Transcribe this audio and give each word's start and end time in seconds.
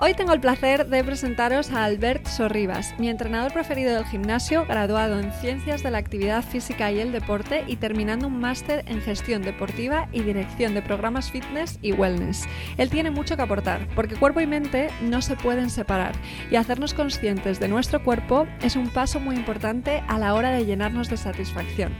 Hoy 0.00 0.12
tengo 0.14 0.32
el 0.32 0.40
placer 0.40 0.88
de 0.88 1.04
presentaros 1.04 1.70
a 1.70 1.84
Albert 1.84 2.26
Sorribas, 2.26 2.98
mi 2.98 3.08
entrenador 3.08 3.52
preferido 3.52 3.94
del 3.94 4.04
gimnasio, 4.04 4.66
graduado 4.66 5.20
en 5.20 5.30
Ciencias 5.34 5.84
de 5.84 5.92
la 5.92 5.98
Actividad 5.98 6.42
Física 6.42 6.90
y 6.90 6.98
el 6.98 7.12
Deporte 7.12 7.62
y 7.68 7.76
terminando 7.76 8.26
un 8.26 8.40
máster 8.40 8.84
en 8.88 9.00
Gestión 9.00 9.42
Deportiva 9.42 10.08
y 10.10 10.22
Dirección 10.22 10.74
de 10.74 10.82
Programas 10.82 11.30
Fitness 11.30 11.78
y 11.80 11.92
Wellness. 11.92 12.42
Él 12.76 12.90
tiene 12.90 13.12
mucho 13.12 13.36
que 13.36 13.42
aportar, 13.42 13.86
porque 13.94 14.16
cuerpo 14.16 14.40
y 14.40 14.48
mente 14.48 14.88
no 15.00 15.22
se 15.22 15.36
pueden 15.36 15.70
separar 15.70 16.12
y 16.50 16.56
hacernos 16.56 16.92
conscientes 16.92 17.60
de 17.60 17.68
nuestro 17.68 18.02
cuerpo 18.02 18.48
es 18.62 18.74
un 18.74 18.88
paso 18.90 19.20
muy 19.20 19.36
importante 19.36 20.02
a 20.08 20.18
la 20.18 20.34
hora 20.34 20.50
de 20.50 20.66
llenarnos 20.66 21.08
de 21.08 21.18
satisfacción. 21.18 21.92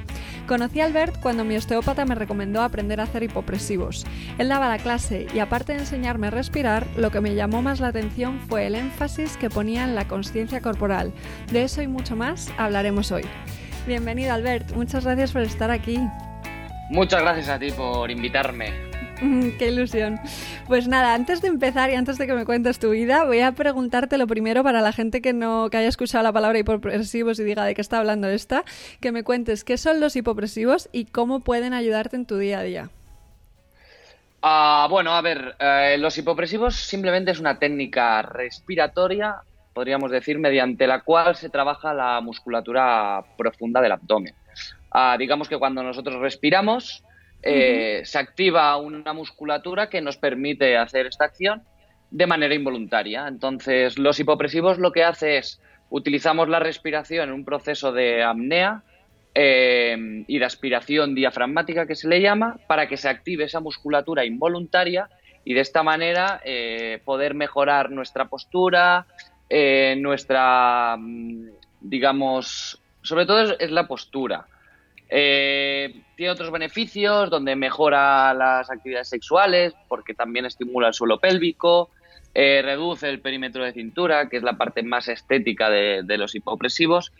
Conocí 0.48 0.80
a 0.80 0.84
Albert 0.84 1.20
cuando 1.20 1.44
mi 1.44 1.56
osteópata 1.56 2.04
me 2.04 2.14
recomendó 2.14 2.60
aprender 2.60 3.00
a 3.00 3.04
hacer 3.04 3.22
hipopresivos. 3.22 4.04
Él 4.36 4.48
daba 4.48 4.68
la 4.68 4.78
clase 4.78 5.26
y 5.32 5.38
aparte 5.38 5.72
de 5.72 5.78
enseñarme 5.78 6.26
a 6.26 6.30
respirar, 6.30 6.86
lo 6.96 7.10
que 7.10 7.22
me 7.22 7.34
llamó 7.34 7.62
más 7.62 7.80
atención 7.88 8.40
fue 8.48 8.66
el 8.66 8.74
énfasis 8.74 9.36
que 9.36 9.50
ponía 9.50 9.84
en 9.84 9.94
la 9.94 10.08
conciencia 10.08 10.60
corporal. 10.60 11.12
De 11.52 11.62
eso 11.62 11.82
y 11.82 11.86
mucho 11.86 12.16
más 12.16 12.52
hablaremos 12.58 13.12
hoy. 13.12 13.24
Bienvenido 13.86 14.32
Albert, 14.32 14.72
muchas 14.74 15.04
gracias 15.04 15.32
por 15.32 15.42
estar 15.42 15.70
aquí. 15.70 15.98
Muchas 16.90 17.22
gracias 17.22 17.48
a 17.48 17.58
ti 17.58 17.70
por 17.70 18.10
invitarme. 18.10 18.94
Qué 19.58 19.68
ilusión. 19.68 20.18
Pues 20.66 20.88
nada, 20.88 21.14
antes 21.14 21.40
de 21.40 21.48
empezar 21.48 21.90
y 21.90 21.94
antes 21.94 22.18
de 22.18 22.26
que 22.26 22.34
me 22.34 22.44
cuentes 22.44 22.78
tu 22.78 22.90
vida, 22.90 23.24
voy 23.24 23.40
a 23.40 23.52
preguntarte 23.52 24.18
lo 24.18 24.26
primero 24.26 24.62
para 24.62 24.80
la 24.80 24.92
gente 24.92 25.22
que 25.22 25.32
no 25.32 25.70
que 25.70 25.76
haya 25.76 25.88
escuchado 25.88 26.22
la 26.24 26.32
palabra 26.32 26.58
hipopresivos 26.58 27.38
y 27.38 27.44
diga 27.44 27.64
de 27.64 27.74
qué 27.74 27.80
está 27.80 27.98
hablando 27.98 28.28
esta, 28.28 28.64
que 29.00 29.12
me 29.12 29.22
cuentes 29.22 29.64
qué 29.64 29.78
son 29.78 30.00
los 30.00 30.16
hipopresivos 30.16 30.88
y 30.92 31.06
cómo 31.06 31.40
pueden 31.40 31.72
ayudarte 31.72 32.16
en 32.16 32.26
tu 32.26 32.38
día 32.38 32.58
a 32.58 32.62
día. 32.62 32.90
Ah, 34.46 34.88
bueno, 34.90 35.14
a 35.14 35.22
ver, 35.22 35.56
eh, 35.58 35.96
los 35.98 36.18
hipopresivos 36.18 36.74
simplemente 36.74 37.30
es 37.30 37.40
una 37.40 37.58
técnica 37.58 38.20
respiratoria, 38.20 39.36
podríamos 39.72 40.10
decir, 40.10 40.38
mediante 40.38 40.86
la 40.86 41.00
cual 41.00 41.34
se 41.34 41.48
trabaja 41.48 41.94
la 41.94 42.20
musculatura 42.20 43.24
profunda 43.38 43.80
del 43.80 43.92
abdomen. 43.92 44.34
Ah, 44.90 45.16
digamos 45.18 45.48
que 45.48 45.56
cuando 45.56 45.82
nosotros 45.82 46.20
respiramos, 46.20 47.02
eh, 47.42 48.02
se 48.04 48.18
activa 48.18 48.76
una 48.76 49.14
musculatura 49.14 49.88
que 49.88 50.02
nos 50.02 50.18
permite 50.18 50.76
hacer 50.76 51.06
esta 51.06 51.24
acción 51.24 51.62
de 52.10 52.26
manera 52.26 52.54
involuntaria. 52.54 53.26
Entonces, 53.26 53.98
los 53.98 54.20
hipopresivos 54.20 54.78
lo 54.78 54.92
que 54.92 55.04
hace 55.04 55.38
es 55.38 55.58
utilizamos 55.88 56.50
la 56.50 56.58
respiración 56.58 57.30
en 57.30 57.34
un 57.34 57.46
proceso 57.46 57.92
de 57.92 58.22
apnea 58.22 58.82
eh, 59.34 60.24
y 60.26 60.38
de 60.38 60.44
aspiración 60.44 61.14
diafragmática 61.14 61.86
que 61.86 61.94
se 61.94 62.08
le 62.08 62.20
llama 62.20 62.58
para 62.66 62.88
que 62.88 62.96
se 62.96 63.08
active 63.08 63.44
esa 63.44 63.60
musculatura 63.60 64.24
involuntaria 64.24 65.08
y 65.44 65.54
de 65.54 65.60
esta 65.60 65.82
manera 65.82 66.40
eh, 66.44 67.00
poder 67.04 67.34
mejorar 67.34 67.90
nuestra 67.90 68.26
postura, 68.26 69.06
nuestra, 69.96 70.96
mm, 70.98 71.48
digamos, 71.80 72.80
sobre 73.02 73.26
todo 73.26 73.56
es 73.58 73.70
la 73.70 73.86
postura. 73.86 74.46
Eh, 75.08 76.02
tiene 76.16 76.32
otros 76.32 76.50
beneficios 76.50 77.30
donde 77.30 77.54
mejora 77.56 78.32
las 78.34 78.70
actividades 78.70 79.08
sexuales 79.08 79.74
porque 79.88 80.14
también 80.14 80.46
estimula 80.46 80.88
el 80.88 80.94
suelo 80.94 81.18
pélvico, 81.18 81.90
eh, 82.34 82.62
reduce 82.62 83.08
el 83.08 83.20
perímetro 83.20 83.64
de 83.64 83.72
cintura, 83.72 84.28
que 84.28 84.38
es 84.38 84.42
la 84.42 84.56
parte 84.56 84.82
más 84.82 85.08
estética 85.08 85.70
de, 85.70 86.18
los 86.18 86.34
hipopresivos. 86.34 87.12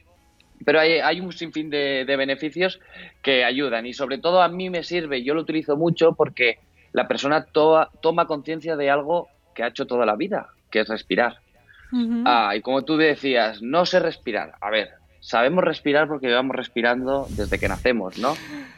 Pero 0.65 0.81
hay, 0.81 1.21
un 1.21 1.33
sinfín 1.33 1.71
de, 1.71 2.05
beneficios 2.17 2.81
que 3.23 3.45
ayudan 3.45 3.87
y 3.87 3.93
sobre 3.93 4.19
todo 4.19 4.43
a 4.43 4.49
mí 4.49 4.71
me 4.71 4.83
sirve, 4.83 5.23
yo 5.23 5.35
lo 5.35 5.43
utilizo 5.43 5.77
mucho 5.77 6.15
porque 6.15 6.59
la 6.93 7.09
persona 7.09 7.45
toma 7.45 8.27
conciencia 8.27 8.77
de 8.77 8.91
algo 8.91 9.29
que 9.55 9.63
ha 9.63 9.69
hecho 9.69 9.87
toda 9.87 10.07
la 10.07 10.17
vida, 10.17 10.49
que 10.71 10.81
es 10.81 10.89
respirar. 10.89 11.39
Ah, 12.25 12.55
y 12.57 12.61
como 12.61 12.83
tú 12.83 12.97
decías, 12.97 13.63
no 13.63 13.87
sé 13.87 14.01
respirar. 14.01 14.55
A 14.61 14.71
ver, 14.71 14.91
sabemos 15.21 15.65
respirar 15.65 16.09
porque 16.09 16.27
llevamos 16.27 16.57
respirando 16.57 17.27
desde 17.31 17.59
que 17.59 17.69
nacemos, 17.69 18.19
¿no? 18.19 18.35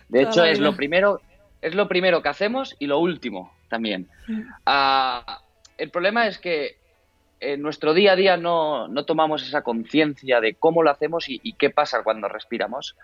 De 0.09 0.23
hecho, 0.23 0.45
es 0.45 0.61
lo 0.61 0.77
primero, 0.77 1.21
es 1.63 1.75
lo 1.75 1.89
primero 1.89 2.23
que 2.23 2.29
hacemos 2.29 2.77
y 2.79 2.87
lo 2.87 2.99
último 2.99 3.53
también. 3.69 4.09
Ah, 4.65 5.41
el 5.79 5.91
problema 5.91 6.27
es 6.27 6.39
que 6.39 6.77
en 7.41 7.63
nuestro 7.63 7.95
día 7.95 8.13
a 8.13 8.17
día 8.17 8.37
no, 8.37 8.89
tomamos 9.07 9.43
esa 9.43 9.63
conciencia 9.63 10.41
de 10.41 10.55
cómo 10.55 10.83
lo 10.83 10.91
hacemos 10.91 11.27
y, 11.29 11.53
qué 11.55 11.71
pasa 11.71 12.03
cuando 12.03 12.29
respiramos. 12.29 12.97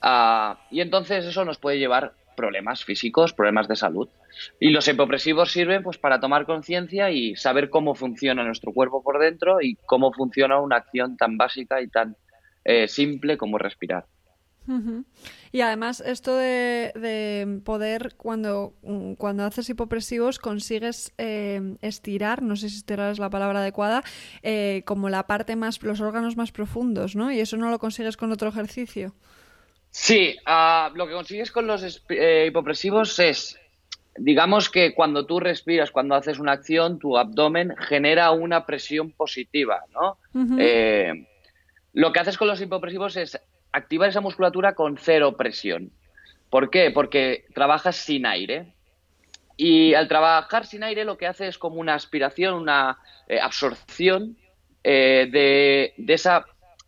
Ah, 0.00 0.58
y 0.70 0.80
entonces 0.80 1.24
eso 1.24 1.44
nos 1.44 1.58
puede 1.58 1.78
llevar 1.78 2.12
problemas 2.36 2.84
físicos, 2.84 3.32
problemas 3.32 3.68
de 3.68 3.76
salud. 3.76 4.08
Y 4.58 4.70
los 4.70 4.88
hipopresivos 4.88 5.52
sirven 5.52 5.82
pues 5.82 5.98
para 5.98 6.20
tomar 6.20 6.46
conciencia 6.46 7.10
y 7.10 7.36
saber 7.36 7.70
cómo 7.70 7.94
funciona 7.94 8.44
nuestro 8.44 8.72
cuerpo 8.72 9.02
por 9.02 9.18
dentro 9.18 9.60
y 9.60 9.76
cómo 9.86 10.12
funciona 10.12 10.60
una 10.60 10.76
acción 10.76 11.16
tan 11.16 11.36
básica 11.36 11.80
y 11.80 11.88
tan 11.88 12.16
eh, 12.64 12.88
simple 12.88 13.36
como 13.36 13.58
respirar. 13.58 14.06
Y 15.52 15.60
además 15.60 16.00
esto 16.00 16.36
de, 16.36 17.60
poder, 17.64 18.14
cuando, 18.16 18.74
mm, 18.82 19.14
cuando 19.14 19.44
haces 19.44 19.68
hipopresivos, 19.68 20.38
consigues 20.38 21.12
eh, 21.18 21.76
estirar, 21.82 22.42
no 22.42 22.56
sé 22.56 22.68
si 22.68 22.76
estirar 22.76 23.12
es 23.12 23.18
la 23.18 23.30
palabra 23.30 23.60
adecuada, 23.60 24.02
eh, 24.42 24.82
como 24.86 25.08
la 25.08 25.26
parte 25.26 25.56
más, 25.56 25.82
los 25.82 26.00
órganos 26.00 26.36
más 26.36 26.52
profundos, 26.52 27.16
¿no? 27.16 27.32
Y 27.32 27.40
eso 27.40 27.56
no 27.56 27.70
lo 27.70 27.78
consigues 27.78 28.16
con 28.16 28.32
otro 28.32 28.48
ejercicio. 28.48 29.14
Sí, 29.90 30.36
ah, 30.46 30.90
lo 30.94 31.06
que 31.06 31.12
consigues 31.12 31.52
con 31.52 31.66
los 31.66 32.02
hipopresivos 32.08 33.18
es, 33.18 33.58
digamos 34.16 34.70
que 34.70 34.94
cuando 34.94 35.26
tú 35.26 35.38
respiras, 35.38 35.90
cuando 35.90 36.14
haces 36.14 36.38
una 36.38 36.52
acción, 36.52 36.98
tu 36.98 37.18
abdomen 37.18 37.74
genera 37.76 38.30
una 38.30 38.64
presión 38.64 39.10
positiva, 39.10 39.82
¿no? 39.92 40.16
Lo 41.94 42.10
que 42.10 42.20
haces 42.20 42.38
con 42.38 42.48
los 42.48 42.60
hipopresivos 42.60 43.16
es 43.16 43.38
activar 43.72 44.08
esa 44.08 44.20
musculatura 44.20 44.74
con 44.74 44.98
cero 44.98 45.36
presión. 45.36 45.90
¿Por 46.50 46.70
qué? 46.70 46.90
Porque 46.90 47.46
trabajas 47.54 47.96
sin 47.96 48.26
aire. 48.26 48.74
Y 49.56 49.94
al 49.94 50.08
trabajar 50.08 50.66
sin 50.66 50.82
aire 50.82 51.04
lo 51.04 51.16
que 51.16 51.26
hace 51.26 51.48
es 51.48 51.58
como 51.58 51.76
una 51.76 51.94
aspiración, 51.94 52.54
una 52.54 52.98
eh, 53.28 53.40
absorción 53.40 54.36
eh, 54.84 55.28
de, 55.30 55.94
de, 55.96 56.14
esa, 56.14 56.46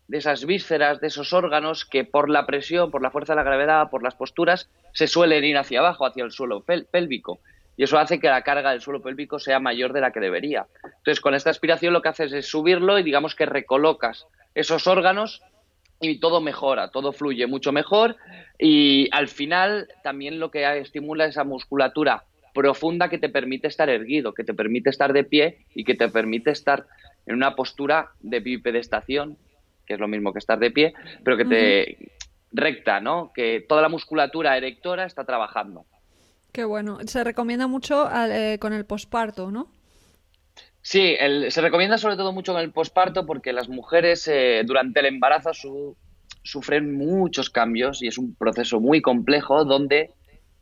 de 0.08 0.18
esas 0.18 0.44
vísceras, 0.44 1.00
de 1.00 1.06
esos 1.06 1.32
órganos 1.32 1.84
que 1.84 2.04
por 2.04 2.28
la 2.28 2.46
presión, 2.46 2.90
por 2.90 3.02
la 3.02 3.10
fuerza 3.10 3.32
de 3.32 3.36
la 3.36 3.42
gravedad, 3.44 3.90
por 3.90 4.02
las 4.02 4.14
posturas, 4.14 4.68
se 4.92 5.06
suelen 5.06 5.44
ir 5.44 5.56
hacia 5.56 5.80
abajo, 5.80 6.06
hacia 6.06 6.24
el 6.24 6.32
suelo 6.32 6.62
pélvico. 6.62 7.40
Y 7.76 7.84
eso 7.84 7.98
hace 7.98 8.20
que 8.20 8.28
la 8.28 8.42
carga 8.42 8.70
del 8.70 8.80
suelo 8.80 9.02
pélvico 9.02 9.38
sea 9.38 9.58
mayor 9.58 9.92
de 9.92 10.00
la 10.00 10.12
que 10.12 10.20
debería. 10.20 10.66
Entonces, 10.84 11.20
con 11.20 11.34
esta 11.34 11.50
aspiración 11.50 11.92
lo 11.92 12.02
que 12.02 12.08
haces 12.08 12.32
es 12.32 12.46
subirlo 12.46 12.98
y 12.98 13.02
digamos 13.02 13.34
que 13.34 13.46
recolocas 13.46 14.26
esos 14.54 14.86
órganos 14.86 15.42
y 16.00 16.18
todo 16.18 16.40
mejora, 16.40 16.88
todo 16.88 17.12
fluye 17.12 17.46
mucho 17.46 17.72
mejor 17.72 18.16
y 18.58 19.08
al 19.12 19.28
final 19.28 19.88
también 20.02 20.38
lo 20.38 20.50
que 20.50 20.78
estimula 20.78 21.26
esa 21.26 21.44
musculatura 21.44 22.24
profunda 22.52 23.08
que 23.08 23.18
te 23.18 23.28
permite 23.28 23.66
estar 23.66 23.88
erguido, 23.88 24.32
que 24.32 24.44
te 24.44 24.54
permite 24.54 24.90
estar 24.90 25.12
de 25.12 25.24
pie 25.24 25.58
y 25.74 25.84
que 25.84 25.94
te 25.94 26.08
permite 26.08 26.50
estar 26.50 26.86
en 27.26 27.34
una 27.34 27.56
postura 27.56 28.10
de 28.20 28.40
bipedestación, 28.40 29.36
que 29.86 29.94
es 29.94 30.00
lo 30.00 30.08
mismo 30.08 30.32
que 30.32 30.38
estar 30.38 30.58
de 30.58 30.70
pie, 30.70 30.94
pero 31.24 31.36
que 31.36 31.44
te 31.44 31.98
recta, 32.52 33.00
¿no? 33.00 33.32
Que 33.34 33.64
toda 33.68 33.82
la 33.82 33.88
musculatura 33.88 34.56
erectora 34.56 35.04
está 35.04 35.24
trabajando. 35.24 35.84
Qué 36.52 36.64
bueno. 36.64 36.98
Se 37.06 37.24
recomienda 37.24 37.66
mucho 37.66 38.08
eh, 38.12 38.58
con 38.60 38.72
el 38.72 38.86
posparto, 38.86 39.50
¿no? 39.50 39.68
Sí, 40.86 41.16
se 41.48 41.60
recomienda 41.62 41.96
sobre 41.96 42.16
todo 42.16 42.34
mucho 42.34 42.52
en 42.52 42.58
el 42.58 42.70
posparto 42.70 43.24
porque 43.24 43.54
las 43.54 43.70
mujeres 43.70 44.28
eh, 44.28 44.64
durante 44.66 45.00
el 45.00 45.06
embarazo 45.06 45.52
sufren 46.42 46.94
muchos 46.94 47.48
cambios 47.48 48.02
y 48.02 48.08
es 48.08 48.18
un 48.18 48.34
proceso 48.34 48.80
muy 48.80 49.00
complejo 49.00 49.64
donde, 49.64 50.10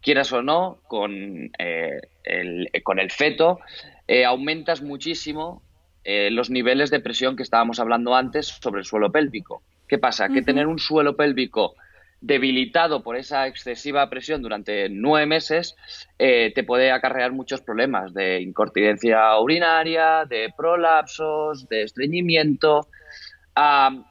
quieras 0.01 0.33
o 0.33 0.41
no, 0.41 0.79
con, 0.87 1.51
eh, 1.59 2.01
el, 2.23 2.71
con 2.85 3.01
el 3.01 3.11
feto 3.11 3.59
eh, 4.07 4.25
aumentas 4.25 4.81
muchísimo 4.81 5.61
los 6.05 6.51
niveles 6.51 6.91
de 6.91 7.01
presión 7.01 7.37
que 7.37 7.43
estábamos 7.43 7.81
hablando 7.81 8.15
antes 8.15 8.47
sobre 8.47 8.81
el 8.81 8.85
suelo 8.85 9.11
pélvico. 9.11 9.63
¿Qué 9.89 9.99
pasa? 9.99 10.29
Que 10.29 10.43
tener 10.43 10.69
un 10.69 10.79
suelo 10.79 11.17
pélvico 11.17 11.75
debilitado 12.23 13.03
por 13.03 13.17
esa 13.17 13.47
excesiva 13.47 14.09
presión 14.09 14.41
durante 14.41 14.89
nueve 14.89 15.27
meses, 15.27 15.77
eh, 16.19 16.53
te 16.55 16.63
puede 16.63 16.91
acarrear 16.91 17.33
muchos 17.33 17.61
problemas 17.61 18.15
de 18.15 18.41
incontinencia 18.41 19.39
urinaria, 19.39 20.25
de 20.25 20.53
prolapsos, 20.57 21.69
de 21.69 21.83
estreñimiento. 21.83 22.89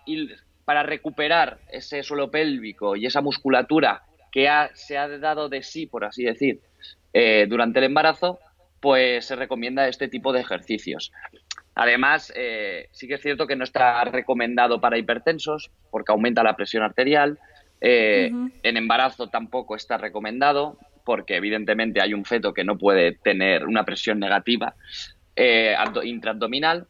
y 0.06 0.30
para 0.66 0.84
recuperar 0.84 1.58
ese 1.72 2.04
suelo 2.04 2.30
pélvico 2.30 2.96
y 2.96 3.06
esa 3.08 3.22
musculatura 3.22 4.04
que 4.32 4.48
se 4.76 4.98
ha 4.98 5.08
dado 5.18 5.50
de 5.50 5.64
sí, 5.64 5.88
por 5.88 6.06
así 6.06 6.24
decir, 6.24 6.62
eh, 7.14 7.46
durante 7.50 7.80
el 7.80 7.86
embarazo, 7.86 8.40
pues 8.80 9.26
se 9.26 9.36
recomienda 9.36 9.88
este 9.88 10.08
tipo 10.08 10.32
de 10.32 10.42
ejercicios. 10.42 11.12
Además, 11.76 12.32
eh, 12.36 12.90
sí 12.92 13.08
que 13.08 13.16
es 13.16 13.22
cierto 13.22 13.48
que 13.48 13.56
no 13.56 13.64
está 13.64 14.04
recomendado 14.06 14.82
para 14.82 14.98
hipertensos 14.98 15.72
porque 15.90 16.12
aumenta 16.12 16.44
la 16.44 16.56
presión 16.56 16.84
arterial. 16.84 17.40
Eh, 17.82 18.32
en 18.64 18.78
embarazo 18.78 19.28
tampoco 19.28 19.76
está 19.76 19.98
recomendado 19.98 20.78
porque 21.04 21.36
evidentemente 21.36 22.00
hay 22.00 22.14
un 22.14 22.26
feto 22.26 22.54
que 22.54 22.64
no 22.64 22.78
puede 22.78 23.14
tener 23.14 23.66
una 23.66 23.84
presión 23.84 24.20
negativa 24.20 24.76
intraabdominal. 26.04 26.88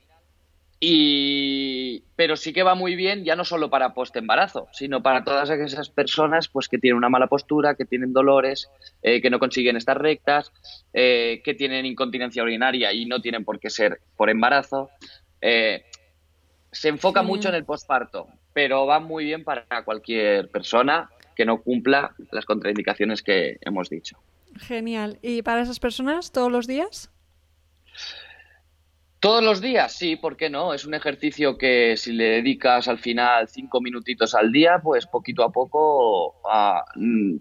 Y, 0.84 2.06
pero 2.16 2.36
sí 2.36 2.54
que 2.54 2.64
va 2.64 2.74
muy 2.74 2.96
bien 2.96 3.24
ya 3.24 3.36
no 3.36 3.46
solo 3.46 3.70
para 3.70 3.94
post-embarazo, 3.94 4.68
sino 4.72 5.04
para 5.04 5.24
todas 5.24 5.48
esas 5.52 5.92
personas 5.92 6.48
pues, 6.48 6.68
que 6.68 6.80
tienen 6.80 6.98
una 6.98 7.08
mala 7.08 7.28
postura, 7.28 7.76
que 7.76 7.86
tienen 7.86 8.14
dolores, 8.14 8.68
eh, 9.04 9.22
que 9.22 9.30
no 9.30 9.38
consiguen 9.38 9.78
estar 9.78 10.02
rectas, 10.02 10.52
eh, 10.92 11.44
que 11.46 11.54
tienen 11.54 11.86
incontinencia 11.86 12.42
urinaria 12.42 12.92
y 12.94 13.06
no 13.06 13.22
tienen 13.22 13.46
por 13.46 13.60
qué 13.60 13.70
ser 13.70 14.02
por 14.18 14.32
embarazo. 14.32 14.90
Eh, 15.40 15.86
se 16.72 16.90
enfoca 16.90 17.22
mucho 17.22 17.50
en 17.50 17.56
el 17.56 17.64
postparto, 17.64 18.28
pero 18.54 18.86
va 18.86 19.00
muy 19.00 19.26
bien 19.26 19.44
para 19.44 19.84
cualquier 19.84 20.50
persona 20.50 21.10
que 21.36 21.46
no 21.46 21.62
cumpla 21.62 22.14
las 22.32 22.46
contraindicaciones 22.46 23.22
que 23.22 23.58
hemos 23.62 23.90
dicho. 23.90 24.18
Genial. 24.58 25.18
¿Y 25.22 25.42
para 25.42 25.62
esas 25.62 25.80
personas 25.80 26.32
todos 26.32 26.52
los 26.52 26.68
días? 26.68 27.12
Todos 29.20 29.44
los 29.44 29.62
días, 29.62 29.94
sí, 29.94 30.16
¿por 30.16 30.36
qué 30.36 30.50
no? 30.50 30.74
Es 30.74 30.86
un 30.86 30.96
ejercicio 30.96 31.58
que 31.58 31.96
si 31.96 32.12
le 32.12 32.26
dedicas 32.26 32.88
al 32.88 32.98
final 32.98 33.48
cinco 33.48 33.80
minutitos 33.80 34.34
al 34.34 34.52
día, 34.52 34.80
pues 34.84 35.06
poquito 35.06 35.44
a 35.44 35.52
poco 35.52 36.42
ah, 36.50 36.84
mm, 36.96 37.36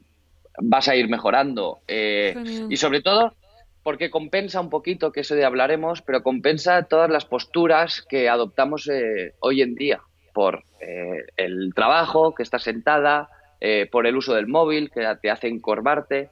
vas 0.59 0.89
a 0.89 0.97
ir 0.97 1.09
mejorando. 1.09 1.81
Eh, 1.89 2.35
y 2.69 2.77
sobre 2.77 3.01
todo 3.01 3.35
porque 3.83 4.11
compensa 4.11 4.61
un 4.61 4.69
poquito, 4.69 5.11
que 5.11 5.21
eso 5.21 5.35
de 5.35 5.47
hablaremos, 5.47 6.03
pero 6.03 6.23
compensa 6.23 6.83
todas 6.83 7.09
las 7.09 7.25
posturas 7.25 8.03
que 8.03 8.29
adoptamos 8.29 8.87
eh, 8.89 9.33
hoy 9.41 9.63
en 9.63 9.75
día 9.75 10.03
por 10.33 10.65
eh, 10.81 11.25
el 11.37 11.73
trabajo, 11.75 12.35
que 12.35 12.43
estás 12.43 12.63
sentada, 12.63 13.29
por 13.93 14.07
el 14.07 14.17
uso 14.17 14.33
del 14.33 14.47
móvil, 14.47 14.91
que 14.91 15.07
te 15.21 15.31
hace 15.31 15.47
encorvarte. 15.49 16.31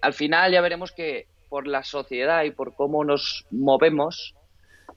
al 0.00 0.14
final 0.14 0.50
ya 0.50 0.62
veremos 0.62 0.90
que 0.90 1.26
por 1.48 1.66
la 1.66 1.82
sociedad 1.82 2.44
y 2.44 2.50
por 2.50 2.74
cómo 2.74 3.04
nos 3.04 3.46
movemos, 3.50 4.34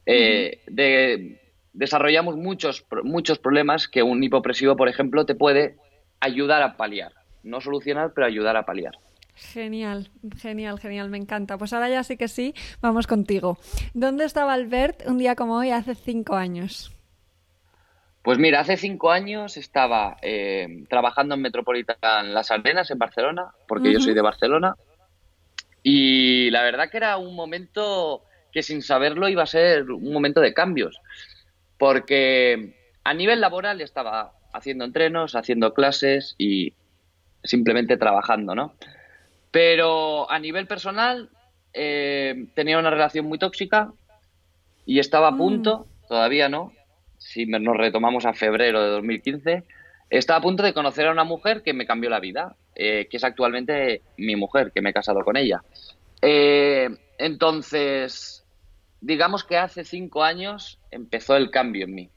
eh, 0.05 1.39
desarrollamos 1.73 2.35
muchos, 2.35 2.85
muchos 3.03 3.39
problemas 3.39 3.87
que 3.87 4.03
un 4.03 4.23
hipopresivo, 4.23 4.75
por 4.75 4.89
ejemplo, 4.89 5.25
te 5.25 5.35
puede 5.35 5.77
ayudar 6.19 6.61
a 6.61 6.77
paliar. 6.77 7.13
No 7.43 7.61
solucionar, 7.61 8.13
pero 8.13 8.27
ayudar 8.27 8.55
a 8.57 8.65
paliar. 8.65 8.93
Genial, 9.33 10.11
genial, 10.37 10.79
genial, 10.79 11.09
me 11.09 11.17
encanta. 11.17 11.57
Pues 11.57 11.73
ahora 11.73 11.89
ya 11.89 12.03
sí 12.03 12.17
que 12.17 12.27
sí, 12.27 12.53
vamos 12.81 13.07
contigo. 13.07 13.57
¿Dónde 13.93 14.25
estaba 14.25 14.53
Albert 14.53 15.07
un 15.07 15.17
día 15.17 15.35
como 15.35 15.57
hoy 15.57 15.71
hace 15.71 15.95
cinco 15.95 16.35
años? 16.35 16.91
Pues 18.23 18.37
mira, 18.37 18.59
hace 18.59 18.77
cinco 18.77 19.11
años 19.11 19.57
estaba 19.57 20.17
eh, 20.21 20.83
trabajando 20.89 21.35
en 21.35 21.41
Metropolitan 21.41 22.33
Las 22.33 22.51
Arenas, 22.51 22.91
en 22.91 22.99
Barcelona, 22.99 23.51
porque 23.67 23.91
yo 23.91 23.99
soy 23.99 24.13
de 24.13 24.21
Barcelona, 24.21 24.75
y 25.81 26.51
la 26.51 26.61
verdad 26.61 26.89
que 26.89 26.97
era 26.97 27.17
un 27.17 27.35
momento 27.35 28.23
que 28.51 28.61
sin 28.61 28.83
saberlo 28.83 29.27
iba 29.27 29.41
a 29.41 29.47
ser 29.47 29.89
un 29.89 30.13
momento 30.13 30.39
de 30.39 30.53
cambios, 30.53 30.99
porque 31.79 32.75
a 33.03 33.13
nivel 33.15 33.41
laboral 33.41 33.81
estaba 33.81 34.33
haciendo 34.53 34.85
entrenos, 34.85 35.35
haciendo 35.35 35.73
clases 35.73 36.35
y 36.37 36.73
simplemente 37.43 37.97
trabajando, 37.97 38.53
¿no? 38.53 38.75
Pero 39.49 40.29
a 40.29 40.37
nivel 40.37 40.67
personal 40.67 41.29
eh, 41.73 42.45
tenía 42.53 42.77
una 42.77 42.91
relación 42.91 43.25
muy 43.25 43.39
tóxica 43.39 43.91
y 44.85 44.99
estaba 44.99 45.29
a 45.29 45.31
mm. 45.31 45.37
punto, 45.37 45.87
todavía 46.07 46.49
no, 46.49 46.73
si 47.31 47.45
nos 47.45 47.77
retomamos 47.77 48.25
a 48.25 48.33
febrero 48.33 48.83
de 48.83 48.89
2015, 48.89 49.63
estaba 50.09 50.39
a 50.39 50.41
punto 50.41 50.63
de 50.63 50.73
conocer 50.73 51.07
a 51.07 51.11
una 51.11 51.23
mujer 51.23 51.63
que 51.63 51.73
me 51.73 51.85
cambió 51.85 52.09
la 52.09 52.19
vida, 52.19 52.55
eh, 52.75 53.07
que 53.09 53.17
es 53.17 53.23
actualmente 53.23 54.01
mi 54.17 54.35
mujer, 54.35 54.71
que 54.73 54.81
me 54.81 54.89
he 54.89 54.93
casado 54.93 55.23
con 55.23 55.37
ella. 55.37 55.63
Eh, 56.21 56.89
entonces, 57.17 58.45
digamos 58.99 59.45
que 59.45 59.57
hace 59.57 59.85
cinco 59.85 60.23
años 60.23 60.77
empezó 60.91 61.37
el 61.37 61.49
cambio 61.49 61.85
en 61.85 61.95
mí. 61.95 62.09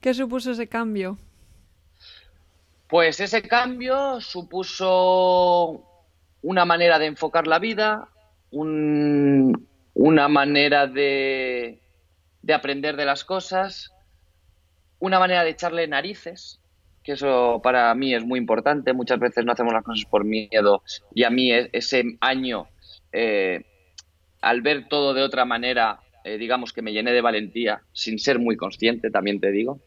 ¿Qué 0.00 0.12
supuso 0.12 0.50
ese 0.50 0.68
cambio? 0.68 1.16
Pues 2.88 3.20
ese 3.20 3.42
cambio 3.42 4.20
supuso 4.20 5.84
una 6.42 6.64
manera 6.64 6.98
de 6.98 7.06
enfocar 7.06 7.46
la 7.46 7.58
vida, 7.58 8.08
una 8.50 10.28
manera 10.28 10.86
de, 10.86 11.80
de 12.48 12.54
aprender 12.54 12.96
de 12.96 13.04
las 13.04 13.24
cosas, 13.24 13.92
una 15.00 15.18
manera 15.18 15.44
de 15.44 15.50
echarle 15.50 15.86
narices, 15.86 16.60
que 17.04 17.12
eso 17.12 17.60
para 17.62 17.94
mí 17.94 18.14
es 18.14 18.24
muy 18.24 18.38
importante. 18.38 18.94
Muchas 18.94 19.20
veces 19.20 19.44
no 19.44 19.52
hacemos 19.52 19.74
las 19.74 19.84
cosas 19.84 20.06
por 20.06 20.24
miedo 20.24 20.82
y 21.14 21.24
a 21.24 21.30
mí 21.30 21.52
e-, 21.52 21.68
ese 21.74 22.16
año, 22.22 22.66
eh, 23.12 23.66
al 24.40 24.62
ver 24.62 24.88
todo 24.88 25.12
de 25.12 25.22
otra 25.22 25.44
manera, 25.44 26.00
eh, 26.24 26.38
digamos 26.38 26.72
que 26.72 26.80
me 26.80 26.94
llené 26.94 27.12
de 27.12 27.20
valentía, 27.20 27.82
sin 27.92 28.18
ser 28.18 28.38
muy 28.38 28.56
consciente, 28.56 29.10
también 29.10 29.40
te 29.40 29.50
digo. 29.52 29.80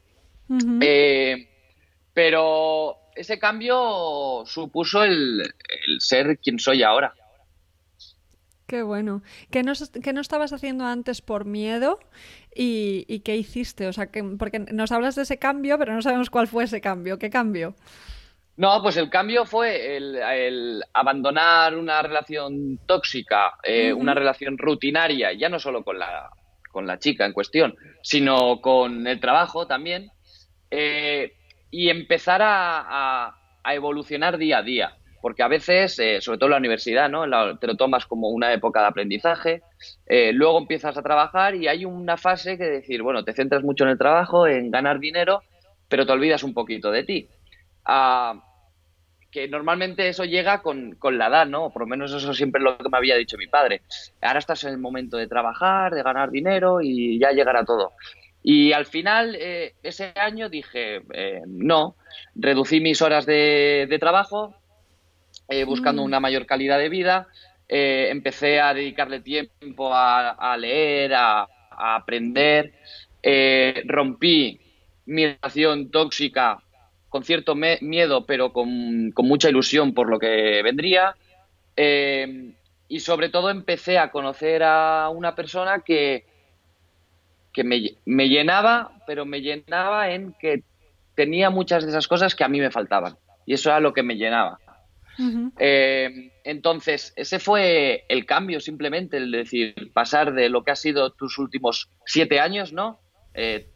Eh, 0.82 1.50
pero 2.14 2.96
ese 3.16 3.40
cambio 3.40 4.44
supuso 4.46 5.04
el, 5.04 5.42
el 5.42 6.00
ser 6.00 6.38
quien 6.38 6.60
soy 6.60 6.84
ahora. 6.84 7.16
Qué 8.72 8.84
bueno. 8.84 9.22
¿Qué 9.50 9.64
no, 9.64 9.74
no 10.14 10.22
estabas 10.22 10.54
haciendo 10.54 10.86
antes 10.86 11.22
por 11.22 11.44
miedo 11.44 12.00
y, 12.56 13.20
qué 13.20 13.36
hiciste? 13.36 13.86
O 13.88 13.92
sea, 13.92 14.08
que, 14.08 14.24
porque 14.24 14.60
nos 14.60 14.94
hablas 14.94 15.18
de 15.18 15.24
ese 15.24 15.38
cambio, 15.38 15.78
pero 15.78 15.94
no 15.94 16.02
sabemos 16.02 16.30
cuál 16.30 16.48
fue 16.48 16.64
ese 16.64 16.80
cambio. 16.80 17.20
¿Qué 17.20 17.30
cambio? 17.30 17.76
No, 18.56 18.82
pues 18.82 18.96
el 18.96 19.10
cambio 19.10 19.44
fue 19.44 19.98
el, 19.98 20.82
abandonar 20.94 21.76
una 21.76 22.02
relación 22.02 22.80
tóxica, 22.86 23.56
eh, 23.62 23.92
una 23.92 24.14
relación 24.14 24.58
rutinaria, 24.58 25.34
ya 25.34 25.50
no 25.50 25.60
solo 25.60 25.84
con 25.84 26.00
la, 26.00 26.30
con 26.72 26.88
la 26.88 26.98
chica 26.98 27.26
en 27.26 27.34
cuestión, 27.34 27.76
sino 28.02 28.62
con 28.62 29.06
el 29.06 29.20
trabajo 29.20 29.68
también, 29.68 30.12
eh, 30.70 31.34
y 31.72 31.90
empezar 31.90 32.40
a 32.42 33.36
evolucionar 33.66 34.38
día 34.38 34.60
a 34.60 34.64
día 34.64 34.98
porque 35.22 35.44
a 35.44 35.48
veces, 35.48 35.98
eh, 36.00 36.20
sobre 36.20 36.38
todo 36.40 36.48
en 36.48 36.52
la 36.52 36.58
universidad, 36.58 37.10
¿no? 37.10 37.26
te 37.58 37.68
lo 37.68 37.76
tomas 37.76 38.06
como 38.06 38.30
una 38.30 38.52
época 38.54 38.82
de 38.82 38.88
aprendizaje, 38.88 39.62
eh, 40.08 40.34
luego 40.34 40.58
empiezas 40.58 40.98
a 40.98 41.04
trabajar 41.04 41.56
y 41.56 41.68
hay 41.68 41.86
una 41.86 42.18
fase 42.18 42.58
que 42.58 42.66
decir, 42.66 43.04
bueno, 43.04 43.24
te 43.24 43.34
centras 43.34 43.64
mucho 43.64 43.84
en 43.84 43.92
el 43.92 43.98
trabajo, 43.98 44.48
en 44.48 44.72
ganar 44.72 45.00
dinero, 45.00 45.44
pero 45.88 46.06
te 46.06 46.12
olvidas 46.12 46.44
un 46.44 46.54
poquito 46.54 46.92
de 46.92 47.04
ti. 47.04 47.30
Ah, 47.86 48.44
que 49.32 49.48
normalmente 49.48 50.10
eso 50.10 50.26
llega 50.26 50.62
con, 50.62 50.98
la 51.04 51.28
edad, 51.28 51.46
¿no? 51.46 51.70
Por 51.70 51.84
lo 51.84 51.88
menos 51.88 52.12
eso 52.12 52.34
siempre 52.34 52.60
es 52.60 52.64
lo 52.64 52.78
que 52.78 52.90
me 52.90 52.98
había 52.98 53.16
dicho 53.16 53.38
mi 53.38 53.48
padre. 53.48 53.82
Ahora 54.22 54.40
estás 54.40 54.64
en 54.66 54.72
el 54.72 54.78
momento 54.78 55.16
de 55.18 55.28
trabajar, 55.28 55.94
de 55.94 56.04
ganar 56.04 56.32
dinero 56.32 56.82
y 56.82 57.18
ya 57.18 57.32
llegará 57.32 57.64
todo. 57.64 57.94
Y 58.44 58.74
al 58.74 58.86
final, 58.86 59.38
eh, 59.40 59.76
ese 59.84 60.12
año 60.16 60.50
dije, 60.50 61.02
no, 61.48 61.96
reducí 62.36 62.82
mis 62.82 63.02
horas 63.02 63.26
de 63.26 63.98
trabajo, 64.02 64.56
eh, 65.52 65.66
buscando 65.66 66.02
mm. 66.02 66.06
una 66.06 66.20
mayor 66.22 66.46
calidad 66.46 66.80
de 66.80 66.88
vida. 66.88 67.28
Eh, 67.68 68.08
empecé 68.10 68.62
a 68.62 68.74
dedicarle 68.74 69.20
tiempo 69.20 69.92
a, 69.94 70.56
leer, 70.58 71.14
a, 71.14 71.46
aprender. 71.70 72.74
Eh, 73.22 73.84
rompí 73.86 74.60
mi 75.06 75.28
relación 75.28 75.92
tóxica 75.92 76.60
con 77.10 77.24
cierto 77.26 77.54
miedo, 77.56 78.26
pero 78.26 78.54
con, 78.54 79.14
mucha 79.18 79.50
ilusión 79.50 79.94
por 79.94 80.10
lo 80.10 80.20
que 80.20 80.62
vendría. 80.64 81.16
y 82.88 83.00
sobre 83.00 83.30
todo 83.30 83.50
empecé 83.50 83.98
a 83.98 84.10
conocer 84.10 84.64
a 84.64 85.10
una 85.10 85.36
persona 85.36 85.82
que, 85.82 86.26
que 87.52 87.66
me, 87.66 87.98
me, 88.06 88.30
llenaba, 88.30 88.92
pero 89.06 89.26
me 89.26 89.42
llenaba 89.42 90.12
en 90.12 90.34
que 90.40 90.64
tenía 91.16 91.50
muchas 91.50 91.84
de 91.84 91.90
esas 91.90 92.08
cosas 92.08 92.36
que 92.36 92.46
a 92.46 92.48
mí 92.48 92.60
me 92.62 92.72
faltaban. 92.72 93.18
Y 93.46 93.54
eso 93.54 93.70
era 93.70 93.82
lo 93.82 93.92
que 93.92 94.04
me 94.04 94.16
llenaba. 94.16 94.60
Eh, 95.60 96.32
entonces, 96.44 97.14
ese 97.16 97.40
fue 97.40 98.06
el 98.10 98.26
cambio 98.26 98.60
simplemente, 98.60 99.18
el 99.18 99.32
decir, 99.32 99.92
pasar 99.94 100.34
de 100.34 100.50
lo 100.50 100.64
que 100.64 100.72
ha 100.72 100.76
sido 100.76 101.12
tus 101.12 101.38
últimos 101.38 101.90
siete 102.06 102.40
años, 102.40 102.74
¿no? 102.74 103.00
Eh, 103.34 103.70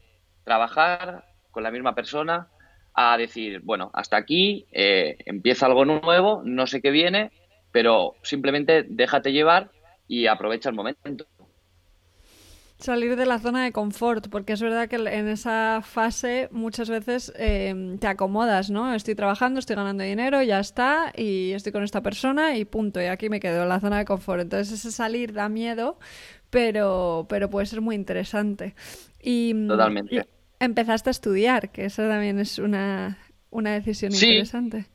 trabajar 0.44 1.26
con 1.52 1.64
la 1.64 1.72
misma 1.72 1.96
persona 1.96 2.48
a 2.94 3.18
decir, 3.18 3.62
bueno, 3.64 3.92
hasta 3.94 4.18
aquí, 4.18 4.66
eh, 4.72 5.18
empieza 5.26 5.66
algo 5.66 5.86
nuevo, 5.86 6.42
no 6.46 6.66
sé 6.66 6.82
qué 6.82 6.92
viene, 6.92 7.32
pero 7.72 8.16
simplemente 8.24 8.86
déjate 8.88 9.34
llevar 9.34 9.70
y 10.08 10.28
aprovecha 10.28 10.70
el 10.70 10.76
momento. 10.76 11.26
Salir 12.78 13.16
de 13.16 13.26
la 13.26 13.40
zona 13.40 13.64
de 13.64 13.72
confort, 13.72 14.28
porque 14.30 14.52
es 14.54 14.62
verdad 14.62 14.90
que 14.90 14.98
en 14.98 15.30
esa 15.30 15.82
fase 15.82 16.50
muchas 16.52 16.90
veces 16.90 17.32
em, 17.38 17.98
te 17.98 18.08
acomodas, 18.08 18.70
¿no? 18.70 18.94
Estoy 18.94 19.16
trabajando, 19.16 19.60
estoy 19.60 19.78
ganando 19.78 20.04
dinero, 20.04 20.44
ya 20.44 20.60
está, 20.60 21.14
y 21.16 21.52
estoy 21.54 21.72
con 21.72 21.84
esta 21.84 22.02
persona 22.02 22.58
y 22.58 22.66
punto, 22.66 23.02
y 23.02 23.06
aquí 23.06 23.30
me 23.30 23.40
quedo 23.40 23.64
en 23.64 23.70
la 23.70 23.80
zona 23.80 24.00
de 24.00 24.06
confort. 24.06 24.42
Entonces 24.42 24.74
ese 24.80 24.92
salir 24.92 25.32
da 25.32 25.48
miedo, 25.48 25.98
pero, 26.50 27.26
pero 27.30 27.50
puede 27.50 27.66
ser 27.66 27.80
muy 27.80 27.96
interesante. 27.96 28.76
Y, 29.22 29.54
Totalmente. 29.68 30.28
empezaste 30.60 31.10
a 31.10 31.12
estudiar, 31.12 31.72
que 31.72 31.86
eso 31.86 32.02
también 32.04 32.40
es 32.40 32.60
una, 32.60 33.18
una 33.52 33.72
decisión 33.72 34.14
interesante. 34.14 34.86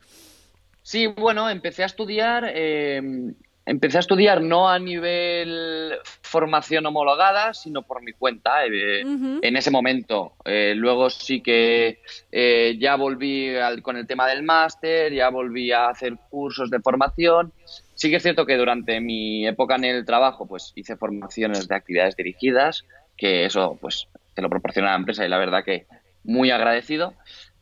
Sí, 0.83 1.07
bueno, 1.07 1.49
empecé 1.49 1.83
a 1.83 1.87
estudiar, 1.87 2.51
em, 2.53 3.33
empecé 3.65 3.97
a 3.97 3.99
estudiar 3.99 4.41
no 4.41 4.69
a 4.69 4.79
nivel 4.79 5.93
formación 6.21 6.85
homologada, 6.85 7.53
sino 7.53 7.83
por 7.83 8.01
mi 8.01 8.13
cuenta 8.13 8.65
eh, 8.65 9.01
en 9.01 9.55
ese 9.55 9.71
momento. 9.71 10.33
Eh, 10.45 10.73
luego 10.75 11.09
sí 11.09 11.41
que 11.41 11.99
eh, 12.31 12.77
ya 12.79 12.95
volví 12.95 13.53
con 13.81 13.97
el 13.97 14.07
tema 14.07 14.27
del 14.27 14.43
máster, 14.43 15.13
ya 15.13 15.29
volví 15.29 15.71
a 15.71 15.89
hacer 15.89 16.15
cursos 16.29 16.69
de 16.69 16.79
formación. 16.79 17.53
Sí 17.95 18.09
que 18.09 18.15
es 18.15 18.23
cierto 18.23 18.45
que 18.45 18.57
durante 18.57 18.99
mi 18.99 19.47
época 19.47 19.75
en 19.75 19.85
el 19.85 20.05
trabajo, 20.05 20.47
pues 20.47 20.71
hice 20.75 20.95
formaciones 20.95 21.67
de 21.67 21.75
actividades 21.75 22.15
dirigidas, 22.15 22.85
que 23.15 23.45
eso 23.45 23.77
pues 23.79 24.07
te 24.33 24.41
lo 24.41 24.49
proporciona 24.49 24.91
la 24.91 24.97
empresa 24.97 25.25
y 25.25 25.29
la 25.29 25.37
verdad 25.37 25.63
que 25.63 25.85
muy 26.23 26.49
agradecido. 26.49 27.13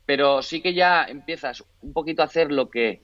Pero 0.06 0.42
sí 0.42 0.62
que 0.62 0.74
ya 0.74 1.04
empiezas 1.04 1.64
un 1.82 1.94
poquito 1.94 2.24
a 2.24 2.26
hacer 2.26 2.52
lo 2.52 2.70
que 2.70 3.02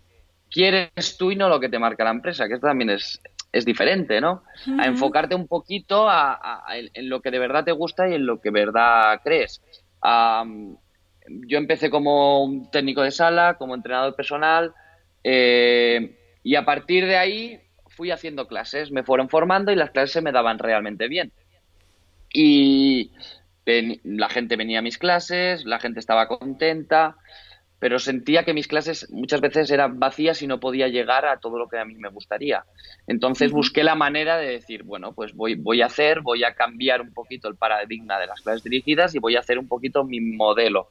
quieres 0.55 1.17
tú 1.17 1.31
y 1.31 1.35
no 1.35 1.49
lo 1.49 1.59
que 1.59 1.67
te 1.67 1.79
marca 1.79 2.05
la 2.05 2.11
empresa, 2.11 2.47
que 2.47 2.53
esto 2.53 2.67
también 2.67 2.89
es, 2.89 3.19
es 3.51 3.65
diferente, 3.65 4.21
¿no? 4.21 4.43
A 4.79 4.85
enfocarte 4.85 5.35
un 5.35 5.49
poquito 5.49 6.07
a, 6.09 6.63
en 6.71 7.09
lo 7.09 7.21
que 7.21 7.29
de 7.29 7.39
verdad 7.39 7.65
te 7.65 7.73
gusta 7.73 8.07
y 8.07 8.13
en 8.13 8.25
lo 8.25 8.39
que 8.39 8.51
de 8.51 8.65
verdad 8.65 9.19
crees. 9.21 9.61
yo 10.01 11.57
empecé 11.57 11.89
como 11.89 12.41
un 12.41 12.71
técnico 12.71 13.01
de 13.01 13.11
sala, 13.11 13.55
como 13.55 13.75
entrenador 13.75 14.15
personal, 14.15 14.73
eh, 15.25 16.17
y 16.41 16.55
a 16.55 16.63
partir 16.63 17.05
de 17.05 17.17
ahí 17.17 17.59
fui 17.89 18.11
haciendo 18.11 18.47
clases, 18.47 18.91
me 18.91 19.03
fueron 19.03 19.27
formando 19.27 19.73
y 19.73 19.75
las 19.75 19.91
clases 19.91 20.11
se 20.11 20.21
me 20.21 20.31
daban 20.31 20.57
realmente 20.57 21.09
bien. 21.09 21.33
Y 22.31 23.11
la 23.65 24.29
gente 24.29 24.55
venía 24.55 24.79
a 24.79 24.83
mis 24.83 24.97
clases, 24.97 25.65
la 25.65 25.79
gente 25.79 25.99
estaba 25.99 26.29
contenta, 26.29 27.17
pero 27.85 27.99
sentía 27.99 28.43
que 28.43 28.55
mis 28.55 28.67
clases 28.67 29.07
muchas 29.11 29.41
veces 29.41 29.69
eran 29.69 29.99
vacías 29.99 30.41
y 30.41 30.47
no 30.47 30.59
podía 30.59 30.87
llegar 30.87 31.27
a 31.27 31.37
todo 31.37 31.59
lo 31.59 31.67
que 31.67 31.77
a 31.77 31.85
mí 31.85 31.93
me 31.93 32.09
gustaría. 32.09 32.65
Entonces 33.05 33.51
busqué 33.51 33.83
la 33.83 33.93
manera 33.93 34.37
de 34.37 34.47
decir, 34.47 34.81
bueno, 34.81 35.13
pues 35.13 35.35
voy, 35.35 35.53
voy 35.53 35.83
a 35.83 35.85
hacer, 35.85 36.21
voy 36.21 36.43
a 36.43 36.55
cambiar 36.55 36.99
un 37.01 37.13
poquito 37.13 37.47
el 37.47 37.57
paradigma 37.57 38.17
de 38.17 38.25
las 38.25 38.41
clases 38.41 38.63
dirigidas 38.63 39.13
y 39.13 39.19
voy 39.19 39.35
a 39.35 39.41
hacer 39.41 39.59
un 39.59 39.67
poquito 39.67 40.03
mi 40.03 40.19
modelo. 40.19 40.89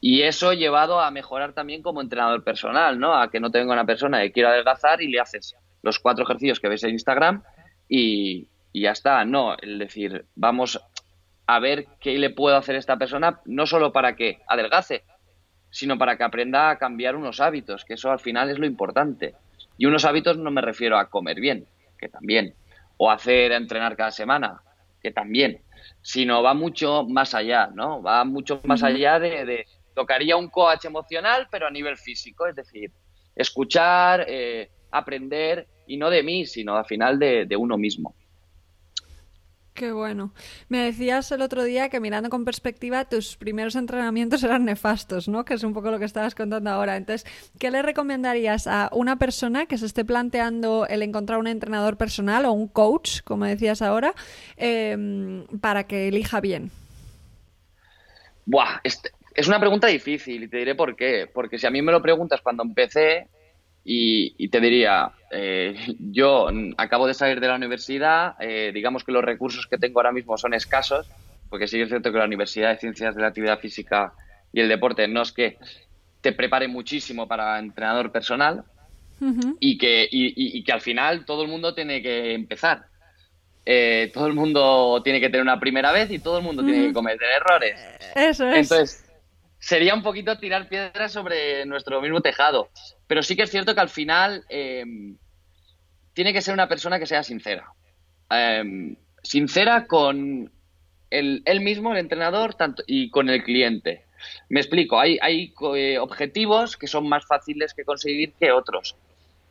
Y 0.00 0.22
eso 0.22 0.52
llevado 0.52 1.00
a 1.00 1.10
mejorar 1.10 1.52
también 1.52 1.82
como 1.82 2.00
entrenador 2.00 2.44
personal, 2.44 3.00
¿no? 3.00 3.20
A 3.20 3.28
que 3.28 3.40
no 3.40 3.50
tenga 3.50 3.72
una 3.72 3.84
persona 3.84 4.20
que 4.20 4.30
quiera 4.30 4.50
adelgazar 4.50 5.02
y 5.02 5.08
le 5.08 5.18
haces 5.18 5.56
los 5.82 5.98
cuatro 5.98 6.22
ejercicios 6.22 6.60
que 6.60 6.68
ves 6.68 6.84
en 6.84 6.90
Instagram 6.90 7.42
y, 7.88 8.46
y 8.72 8.82
ya 8.82 8.92
está. 8.92 9.24
No, 9.24 9.56
el 9.60 9.80
decir, 9.80 10.26
vamos 10.36 10.80
a 11.48 11.58
ver 11.58 11.86
qué 11.98 12.16
le 12.18 12.30
puedo 12.30 12.56
hacer 12.56 12.76
a 12.76 12.78
esta 12.78 12.98
persona, 12.98 13.40
no 13.46 13.66
solo 13.66 13.92
para 13.92 14.14
que 14.14 14.38
adelgace, 14.46 15.02
sino 15.70 15.98
para 15.98 16.16
que 16.16 16.24
aprenda 16.24 16.70
a 16.70 16.78
cambiar 16.78 17.16
unos 17.16 17.40
hábitos, 17.40 17.84
que 17.84 17.94
eso 17.94 18.10
al 18.10 18.20
final 18.20 18.50
es 18.50 18.58
lo 18.58 18.66
importante. 18.66 19.34
Y 19.78 19.86
unos 19.86 20.04
hábitos 20.04 20.36
no 20.36 20.50
me 20.50 20.60
refiero 20.60 20.98
a 20.98 21.08
comer 21.08 21.40
bien, 21.40 21.66
que 21.98 22.08
también, 22.08 22.54
o 22.96 23.10
hacer 23.10 23.52
entrenar 23.52 23.96
cada 23.96 24.10
semana, 24.10 24.62
que 25.02 25.10
también, 25.10 25.62
sino 26.02 26.42
va 26.42 26.54
mucho 26.54 27.04
más 27.04 27.34
allá, 27.34 27.70
¿no? 27.72 28.02
Va 28.02 28.24
mucho 28.24 28.60
más 28.64 28.82
allá 28.82 29.18
de, 29.18 29.66
tocaría 29.94 30.36
un 30.36 30.48
coach 30.48 30.84
emocional, 30.84 31.48
pero 31.50 31.66
a 31.66 31.70
nivel 31.70 31.96
físico, 31.96 32.46
es 32.46 32.56
decir, 32.56 32.90
escuchar, 33.34 34.26
eh, 34.28 34.70
aprender, 34.90 35.66
y 35.86 35.96
no 35.96 36.10
de 36.10 36.22
mí, 36.22 36.46
sino 36.46 36.76
al 36.76 36.84
final 36.84 37.18
de 37.18 37.56
uno 37.56 37.76
mismo. 37.76 38.14
Qué 39.80 39.92
bueno. 39.92 40.34
Me 40.68 40.80
decías 40.80 41.32
el 41.32 41.40
otro 41.40 41.64
día 41.64 41.88
que 41.88 42.00
mirando 42.00 42.28
con 42.28 42.44
perspectiva 42.44 43.06
tus 43.06 43.38
primeros 43.38 43.76
entrenamientos 43.76 44.42
eran 44.44 44.66
nefastos, 44.66 45.26
¿no? 45.26 45.46
Que 45.46 45.54
es 45.54 45.62
un 45.62 45.72
poco 45.72 45.90
lo 45.90 45.98
que 45.98 46.04
estabas 46.04 46.34
contando 46.34 46.68
ahora. 46.68 46.98
Entonces, 46.98 47.26
¿qué 47.58 47.70
le 47.70 47.80
recomendarías 47.80 48.66
a 48.66 48.90
una 48.92 49.16
persona 49.16 49.64
que 49.64 49.78
se 49.78 49.86
esté 49.86 50.04
planteando 50.04 50.86
el 50.86 51.02
encontrar 51.02 51.38
un 51.38 51.46
entrenador 51.46 51.96
personal 51.96 52.44
o 52.44 52.52
un 52.52 52.68
coach, 52.68 53.22
como 53.24 53.46
decías 53.46 53.80
ahora, 53.80 54.12
em, 54.58 55.46
para 55.62 55.84
que 55.84 56.08
elija 56.08 56.42
bien? 56.42 56.70
Buah, 58.44 58.82
es 58.84 59.48
una 59.48 59.58
pregunta 59.58 59.86
difícil 59.86 60.42
y 60.42 60.48
te 60.48 60.58
diré 60.58 60.74
por 60.74 60.94
qué. 60.94 61.26
Porque 61.32 61.56
si 61.56 61.66
a 61.66 61.70
mí 61.70 61.80
me 61.80 61.90
lo 61.90 62.02
preguntas 62.02 62.42
cuando 62.42 62.64
empecé, 62.64 63.28
y, 63.92 64.48
te 64.48 64.60
diría, 64.60 65.10
eh, 65.32 65.74
yo 65.98 66.48
acabo 66.76 67.08
de 67.08 67.14
salir 67.14 67.40
de 67.40 67.48
la 67.48 67.56
universidad, 67.56 68.36
eh, 68.38 68.70
digamos 68.72 69.02
que 69.02 69.10
los 69.10 69.24
recursos 69.24 69.66
que 69.66 69.78
tengo 69.78 69.98
ahora 69.98 70.12
mismo 70.12 70.38
son 70.38 70.54
escasos, 70.54 71.08
porque 71.48 71.66
sí 71.66 71.80
es 71.80 71.88
cierto 71.88 72.12
que 72.12 72.18
la 72.18 72.24
Universidad 72.26 72.70
de 72.70 72.78
Ciencias 72.78 73.16
de 73.16 73.22
la 73.22 73.28
Actividad 73.28 73.58
Física 73.58 74.12
y 74.52 74.60
el 74.60 74.68
Deporte 74.68 75.08
no 75.08 75.22
es 75.22 75.32
que 75.32 75.58
te 76.20 76.32
prepare 76.32 76.68
muchísimo 76.68 77.26
para 77.26 77.58
entrenador 77.58 78.12
personal 78.12 78.62
y, 79.58 79.76
que, 79.76 80.08
y, 80.10 80.62
que 80.62 80.72
al 80.72 80.80
final 80.80 81.24
todo 81.24 81.42
el 81.42 81.48
mundo 81.48 81.74
tiene 81.74 82.00
que 82.00 82.32
empezar. 82.32 82.84
Eh, 83.66 84.10
todo 84.14 84.28
el 84.28 84.34
mundo 84.34 85.00
tiene 85.02 85.20
que 85.20 85.28
tener 85.28 85.42
una 85.42 85.58
primera 85.58 85.92
vez 85.92 86.10
y 86.10 86.20
todo 86.20 86.38
el 86.38 86.44
mundo 86.44 86.64
tiene 86.64 86.86
que 86.86 86.92
cometer 86.92 87.28
errores. 87.36 87.80
Eso 88.14 88.48
es. 88.48 88.70
Entonces, 88.70 89.09
sería 89.60 89.94
un 89.94 90.02
poquito 90.02 90.38
tirar 90.38 90.68
piedras 90.68 91.12
sobre 91.12 91.64
nuestro 91.66 92.00
mismo 92.00 92.20
tejado. 92.20 92.70
Pero 93.06 93.22
sí 93.22 93.36
que 93.36 93.42
es 93.42 93.50
cierto 93.50 93.74
que 93.74 93.80
al 93.80 93.88
final 93.88 94.44
em, 94.48 95.16
tiene 96.14 96.32
que 96.32 96.42
ser 96.42 96.54
una 96.54 96.68
persona 96.68 96.98
que 96.98 97.06
sea 97.06 97.22
sincera. 97.22 97.72
Em, 98.30 98.96
sincera 99.22 99.86
con 99.86 100.50
el, 101.10 101.42
él 101.44 101.60
mismo, 101.60 101.92
el 101.92 101.98
entrenador, 101.98 102.54
tanto, 102.54 102.82
y 102.86 103.10
con 103.10 103.28
el 103.28 103.44
cliente. 103.44 104.04
Me 104.48 104.60
explico, 104.60 104.98
hay, 104.98 105.18
hay 105.20 105.52
eh, 105.76 105.98
objetivos 105.98 106.76
que 106.76 106.86
son 106.86 107.08
más 107.08 107.26
fáciles 107.26 107.74
que 107.74 107.84
conseguir 107.84 108.32
que 108.38 108.52
otros, 108.52 108.96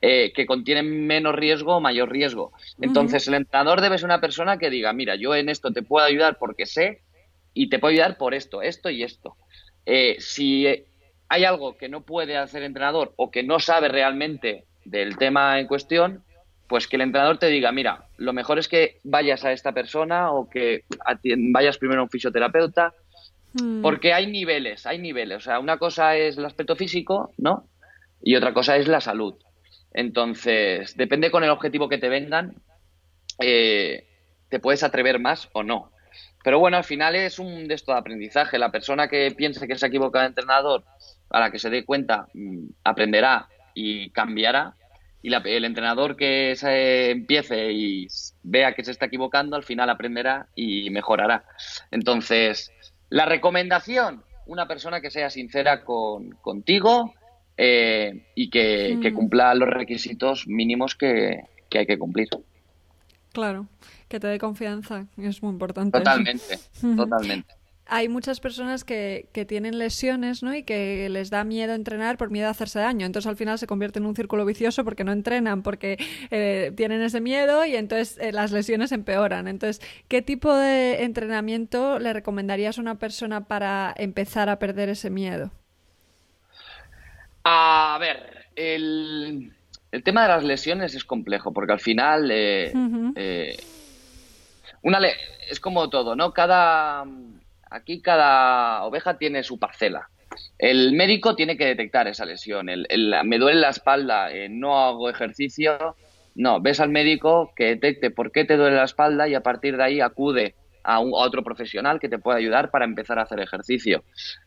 eh, 0.01 0.32
que 0.34 0.46
contienen 0.46 1.06
menos 1.06 1.36
riesgo 1.36 1.75
o 1.75 1.82
mayor 1.82 2.12
riesgo. 2.12 2.51
Entonces, 2.82 3.28
el 3.28 3.36
entrenador 3.36 3.82
debe 3.82 3.98
ser 3.98 4.06
una 4.06 4.22
persona 4.22 4.58
que 4.58 4.70
diga, 4.70 4.94
mira, 4.94 5.16
yo 5.16 5.36
en 5.36 5.50
esto 5.50 5.72
te 5.72 5.82
puedo 5.82 6.06
ayudar 6.06 6.38
porque 6.39 6.66
sé 6.66 7.01
y 7.54 7.70
te 7.70 7.80
puedo 7.80 7.92
ayudar 7.92 8.18
por 8.18 8.34
esto, 8.34 8.62
esto 8.62 8.89
y 8.89 9.04
esto. 9.04 9.36
Eh, 9.86 10.17
si 10.19 10.65
hay 11.29 11.43
algo 11.43 11.77
que 11.77 11.89
no 11.89 12.01
puede 12.01 12.38
hacer 12.38 12.62
el 12.62 12.67
entrenador 12.67 13.13
o 13.15 13.31
que 13.31 13.43
no 13.43 13.59
sabe 13.59 13.88
realmente 13.88 14.65
del 14.86 15.17
tema 15.17 15.59
en 15.59 15.67
cuestión, 15.67 16.24
pues 16.67 16.88
que 16.88 16.98
el 16.98 17.01
entrenador 17.01 17.39
te 17.39 17.48
diga, 17.48 17.71
mira, 17.71 18.05
lo 18.17 18.31
mejor 18.33 18.59
es 18.59 18.67
que 18.67 19.00
vayas 19.03 19.43
a 19.43 19.51
esta 19.51 19.71
persona 19.71 20.31
o 20.31 20.50
que 20.50 20.83
vayas 21.51 21.77
primero 21.77 22.01
a 22.01 22.03
un 22.03 22.09
fisioterapeuta, 22.09 22.93
hmm. 23.53 23.81
porque 23.81 24.13
hay 24.13 24.27
niveles, 24.27 24.86
hay 24.86 25.00
niveles. 25.00 25.38
O 25.38 25.41
sea, 25.41 25.59
una 25.59 25.77
cosa 25.77 26.15
es 26.15 26.38
el 26.38 26.45
aspecto 26.45 26.75
físico, 26.75 27.31
¿no? 27.38 27.67
Y 28.21 28.36
otra 28.36 28.53
cosa 28.53 28.77
es 28.77 28.88
la 28.88 29.01
salud. 29.01 29.36
Entonces, 29.93 30.95
depende 30.95 31.31
con 31.31 31.43
el 31.43 31.50
objetivo 31.50 31.89
que 31.89 31.98
te 31.98 32.09
vengan, 32.09 32.55
eh, 33.39 34.05
te 34.50 34.59
puedes 34.59 34.83
atrever 34.83 35.19
más 35.19 35.50
o 35.53 35.63
no. 35.63 35.91
Pero 36.43 36.60
bueno, 36.60 36.77
al 36.77 36.84
final 36.84 37.15
es 37.15 37.39
un 37.39 37.67
de 37.67 37.75
esto 37.75 37.91
de 37.91 38.00
aprendizaje. 38.00 38.58
La 38.58 38.72
persona 38.72 39.08
que 39.08 39.31
piense 39.31 39.67
que 39.67 39.77
se 39.77 39.86
ha 39.86 39.89
equivocado 39.89 40.24
de 40.24 40.29
entrenador, 40.29 40.84
a 41.29 41.39
la 41.39 41.51
que 41.51 41.60
se 41.60 41.69
dé 41.69 41.86
cuenta, 41.86 42.27
mm, 42.34 42.67
aprenderá 42.84 43.48
y 43.74 44.10
cambiará. 44.12 44.75
Y 45.22 45.34
el 45.34 45.65
entrenador 45.65 46.15
que 46.15 46.55
se 46.55 47.12
empiece 47.12 47.74
y 47.74 48.08
vea 48.41 48.74
que 48.74 48.86
se 48.86 48.91
está 48.91 49.08
equivocando, 49.08 49.58
al 49.58 49.63
final 49.63 49.89
aprenderá 49.89 50.48
y 50.55 50.89
mejorará. 50.91 51.43
Entonces, 51.91 52.72
la 53.10 53.25
recomendación, 53.25 54.24
una 54.46 54.65
persona 54.65 55.01
que 55.01 55.12
sea 55.12 55.29
sincera 55.29 55.84
con, 55.84 56.31
contigo 56.41 57.13
eh, 57.58 58.27
y 58.34 58.50
que, 58.50 58.98
que, 59.01 59.13
cumpla 59.13 59.53
los 59.55 59.67
requisitos 59.67 60.48
mínimos 60.48 60.96
que, 60.96 61.41
que 61.69 61.79
hay 61.79 61.86
que 61.86 62.00
cumplir. 62.00 62.29
Claro 63.34 63.67
que 64.10 64.20
te 64.20 64.28
dé 64.28 64.39
confianza, 64.39 65.06
es 65.18 65.42
muy 65.42 65.51
importante. 65.51 65.98
Totalmente, 65.98 66.60
totalmente. 66.98 67.54
Hay 67.92 68.08
muchas 68.08 68.39
personas 68.39 68.84
que, 68.84 69.30
que, 69.34 69.46
tienen 69.46 69.80
lesiones 69.80 70.44
¿no? 70.44 70.54
y 70.54 70.62
que 70.62 71.10
les 71.10 71.32
da 71.32 71.44
miedo 71.44 71.74
entrenar 71.74 72.18
por 72.18 72.30
miedo 72.30 72.48
a 72.48 72.51
hacerse 72.51 72.78
daño. 72.78 73.08
Entonces 73.08 73.28
al 73.28 73.36
final 73.36 73.58
se 73.58 73.66
convierte 73.66 73.98
en 73.98 74.06
un 74.06 74.16
círculo 74.16 74.46
vicioso 74.46 74.84
porque 74.84 75.04
no 75.04 75.12
entrenan, 75.12 75.63
porque 75.63 75.98
eh, 76.30 76.72
tienen 76.78 77.01
ese 77.01 77.20
miedo 77.20 77.66
y 77.66 77.75
entonces 77.75 78.20
eh, 78.20 78.32
las 78.32 78.51
lesiones 78.51 78.92
empeoran. 78.92 79.48
Entonces, 79.48 79.82
¿qué 80.08 80.22
tipo 80.22 80.54
de 80.54 81.04
entrenamiento 81.04 81.98
le 81.98 82.13
recomendarías 82.13 82.78
a 82.78 82.82
una 82.82 83.00
persona 83.00 83.46
para 83.46 83.92
empezar 83.98 84.50
a 84.50 84.60
perder 84.60 84.89
ese 84.89 85.10
miedo? 85.10 85.51
A 87.44 87.98
ver, 88.00 88.46
el, 88.56 89.51
el 89.92 90.04
tema 90.04 90.24
de 90.24 90.28
las 90.28 90.44
lesiones 90.44 90.94
es 90.94 91.04
complejo 91.04 91.54
porque 91.54 91.74
al 91.74 91.80
final... 91.80 92.30
Eh, 92.32 93.58
una 94.81 95.00
es 95.50 95.59
como 95.59 95.89
todo, 95.89 96.15
¿no? 96.15 96.31
Cada 96.31 97.05
aquí 97.69 98.01
cada 98.01 98.83
oveja 98.83 99.17
tiene 99.17 99.43
su 99.43 99.59
parcela. 99.59 100.09
El 100.57 100.93
médico 100.93 101.36
tiene 101.36 101.57
que 101.57 101.65
detectar 101.65 102.07
esa 102.07 102.25
lesión. 102.25 102.69
El, 102.69 103.15
me 103.25 103.38
duele 103.38 103.59
la 103.59 103.69
espalda, 103.69 104.31
eh, 104.31 104.48
no 104.50 104.79
hago 104.79 105.09
ejercicio. 105.09 105.95
No, 106.36 106.62
ves 106.62 106.79
al 106.79 106.89
médico 106.89 107.51
que 107.55 107.65
detecte 107.65 108.12
por 108.12 108.31
qué 108.31 108.45
te 108.45 108.55
duele 108.55 108.77
la 108.77 108.83
espalda 108.83 109.27
y 109.27 109.36
a 109.36 109.41
partir 109.41 109.75
de 109.75 109.83
ahí 109.83 110.01
acude 110.01 110.55
a, 110.83 111.00
un, 111.00 111.12
otro 111.13 111.43
profesional 111.43 112.00
que 112.00 112.07
te 112.07 112.19
pueda 112.19 112.38
ayudar 112.38 112.71
para 112.71 112.86
empezar 112.86 113.19
a 113.19 113.24
hacer 113.24 113.39
ejercicio. 113.39 114.03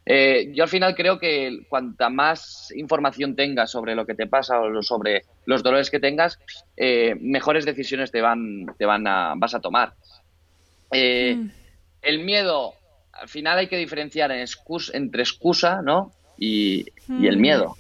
Eh, 0.06 0.50
yo 0.54 0.64
al 0.64 0.70
final 0.70 0.94
creo 0.94 1.18
que 1.18 1.66
cuanta 1.68 2.08
más 2.08 2.72
información 2.76 3.36
tengas 3.36 3.70
sobre 3.70 3.94
lo 3.94 4.06
que 4.06 4.14
te 4.14 4.26
pasa 4.26 4.60
o 4.60 4.82
sobre 4.82 5.24
los 5.44 5.62
dolores 5.62 5.90
que 5.90 6.00
tengas, 6.00 6.38
eh, 6.76 7.14
mejores 7.20 7.64
decisiones 7.64 8.10
te 8.10 8.22
van, 8.22 8.66
te 8.78 8.86
van 8.86 9.06
a, 9.06 9.34
vas 9.36 9.54
a 9.54 9.60
tomar. 9.60 9.94
Mm. 10.92 11.50
El 12.02 12.24
miedo 12.24 12.74
al 13.12 13.28
final 13.28 13.58
hay 13.58 13.68
que 13.68 13.76
diferenciar 13.76 14.32
entre 14.32 15.22
excusa 15.22 15.80
¿no? 15.82 16.12
y, 16.38 16.86
el 17.08 17.36
hmm. 17.36 17.40
miedo. 17.40 17.76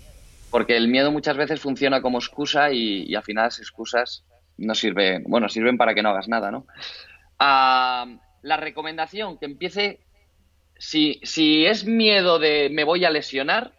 Porque 0.50 0.76
el 0.76 0.88
miedo 0.88 1.10
muchas 1.10 1.36
veces 1.36 1.60
funciona 1.60 2.02
como 2.02 2.18
excusa 2.18 2.70
y, 2.70 3.14
al 3.14 3.22
final 3.22 3.44
las 3.44 3.58
excusas 3.58 4.24
no 4.58 4.74
sirven, 4.74 5.24
bueno, 5.26 5.48
sirven 5.48 5.78
para 5.78 5.94
que 5.94 6.02
no 6.02 6.10
hagas 6.10 6.28
nada, 6.28 6.50
¿no? 6.50 6.66
Ah, 7.38 8.06
la 8.42 8.58
recomendación 8.58 9.38
que 9.38 9.46
empiece, 9.46 10.00
si, 10.76 11.20
si 11.22 11.64
es 11.64 11.86
miedo 11.86 12.38
de 12.38 12.68
me 12.70 12.84
voy 12.84 13.04
a 13.06 13.10
lesionar, 13.10 13.72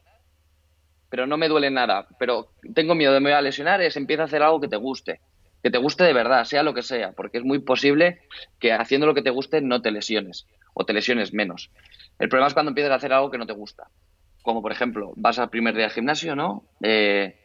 pero 1.09 1.27
no 1.27 1.37
me 1.37 1.47
duele 1.47 1.69
nada, 1.69 2.07
pero 2.17 2.49
tengo 2.73 2.95
miedo 2.95 3.13
de 3.13 3.19
me 3.19 3.29
voy 3.29 3.37
a 3.37 3.41
lesionar, 3.41 3.81
es 3.81 3.95
empieza 3.95 4.23
a 4.23 4.25
hacer 4.25 4.41
algo 4.41 4.59
que 4.59 4.67
te 4.67 4.77
guste, 4.77 5.21
que 5.63 5.71
te 5.71 5.77
guste 5.77 6.03
de 6.03 6.13
verdad, 6.13 6.43
sea 6.43 6.61
lo 6.61 6.73
que 6.73 6.81
sea, 6.83 7.13
porque 7.13 7.37
es 7.37 7.43
muy 7.43 7.59
posible 7.59 8.19
que 8.59 8.73
haciendo 8.73 9.07
lo 9.07 9.13
que 9.13 9.21
te 9.21 9.29
guste 9.29 9.61
no 9.61 9.81
te 9.81 9.91
lesiones 9.91 10.45
o 10.73 10.85
te 10.85 10.93
lesiones 10.93 11.33
menos. 11.33 11.71
El 12.19 12.29
problema 12.29 12.47
es 12.47 12.53
cuando 12.53 12.71
empiezas 12.71 12.91
a 12.91 12.95
hacer 12.95 13.13
algo 13.13 13.31
que 13.31 13.37
no 13.37 13.47
te 13.47 13.53
gusta. 13.53 13.87
Como 14.41 14.61
por 14.61 14.73
ejemplo, 14.73 15.13
vas 15.15 15.39
al 15.39 15.49
primer 15.49 15.73
día 15.73 15.85
al 15.85 15.91
gimnasio, 15.91 16.35
¿no? 16.35 16.65
Eh, 16.81 17.39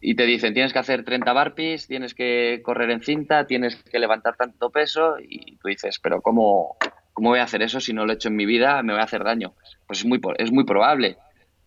y 0.00 0.16
te 0.16 0.26
dicen, 0.26 0.52
tienes 0.52 0.72
que 0.72 0.80
hacer 0.80 1.04
30 1.04 1.32
barpees, 1.32 1.86
tienes 1.86 2.12
que 2.12 2.60
correr 2.62 2.90
en 2.90 3.02
cinta, 3.02 3.46
tienes 3.46 3.76
que 3.76 3.98
levantar 3.98 4.36
tanto 4.36 4.70
peso, 4.70 5.16
y 5.18 5.56
tú 5.56 5.68
dices, 5.68 5.98
pero 5.98 6.20
¿cómo, 6.20 6.76
cómo 7.12 7.30
voy 7.30 7.38
a 7.38 7.44
hacer 7.44 7.62
eso 7.62 7.80
si 7.80 7.92
no 7.94 8.04
lo 8.04 8.12
he 8.12 8.16
hecho 8.16 8.28
en 8.28 8.36
mi 8.36 8.44
vida? 8.44 8.82
Me 8.82 8.92
voy 8.92 9.00
a 9.00 9.04
hacer 9.04 9.24
daño. 9.24 9.54
Pues 9.86 10.00
es 10.00 10.04
muy, 10.04 10.20
es 10.38 10.52
muy 10.52 10.64
probable. 10.64 11.16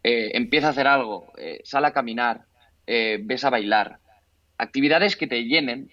Eh, 0.04 0.32
empieza 0.36 0.68
a 0.68 0.70
hacer 0.72 0.86
algo, 0.86 1.32
eh, 1.38 1.62
sal 1.64 1.86
a 1.86 1.94
caminar, 1.94 2.42
eh, 2.86 3.20
ves 3.24 3.44
a 3.44 3.50
bailar. 3.50 4.00
Actividades 4.58 5.16
que 5.16 5.28
te 5.28 5.44
llenen 5.44 5.92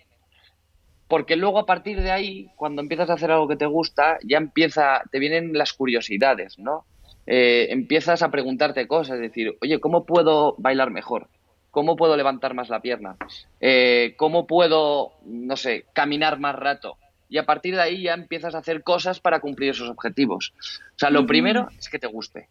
porque 1.09 1.37
luego 1.37 1.59
a 1.59 1.66
partir 1.66 2.00
de 2.00 2.11
ahí, 2.11 2.50
cuando 2.56 2.83
empiezas 2.83 3.11
a 3.11 3.14
hacer 3.14 3.30
algo 3.30 3.49
que 3.49 3.56
te 3.56 3.66
gusta, 3.66 4.18
ya 4.25 4.38
empieza, 4.38 5.02
te 5.11 5.18
vienen 5.18 5.52
las 5.52 5.73
curiosidades, 5.73 6.59
¿no? 6.59 6.87
Eh, 7.26 7.68
empiezas 7.71 8.23
a 8.23 8.30
preguntarte 8.30 8.87
cosas, 8.87 9.16
es 9.16 9.21
decir, 9.21 9.56
oye, 9.62 9.80
¿cómo 9.80 10.04
puedo 10.04 10.54
bailar 10.59 10.90
mejor? 10.90 11.28
¿Cómo 11.71 11.97
puedo 11.97 12.16
levantar 12.16 12.54
más 12.54 12.68
la 12.68 12.80
pierna? 12.80 13.16
Eh, 13.61 14.14
¿Cómo 14.16 14.47
puedo, 14.47 15.12
no 15.25 15.56
sé, 15.56 15.85
caminar 15.92 16.38
más 16.38 16.54
rato? 16.54 16.97
Y 17.28 17.38
a 17.38 17.47
partir 17.47 17.75
de 17.75 17.83
ahí 17.83 18.02
ya 18.02 18.14
empiezas 18.14 18.54
a 18.54 18.59
hacer 18.59 18.83
cosas 18.83 19.21
para 19.21 19.40
cumplir 19.40 19.71
esos 19.71 19.90
objetivos. 19.90 20.52
O 20.61 20.99
sea, 20.99 21.11
lo 21.11 21.26
primero 21.26 21.68
es 21.78 21.88
que 21.88 21.99
te 21.99 22.06
guste. 22.06 22.49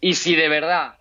Y 0.00 0.14
si 0.14 0.34
de 0.34 0.48
verdad 0.48 0.94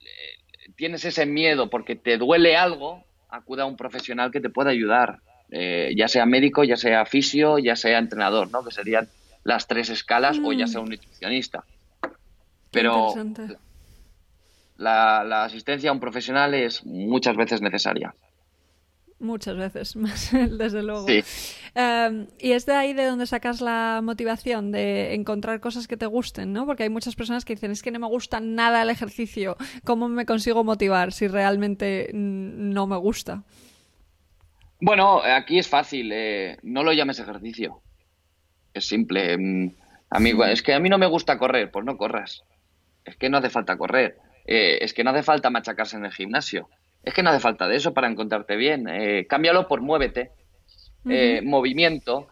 eh, 0.00 0.72
tienes 0.76 1.04
ese 1.04 1.26
miedo 1.26 1.68
porque 1.68 1.96
te 1.96 2.16
duele 2.16 2.56
algo, 2.56 3.04
acuda 3.30 3.64
a 3.64 3.66
un 3.66 3.76
profesional 3.76 4.30
que 4.30 4.40
te 4.40 4.50
pueda 4.50 4.70
ayudar. 4.70 5.20
Eh, 5.50 5.92
ya 5.96 6.06
sea 6.06 6.26
médico, 6.26 6.62
ya 6.62 6.76
sea 6.76 7.04
fisio, 7.06 7.58
ya 7.58 7.74
sea 7.74 7.98
entrenador, 7.98 8.50
¿no? 8.50 8.64
Que 8.64 8.70
serían 8.70 9.08
las 9.42 9.66
tres 9.66 9.90
escalas, 9.90 10.38
o 10.44 10.52
ya 10.52 10.66
sea 10.66 10.80
un 10.80 10.88
mm. 10.88 10.90
nutricionista. 10.90 11.64
Pero 12.70 13.14
la, 14.76 15.24
la, 15.24 15.44
asistencia 15.44 15.90
a 15.90 15.92
un 15.92 16.00
profesional 16.00 16.54
es 16.54 16.84
muchas 16.86 17.36
veces 17.36 17.60
necesaria. 17.60 18.14
Muchas 19.20 19.56
veces, 19.56 19.94
desde 20.58 20.82
luego. 20.82 21.06
Em, 21.74 22.26
y 22.38 22.52
es 22.52 22.64
de 22.64 22.72
ahí 22.72 22.94
de 22.94 23.04
donde 23.04 23.26
sacas 23.26 23.60
la 23.60 24.00
motivación 24.02 24.72
de 24.72 25.14
encontrar 25.14 25.60
cosas 25.60 25.86
que 25.86 25.98
te 25.98 26.06
gusten, 26.06 26.54
¿no? 26.54 26.64
Porque 26.64 26.84
hay 26.84 26.88
muchas 26.88 27.14
personas 27.14 27.44
que 27.44 27.54
dicen, 27.54 27.70
es 27.70 27.82
que 27.82 27.90
no 27.90 27.98
me 27.98 28.06
gusta 28.06 28.40
nada 28.40 28.80
el 28.80 28.88
ejercicio, 28.88 29.58
¿cómo 29.84 30.08
me 30.08 30.24
consigo 30.24 30.64
motivar 30.64 31.12
si 31.12 31.28
realmente 31.28 32.08
no 32.14 32.86
me 32.86 32.96
gusta? 32.96 33.44
Bueno, 34.80 35.20
aquí 35.22 35.58
es 35.58 35.68
fácil. 35.68 36.10
Eh, 36.12 36.56
no 36.62 36.82
lo 36.82 36.92
llames 36.92 37.20
ejercicio. 37.20 37.82
Es 38.72 38.86
simple. 38.86 39.36
Mm, 39.36 39.74
amigo, 40.08 40.44
es 40.44 40.62
que 40.62 40.72
a 40.72 40.80
mí 40.80 40.88
no 40.88 40.98
me 40.98 41.06
gusta 41.06 41.38
correr. 41.38 41.70
Pues 41.70 41.84
no 41.84 41.96
corras. 41.96 42.44
Es 43.04 43.16
que 43.16 43.28
no 43.28 43.38
hace 43.38 43.50
falta 43.50 43.76
correr. 43.76 44.16
Eh, 44.46 44.78
es 44.80 44.94
que 44.94 45.04
no 45.04 45.10
hace 45.10 45.22
falta 45.22 45.50
machacarse 45.50 45.96
en 45.96 46.06
el 46.06 46.12
gimnasio. 46.12 46.68
Es 47.02 47.14
que 47.14 47.22
no 47.22 47.30
hace 47.30 47.40
falta 47.40 47.66
de 47.66 47.76
eso 47.76 47.94
para 47.94 48.08
encontrarte 48.08 48.56
bien. 48.56 48.88
Eh, 48.88 49.26
cámbialo 49.26 49.66
por 49.66 49.80
muévete. 49.80 50.32
movimiento. 51.42 52.28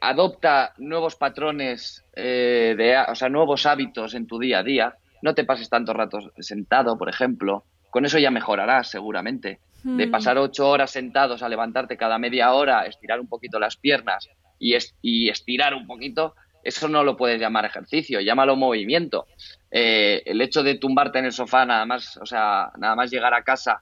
adopta 0.00 0.72
nuevos 0.78 1.16
patrones, 1.16 2.04
de, 2.14 3.04
o 3.08 3.14
sea, 3.14 3.28
nuevos 3.28 3.66
hábitos 3.66 4.14
en 4.14 4.26
tu 4.26 4.38
día 4.38 4.60
a 4.60 4.62
día. 4.62 4.94
No 5.20 5.34
te 5.34 5.44
pases 5.44 5.68
tantos 5.68 5.94
ratos 5.96 6.30
sentado, 6.38 6.96
por 6.96 7.08
ejemplo. 7.08 7.64
Con 7.90 8.04
eso 8.04 8.18
ya 8.18 8.30
mejorarás 8.30 8.88
seguramente 8.88 9.60
de 9.84 10.06
hmm. 10.06 10.10
pasar 10.10 10.38
ocho 10.38 10.68
horas 10.68 10.90
sentados 10.90 11.42
a 11.42 11.48
levantarte 11.48 11.96
cada 11.96 12.18
media 12.18 12.52
hora, 12.52 12.86
estirar 12.86 13.20
un 13.20 13.28
poquito 13.28 13.58
las 13.58 13.76
piernas 13.76 14.28
y, 14.58 14.76
y 15.02 15.28
estirar 15.28 15.74
un 15.74 15.86
poquito, 15.86 16.34
eso 16.62 16.88
no 16.88 17.02
lo 17.02 17.16
puedes 17.16 17.40
llamar 17.40 17.64
ejercicio, 17.64 18.20
llámalo 18.20 18.56
movimiento. 18.56 19.26
Eh, 19.74 20.22
el 20.26 20.42
hecho 20.42 20.62
de 20.62 20.74
tumbarte 20.74 21.18
en 21.18 21.24
el 21.24 21.32
sofá, 21.32 21.64
nada 21.64 21.86
más, 21.86 22.18
o 22.18 22.26
sea, 22.26 22.70
nada 22.76 22.94
más 22.94 23.10
llegar 23.10 23.32
a 23.32 23.42
casa 23.42 23.80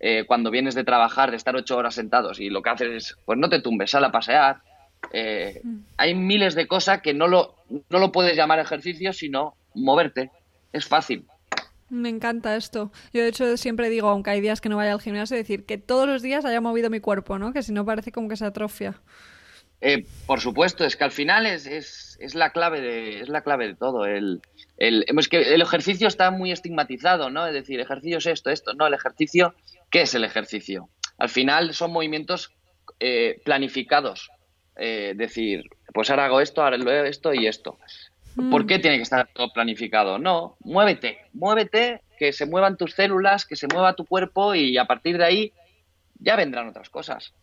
eh, 0.00 0.24
cuando 0.26 0.50
vienes 0.50 0.74
de 0.74 0.82
trabajar, 0.82 1.30
de 1.30 1.36
estar 1.36 1.54
ocho 1.54 1.76
horas 1.76 1.94
sentados 1.94 2.40
y 2.40 2.50
lo 2.50 2.60
que 2.60 2.70
haces 2.70 2.88
es, 2.90 3.16
pues 3.24 3.38
no 3.38 3.48
te 3.48 3.60
tumbes, 3.60 3.90
sal 3.90 4.04
a 4.04 4.10
pasear. 4.10 4.60
Eh, 5.12 5.60
hmm. 5.62 5.78
hay 5.96 6.14
miles 6.16 6.56
de 6.56 6.66
cosas 6.66 7.02
que 7.02 7.14
no 7.14 7.28
lo, 7.28 7.54
no 7.68 7.98
lo 8.00 8.10
puedes 8.10 8.36
llamar 8.36 8.58
ejercicio, 8.58 9.12
sino 9.12 9.54
moverte. 9.74 10.32
Es 10.72 10.86
fácil. 10.86 11.24
Me 11.88 12.08
encanta 12.08 12.56
esto. 12.56 12.90
Yo 13.12 13.22
de 13.22 13.28
hecho 13.28 13.56
siempre 13.56 13.88
digo, 13.90 14.08
aunque 14.08 14.30
hay 14.30 14.40
días 14.40 14.60
que 14.60 14.68
no 14.68 14.76
vaya 14.76 14.92
al 14.92 15.00
gimnasio, 15.00 15.36
decir 15.36 15.64
que 15.64 15.78
todos 15.78 16.08
los 16.08 16.20
días 16.20 16.44
haya 16.44 16.60
movido 16.60 16.90
mi 16.90 17.00
cuerpo, 17.00 17.38
¿no? 17.38 17.52
Que 17.52 17.62
si 17.62 17.72
no 17.72 17.86
parece 17.86 18.10
como 18.10 18.28
que 18.28 18.36
se 18.36 18.44
atrofia. 18.44 19.00
Eh, 19.80 20.04
por 20.26 20.40
supuesto, 20.40 20.84
es 20.84 20.96
que 20.96 21.04
al 21.04 21.12
final 21.12 21.46
es, 21.46 21.66
es, 21.66 22.18
es, 22.20 22.34
la 22.34 22.50
clave 22.50 22.80
de 22.80 23.20
es 23.20 23.28
la 23.28 23.42
clave 23.42 23.68
de 23.68 23.74
todo. 23.74 24.04
El, 24.04 24.42
el, 24.78 25.04
es 25.06 25.28
que 25.28 25.54
el 25.54 25.60
ejercicio 25.60 26.08
está 26.08 26.30
muy 26.30 26.52
estigmatizado, 26.52 27.30
¿no? 27.30 27.46
Es 27.46 27.52
decir, 27.52 27.80
ejercicio 27.80 28.18
es 28.18 28.26
esto, 28.26 28.50
esto. 28.50 28.74
No, 28.74 28.86
el 28.86 28.94
ejercicio, 28.94 29.54
¿qué 29.90 30.02
es 30.02 30.14
el 30.14 30.24
ejercicio? 30.24 30.88
Al 31.18 31.28
final 31.28 31.74
son 31.74 31.92
movimientos 31.92 32.52
eh, 33.00 33.40
planificados. 33.44 34.30
Eh, 34.76 35.14
decir, 35.16 35.64
pues 35.92 36.08
ahora 36.10 36.26
hago 36.26 36.40
esto, 36.40 36.62
ahora 36.62 36.76
hago 36.76 36.90
esto 36.90 37.34
y 37.34 37.48
esto. 37.48 37.78
¿Por 38.50 38.66
qué 38.66 38.78
tiene 38.78 38.98
que 38.98 39.02
estar 39.02 39.28
todo 39.34 39.52
planificado? 39.52 40.20
No, 40.20 40.56
muévete, 40.60 41.18
muévete, 41.32 42.02
que 42.16 42.32
se 42.32 42.46
muevan 42.46 42.76
tus 42.76 42.92
células, 42.92 43.44
que 43.44 43.56
se 43.56 43.66
mueva 43.66 43.96
tu 43.96 44.06
cuerpo 44.06 44.54
y 44.54 44.78
a 44.78 44.84
partir 44.84 45.18
de 45.18 45.24
ahí 45.24 45.52
ya 46.20 46.36
vendrán 46.36 46.68
otras 46.68 46.88
cosas. 46.88 47.34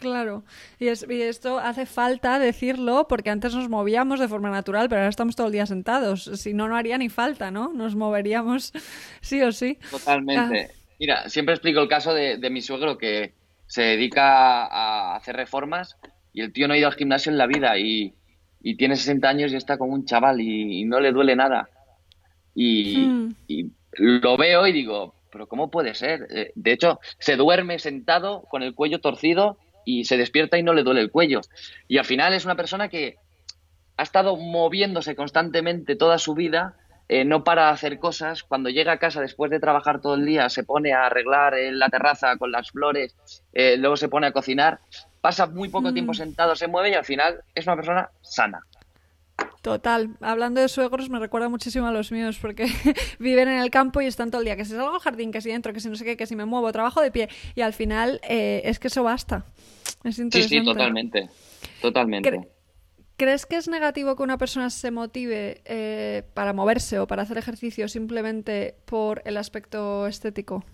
Claro, 0.00 0.44
y, 0.78 0.88
esto 0.88 1.58
hace 1.58 1.86
falta 1.86 2.38
decirlo 2.38 3.06
porque 3.08 3.30
antes 3.30 3.54
nos 3.54 3.68
movíamos 3.68 4.18
de 4.18 4.28
forma 4.28 4.50
natural, 4.50 4.88
pero 4.88 5.02
ahora 5.02 5.10
estamos 5.10 5.36
todo 5.36 5.48
el 5.48 5.52
día 5.52 5.66
sentados. 5.66 6.24
Si 6.34 6.54
no, 6.54 6.68
no 6.68 6.76
haría 6.76 6.98
ni 6.98 7.08
falta, 7.08 7.50
¿no? 7.50 7.72
Nos 7.72 7.94
moveríamos 7.94 8.72
sí 9.20 9.42
o 9.42 9.52
sí. 9.52 9.78
Totalmente. 9.90 10.70
Ah. 10.70 10.74
Mira, 10.98 11.28
siempre 11.28 11.54
explico 11.54 11.80
el 11.80 11.88
caso 11.88 12.12
de, 12.14 12.38
de 12.38 12.50
mi 12.50 12.60
suegro 12.60 12.98
que 12.98 13.34
se 13.66 13.82
dedica 13.82 14.66
a 14.66 15.16
hacer 15.16 15.36
reformas 15.36 15.96
y 16.32 16.40
el 16.42 16.52
tío 16.52 16.66
no 16.66 16.74
ha 16.74 16.78
ido 16.78 16.88
al 16.88 16.94
gimnasio 16.94 17.30
en 17.30 17.38
la 17.38 17.46
vida 17.46 17.78
y, 17.78 18.14
y 18.62 18.76
tiene 18.76 18.96
60 18.96 19.28
años 19.28 19.52
y 19.52 19.56
está 19.56 19.78
como 19.78 19.94
un 19.94 20.04
chaval 20.04 20.40
y, 20.40 20.84
no 20.84 21.00
le 21.00 21.12
duele 21.12 21.36
nada. 21.36 21.68
Hmm. 22.54 23.32
Y, 23.48 23.70
lo 23.92 24.36
veo 24.36 24.66
y 24.66 24.72
digo, 24.72 25.14
pero 25.32 25.48
¿cómo 25.48 25.70
puede 25.70 25.94
ser? 25.94 26.28
Eh, 26.30 26.52
de 26.54 26.72
hecho, 26.72 27.00
se 27.18 27.36
duerme 27.36 27.78
sentado 27.78 28.42
con 28.42 28.62
el 28.62 28.74
cuello 28.74 29.00
torcido 29.00 29.58
y 29.84 30.04
se 30.04 30.16
despierta 30.16 30.58
y 30.58 30.62
no 30.62 30.72
le 30.72 30.82
duele 30.82 31.00
el 31.00 31.10
cuello. 31.10 31.40
Y 31.88 31.98
al 31.98 32.04
final 32.04 32.34
es 32.34 32.44
una 32.44 32.56
persona 32.56 32.88
que 32.88 33.16
ha 33.96 34.02
estado 34.02 34.36
moviéndose 34.36 35.14
constantemente 35.14 35.96
toda 35.96 36.18
su 36.18 36.34
vida, 36.34 36.76
eh, 37.08 37.24
no 37.24 37.44
para 37.44 37.70
hacer 37.70 37.98
cosas. 37.98 38.42
Cuando 38.42 38.70
llega 38.70 38.92
a 38.92 38.98
casa 38.98 39.20
después 39.20 39.50
de 39.50 39.60
trabajar 39.60 40.00
todo 40.00 40.14
el 40.14 40.24
día, 40.24 40.48
se 40.48 40.64
pone 40.64 40.92
a 40.92 41.06
arreglar 41.06 41.54
en 41.54 41.78
la 41.78 41.88
terraza 41.88 42.36
con 42.36 42.52
las 42.52 42.70
flores, 42.70 43.14
eh, 43.52 43.76
luego 43.76 43.96
se 43.96 44.08
pone 44.08 44.26
a 44.26 44.32
cocinar 44.32 44.80
pasa 45.20 45.46
muy 45.46 45.68
poco 45.68 45.92
tiempo 45.92 46.12
mm. 46.12 46.16
sentado, 46.16 46.56
se 46.56 46.68
mueve 46.68 46.90
y 46.90 46.94
al 46.94 47.04
final 47.04 47.42
es 47.54 47.66
una 47.66 47.76
persona 47.76 48.10
sana. 48.22 48.64
Total, 49.62 50.16
hablando 50.20 50.60
de 50.60 50.68
suegros 50.68 51.10
me 51.10 51.18
recuerda 51.18 51.50
muchísimo 51.50 51.86
a 51.86 51.92
los 51.92 52.12
míos 52.12 52.38
porque 52.40 52.66
viven 53.18 53.48
en 53.48 53.60
el 53.60 53.70
campo 53.70 54.00
y 54.00 54.06
están 54.06 54.30
todo 54.30 54.40
el 54.40 54.46
día, 54.46 54.56
que 54.56 54.64
si 54.64 54.72
salgo 54.72 54.94
al 54.94 55.00
jardín, 55.00 55.32
que 55.32 55.42
si 55.42 55.50
entro, 55.50 55.74
que 55.74 55.80
si 55.80 55.88
no 55.90 55.96
sé 55.96 56.04
qué, 56.04 56.16
que 56.16 56.26
si 56.26 56.34
me 56.34 56.46
muevo, 56.46 56.72
trabajo 56.72 57.02
de 57.02 57.10
pie 57.10 57.28
y 57.54 57.60
al 57.60 57.74
final 57.74 58.20
eh, 58.22 58.62
es 58.64 58.78
que 58.78 58.88
eso 58.88 59.02
basta. 59.02 59.44
Es 60.02 60.18
interesante. 60.18 60.42
Sí, 60.42 60.60
sí, 60.60 60.64
totalmente. 60.64 61.28
totalmente. 61.82 62.48
¿Crees 63.20 63.44
que 63.44 63.56
es 63.56 63.68
negativo 63.68 64.16
que 64.16 64.22
una 64.22 64.38
persona 64.38 64.70
se 64.70 64.90
motive 64.90 65.60
eh, 65.66 66.22
para 66.32 66.54
moverse 66.54 66.98
o 66.98 67.06
para 67.06 67.20
hacer 67.20 67.36
ejercicio 67.36 67.86
simplemente 67.86 68.76
por 68.86 69.20
el 69.26 69.36
aspecto 69.36 70.06
estético? 70.06 70.64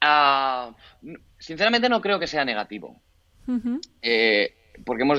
Ah, 0.00 0.72
sinceramente 1.36 1.88
no 1.88 2.00
creo 2.00 2.20
que 2.20 2.28
sea 2.28 2.44
negativo. 2.44 3.02
Eh, 4.02 4.54
porque 4.84 5.02
hemos... 5.02 5.18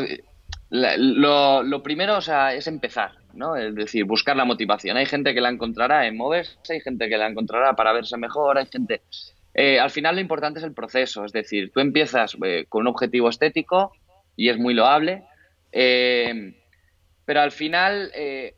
lo, 0.69 1.83
primero 1.83 2.17
o 2.17 2.21
sea, 2.21 2.53
es 2.53 2.67
empezar, 2.67 3.11
¿no? 3.33 3.55
Es 3.55 3.73
decir, 3.75 4.05
buscar 4.05 4.35
la 4.35 4.45
motivación. 4.45 4.97
Hay 4.97 5.05
gente 5.05 5.33
que 5.33 5.41
la 5.41 5.49
encontrará 5.49 6.07
en 6.07 6.17
moverse, 6.17 6.73
hay 6.73 6.81
gente 6.81 7.07
que 7.09 7.17
la 7.17 7.27
encontrará 7.27 7.75
para 7.75 7.93
verse 7.93 8.17
mejor, 8.17 8.57
hay 8.57 8.65
gente... 8.65 9.01
Eh, 9.53 9.79
al 9.79 9.89
final 9.89 10.15
lo 10.15 10.21
importante 10.21 10.59
es 10.59 10.65
el 10.65 10.73
proceso, 10.73 11.23
es 11.23 11.31
decir, 11.31 11.71
tú 11.71 11.79
empiezas 11.79 12.35
con 12.67 12.81
un 12.81 12.87
objetivo 12.87 13.29
estético 13.29 13.93
y 14.35 14.49
es 14.49 14.57
muy 14.57 14.73
loable, 14.73 15.23
eh, 15.71 16.53
pero 17.23 17.39
al 17.39 17.51
final 17.51 18.11
eh, 18.13 18.55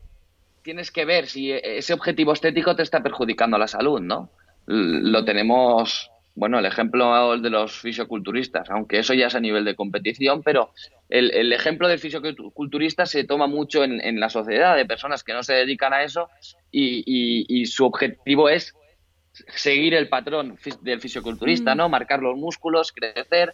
tienes 0.63 0.91
que 0.91 1.05
ver 1.05 1.27
si 1.27 1.51
ese 1.51 1.93
objetivo 1.93 2.33
estético 2.33 2.75
te 2.75 2.81
está 2.81 3.03
perjudicando 3.03 3.59
la 3.59 3.67
salud, 3.67 4.01
¿no? 4.01 4.31
Lo 4.65 5.23
tenemos, 5.23 6.11
bueno, 6.37 6.59
el 6.59 6.67
ejemplo 6.67 7.35
de 7.39 7.49
los 7.49 7.79
fisioculturistas, 7.79 8.69
aunque 8.69 8.99
eso 8.99 9.15
ya 9.15 9.25
es 9.25 9.33
a 9.33 9.39
nivel 9.39 9.65
de 9.65 9.75
competición, 9.75 10.43
pero 10.43 10.71
el, 11.09 11.51
ejemplo 11.51 11.87
del 11.87 11.97
fisioculturista 11.97 13.07
se 13.07 13.23
toma 13.23 13.47
mucho 13.47 13.83
en, 13.83 14.19
la 14.19 14.29
sociedad, 14.29 14.75
de 14.75 14.85
personas 14.85 15.23
que 15.23 15.33
no 15.33 15.41
se 15.41 15.55
dedican 15.55 15.93
a 15.93 16.03
eso 16.03 16.29
y, 16.71 17.65
su 17.65 17.87
objetivo 17.87 18.49
es 18.49 18.75
seguir 19.47 19.95
el 19.95 20.09
patrón 20.09 20.59
del 20.81 21.01
fisioculturista, 21.01 21.73
¿no? 21.73 21.89
Marcar 21.89 22.21
los 22.21 22.37
músculos, 22.37 22.91
crecer. 22.91 23.53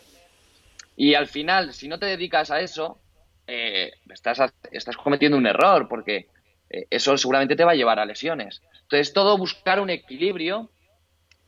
Y 0.97 1.13
al 1.13 1.27
final, 1.27 1.71
si 1.71 1.87
no 1.87 1.99
te 1.99 2.07
dedicas 2.07 2.51
a 2.51 2.59
eso, 2.59 2.99
eh, 3.47 3.93
estás, 4.13 4.41
estás 4.73 4.97
cometiendo 4.97 5.37
un 5.37 5.47
error 5.47 5.87
porque 5.87 6.27
eh, 6.69 6.85
eso 6.89 7.17
seguramente 7.17 7.55
te 7.55 7.63
va 7.63 7.71
a 7.71 7.75
llevar 7.75 7.99
a 7.99 8.05
lesiones. 8.05 8.61
Entonces, 8.81 9.13
todo 9.13 9.37
buscar 9.37 9.79
un 9.79 9.89
equilibrio 9.89 10.69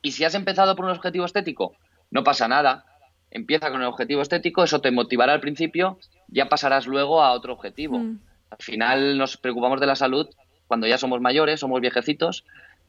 y 0.05 0.11
si 0.11 0.23
has 0.23 0.35
empezado 0.35 0.75
por 0.75 0.85
un 0.85 0.91
objetivo 0.91 1.25
estético, 1.25 1.73
no 2.11 2.23
pasa 2.23 2.47
nada. 2.47 2.85
Empieza 3.31 3.71
con 3.71 3.81
el 3.81 3.87
objetivo 3.87 4.21
estético, 4.21 4.63
eso 4.63 4.79
te 4.79 4.91
motivará 4.91 5.33
al 5.33 5.39
principio, 5.39 5.97
ya 6.27 6.47
pasarás 6.47 6.85
luego 6.85 7.23
a 7.23 7.31
otro 7.31 7.53
objetivo. 7.53 7.97
Mm. 7.97 8.19
Al 8.51 8.57
final 8.59 9.17
nos 9.17 9.37
preocupamos 9.37 9.79
de 9.79 9.87
la 9.87 9.95
salud 9.95 10.29
cuando 10.67 10.85
ya 10.85 10.99
somos 10.99 11.21
mayores, 11.21 11.59
somos 11.59 11.81
viejecitos 11.81 12.45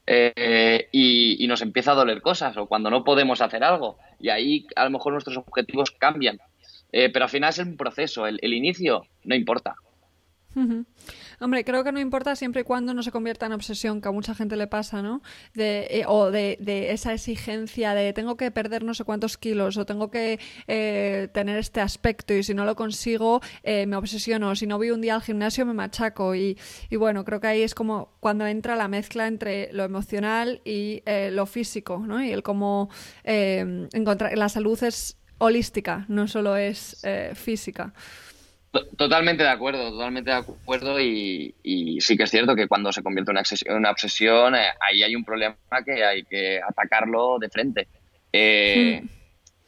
eh, 0.07 0.89
y, 0.93 1.43
y, 1.43 1.47
nos 1.47 1.63
empieza 1.63 1.93
a 1.93 1.95
doler 1.95 2.21
cosas 2.21 2.55
o 2.59 2.67
cuando 2.67 2.91
no 2.91 3.03
podemos 3.03 3.41
hacer 3.41 3.65
algo. 3.65 3.97
Y 4.21 4.29
ahí 4.29 4.67
a 4.77 4.85
lo 4.85 4.91
mejor 4.91 5.15
nuestros 5.15 5.39
objetivos 5.39 5.93
cambian. 5.93 6.39
Eh, 6.93 7.09
pero 7.09 7.25
al 7.25 7.31
final 7.31 7.49
es 7.49 7.59
un 7.61 7.79
proceso, 7.79 8.27
el, 8.27 8.53
inicio 8.53 9.07
no 9.25 9.35
importa. 9.35 9.75
Hombre, 11.41 11.65
creo 11.65 11.85
que 11.85 11.93
no 11.93 12.01
importa 12.01 12.37
siempre 12.37 12.63
y 12.63 12.65
cuando 12.65 12.95
no 12.95 13.03
se 13.03 13.13
convierta 13.13 13.47
en 13.47 13.53
obsesión, 13.53 14.01
que 14.01 14.09
a 14.09 14.13
mucha 14.13 14.35
gente 14.35 14.57
le 14.57 14.67
pasa, 14.67 15.03
¿no? 15.03 15.23
De, 15.55 15.87
eh, 15.91 16.05
o 16.07 16.31
de, 16.31 16.57
esa 16.91 17.13
exigencia 17.13 17.95
de 17.95 18.13
tengo 18.13 18.37
que 18.37 18.51
perder 18.51 18.85
no 18.85 18.95
sé 18.95 19.05
cuántos 19.05 19.37
kilos 19.37 19.77
o 19.77 19.87
tengo 19.87 20.11
que 20.11 20.39
eh, 20.67 21.29
tener 21.33 21.59
este 21.59 21.81
aspecto 21.81 22.35
y 22.35 22.43
si 22.43 22.55
no 22.55 22.65
lo 22.65 22.77
consigo 22.77 23.41
me 23.65 23.97
obsesiono, 23.97 24.55
si 24.55 24.67
no 24.67 24.79
voy 24.79 24.91
un 24.91 25.01
día 25.01 25.15
al 25.15 25.23
gimnasio 25.23 25.67
me 25.67 25.75
machaco 25.75 26.35
y, 26.35 26.59
y, 26.91 26.97
bueno, 26.97 27.25
creo 27.25 27.41
que 27.41 27.49
ahí 27.49 27.63
es 27.63 27.75
como 27.75 28.13
cuando 28.21 28.47
entra 28.47 28.77
la 28.77 28.89
mezcla 28.89 29.27
entre 29.27 29.73
lo 29.73 29.85
emocional 29.85 30.61
y 30.65 31.03
lo 31.31 31.47
físico, 31.47 31.99
¿no? 32.07 32.23
Y 32.23 32.31
el 32.31 32.43
cómo 32.43 32.91
encontrar... 33.25 34.37
La 34.37 34.49
salud 34.49 34.83
es 34.83 35.17
holística, 35.39 36.05
no 36.09 36.29
solo 36.29 36.57
es 36.57 36.99
eh, 37.05 37.33
física. 37.35 37.93
Totalmente 38.97 39.43
de 39.43 39.49
acuerdo, 39.49 39.91
totalmente 39.91 40.31
de 40.31 40.37
acuerdo 40.37 41.01
y, 41.01 41.55
sí 42.01 42.17
que 42.17 42.25
es 42.25 42.31
cierto 42.31 42.55
que 42.55 42.69
cuando 42.69 42.93
se 42.93 43.03
convierte 43.03 43.33
en 43.33 43.77
una 43.77 43.91
obsesión, 43.91 44.55
eh, 44.55 44.69
ahí 44.81 45.03
hay 45.03 45.15
un 45.15 45.25
problema 45.25 45.57
que 45.85 46.05
hay 46.05 46.25
que 46.25 46.61
atacarlo 46.61 47.39
de 47.39 47.49
frente. 47.49 47.89
Eh. 48.33 49.03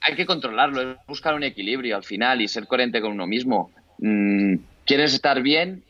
Hay 0.01 0.15
que 0.15 0.27
controlarlo, 0.27 0.93
es 0.93 0.97
buscar 1.07 1.35
un 1.35 1.43
equilibrio 1.43 1.97
al 1.97 2.05
final 2.05 2.41
y 2.41 2.49
ser 2.49 2.67
coherente 2.67 3.01
con 3.01 3.13
uno 3.13 3.27
mismo. 3.27 3.73
Mm, 3.99 4.57
¿Quieres 4.85 5.13
estar 5.13 5.43
bien 5.43 5.83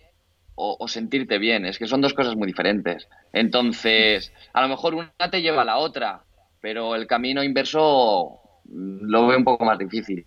o, 0.54 0.76
o, 0.78 0.88
sentirte 0.88 1.38
bien? 1.38 1.66
Es 1.66 1.78
que 1.78 1.86
son 1.86 2.00
dos 2.00 2.14
cosas 2.14 2.34
muy 2.34 2.46
diferentes. 2.46 3.06
Entonces, 3.32 4.32
a 4.54 4.62
lo 4.62 4.68
mejor 4.68 4.94
una 4.94 5.12
te 5.30 5.42
lleva 5.42 5.62
a 5.62 5.66
la 5.66 5.76
otra, 5.76 6.22
pero 6.60 6.94
el 6.94 7.06
camino 7.06 7.44
inverso 7.44 8.40
lo 8.70 9.26
veo 9.26 9.38
un 9.38 9.44
poco 9.44 9.64
más 9.64 9.78
difícil. 9.78 10.24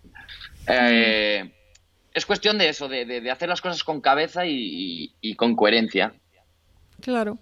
Eh, 0.66 1.50
es 2.14 2.26
cuestión 2.26 2.58
de 2.58 2.68
eso, 2.68 2.88
de, 2.88 3.30
hacer 3.30 3.48
las 3.48 3.60
cosas 3.60 3.84
con 3.84 4.00
cabeza 4.00 4.42
y, 4.46 5.34
con 5.36 5.56
coherencia. 5.56 6.14
Claro. 7.00 7.38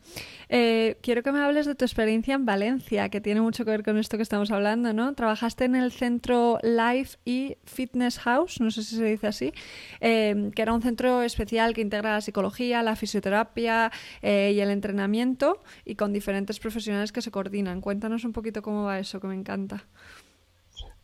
Eh, 0.48 0.96
quiero 1.02 1.22
que 1.22 1.32
me 1.32 1.40
hables 1.40 1.66
de 1.66 1.74
tu 1.74 1.84
experiencia 1.84 2.34
en 2.34 2.46
Valencia, 2.46 3.10
que 3.10 3.20
tiene 3.20 3.42
mucho 3.42 3.64
que 3.64 3.70
ver 3.70 3.84
con 3.84 3.98
esto 3.98 4.16
que 4.16 4.22
estamos 4.22 4.50
hablando, 4.50 4.94
¿no? 4.94 5.12
Trabajaste 5.14 5.66
en 5.66 5.76
el 5.76 5.92
centro 5.92 6.58
Life 6.62 7.18
y 7.26 7.56
Fitness 7.64 8.18
House, 8.20 8.58
no 8.60 8.70
sé 8.70 8.82
si 8.82 8.96
se 8.96 9.04
dice 9.04 9.26
así, 9.26 9.52
eh, 10.00 10.50
que 10.56 10.62
era 10.62 10.72
un 10.72 10.80
centro 10.80 11.22
especial 11.22 11.74
que 11.74 11.82
integra 11.82 12.14
la 12.14 12.20
psicología, 12.22 12.82
la 12.82 12.96
fisioterapia 12.96 13.92
y 14.22 14.58
el 14.60 14.70
entrenamiento 14.70 15.60
y 15.84 15.94
con 15.94 16.12
diferentes 16.14 16.58
profesionales 16.58 17.12
que 17.12 17.20
se 17.20 17.30
coordinan. 17.30 17.82
Cuéntanos 17.82 18.24
un 18.24 18.32
poquito 18.32 18.62
cómo 18.62 18.84
va 18.84 18.98
eso, 18.98 19.20
que 19.20 19.26
me 19.26 19.34
encanta. 19.34 19.84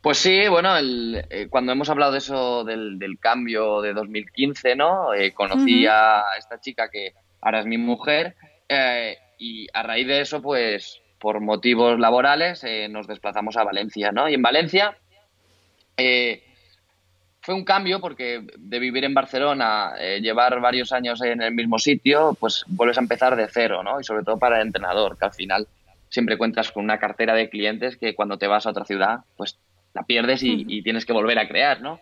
Pues 0.06 0.18
sí, 0.18 0.46
bueno, 0.46 0.76
el, 0.76 1.26
eh, 1.30 1.48
cuando 1.50 1.72
hemos 1.72 1.90
hablado 1.90 2.12
de 2.12 2.18
eso 2.18 2.62
del, 2.62 3.18
cambio 3.18 3.80
de 3.80 3.92
2015, 3.92 4.76
¿no? 4.76 5.12
Eh, 5.12 5.32
conocí 5.34 5.84
a 5.84 6.22
esta 6.38 6.60
chica 6.60 6.88
que 6.88 7.12
ahora 7.40 7.58
es 7.58 7.66
mi 7.66 7.76
mujer 7.76 8.36
eh, 8.68 9.18
y 9.36 9.66
a 9.74 9.82
raíz 9.82 10.06
de 10.06 10.20
eso, 10.20 10.40
pues 10.40 11.00
por 11.18 11.40
motivos 11.40 11.98
laborales 11.98 12.64
nos 12.88 13.08
desplazamos 13.08 13.56
a 13.56 13.64
Valencia, 13.64 14.12
¿no? 14.12 14.28
Y 14.28 14.34
en 14.34 14.42
Valencia 14.42 14.96
fue 17.40 17.54
un 17.56 17.64
cambio 17.64 18.00
porque 18.00 18.46
de 18.56 18.78
vivir 18.78 19.02
en 19.02 19.12
Barcelona, 19.12 19.96
llevar 20.20 20.60
varios 20.60 20.92
años 20.92 21.20
en 21.20 21.42
el 21.42 21.52
mismo 21.52 21.80
sitio, 21.80 22.36
pues 22.38 22.62
vuelves 22.68 22.98
a 22.98 23.00
empezar 23.00 23.34
de 23.34 23.48
cero, 23.48 23.82
¿no? 23.82 24.00
Y 24.00 24.04
sobre 24.04 24.22
todo 24.22 24.38
para 24.38 24.60
el 24.60 24.68
entrenador, 24.68 25.18
que 25.18 25.24
al 25.24 25.34
final 25.34 25.66
siempre 26.10 26.38
cuentas 26.38 26.70
con 26.70 26.84
una 26.84 27.00
cartera 27.00 27.34
de 27.34 27.50
clientes 27.50 27.96
que 27.96 28.14
cuando 28.14 28.38
te 28.38 28.46
vas 28.46 28.66
a 28.66 28.70
otra 28.70 28.84
ciudad, 28.84 29.24
pues 29.36 29.58
la 29.96 30.02
pierdes 30.04 30.42
y, 30.42 30.82
tienes 30.82 31.06
que 31.06 31.14
volver 31.14 31.38
a 31.38 31.48
crear, 31.48 31.80
¿no? 31.80 32.00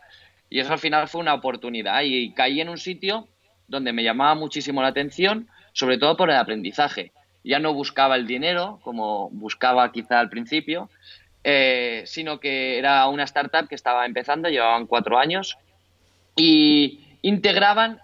Y 0.51 0.59
eso 0.59 0.73
al 0.73 0.81
final 0.81 1.09
fue 1.09 1.21
una 1.21 1.33
oportunidad 1.33 2.03
y 2.03 2.33
caí 2.35 2.61
en 2.61 2.69
un 2.69 2.79
sitio 2.79 3.29
donde 3.69 3.93
me 3.93 4.03
llamaba 4.03 4.35
muchísimo 4.35 4.83
la 4.83 4.89
atención, 4.89 5.49
sobre 5.73 5.97
todo 5.97 6.17
por 6.17 6.29
el 6.29 6.37
aprendizaje. 6.37 7.13
Ya 7.45 7.61
no 7.61 7.73
buscaba 7.73 8.17
el 8.17 8.27
dinero 8.27 8.81
como 8.83 9.31
buscaba 9.31 9.93
quizá 9.93 10.19
al 10.19 10.29
principio, 10.29 10.91
eh, 11.45 12.03
sino 12.07 12.41
que 12.41 12.79
era 12.79 13.07
una 13.07 13.25
startup 13.25 13.69
que 13.69 13.77
estaba 13.77 14.07
empezando, 14.07 14.49
llevaban 14.49 14.87
cuatro 14.87 15.19
años 15.19 15.57
y 16.37 17.01
integraban 17.23 18.01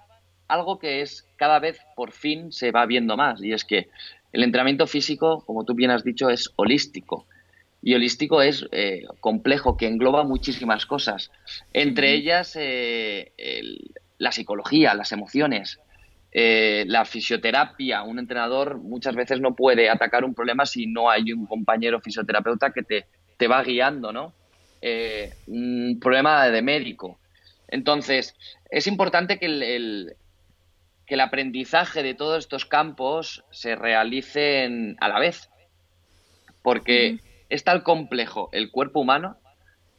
algo 0.46 0.78
que 0.78 1.02
es 1.02 1.26
cada 1.36 1.58
vez 1.58 1.80
por 1.96 2.12
fin 2.12 2.52
se 2.52 2.70
va 2.70 2.86
viendo 2.86 3.16
más 3.16 3.42
y 3.42 3.52
es 3.52 3.64
que 3.64 3.88
el 4.32 4.44
entrenamiento 4.44 4.86
físico, 4.86 5.42
como 5.46 5.64
tú 5.64 5.74
bien 5.74 5.90
has 5.90 6.04
dicho, 6.04 6.30
es 6.30 6.52
holístico. 6.54 7.26
Y 7.82 7.94
holístico 7.94 8.42
es 8.42 8.66
eh, 8.72 9.04
complejo, 9.20 9.76
que 9.76 9.86
engloba 9.86 10.24
muchísimas 10.24 10.84
cosas, 10.86 11.30
entre 11.72 12.12
ellas 12.12 12.54
eh, 12.58 13.32
la 14.18 14.32
psicología, 14.32 14.94
las 14.94 15.12
emociones, 15.12 15.80
eh, 16.32 16.84
la 16.86 17.04
fisioterapia. 17.06 18.02
Un 18.02 18.18
entrenador 18.18 18.78
muchas 18.78 19.14
veces 19.14 19.40
no 19.40 19.54
puede 19.54 19.88
atacar 19.88 20.24
un 20.24 20.34
problema 20.34 20.66
si 20.66 20.86
no 20.86 21.10
hay 21.10 21.32
un 21.32 21.46
compañero 21.46 22.00
fisioterapeuta 22.00 22.70
que 22.72 22.82
te, 22.82 23.06
te 23.36 23.48
va 23.48 23.62
guiando, 23.62 24.12
¿no? 24.12 24.34
un 25.46 25.98
problema 26.00 26.48
de 26.48 26.62
médico. 26.62 27.18
Entonces, 27.68 28.34
es 28.70 28.86
importante 28.86 29.38
que 29.38 29.44
el, 29.44 30.16
que 31.06 31.14
el 31.14 31.20
aprendizaje 31.20 32.02
de 32.02 32.14
todos 32.14 32.38
estos 32.38 32.64
campos 32.64 33.44
se 33.50 33.76
realicen 33.76 34.96
a 35.00 35.08
la 35.08 35.18
vez, 35.18 35.50
porque 36.62 37.18
es 37.50 37.64
tan 37.64 37.80
complejo 37.80 38.48
el 38.52 38.70
cuerpo 38.70 39.00
humano 39.00 39.36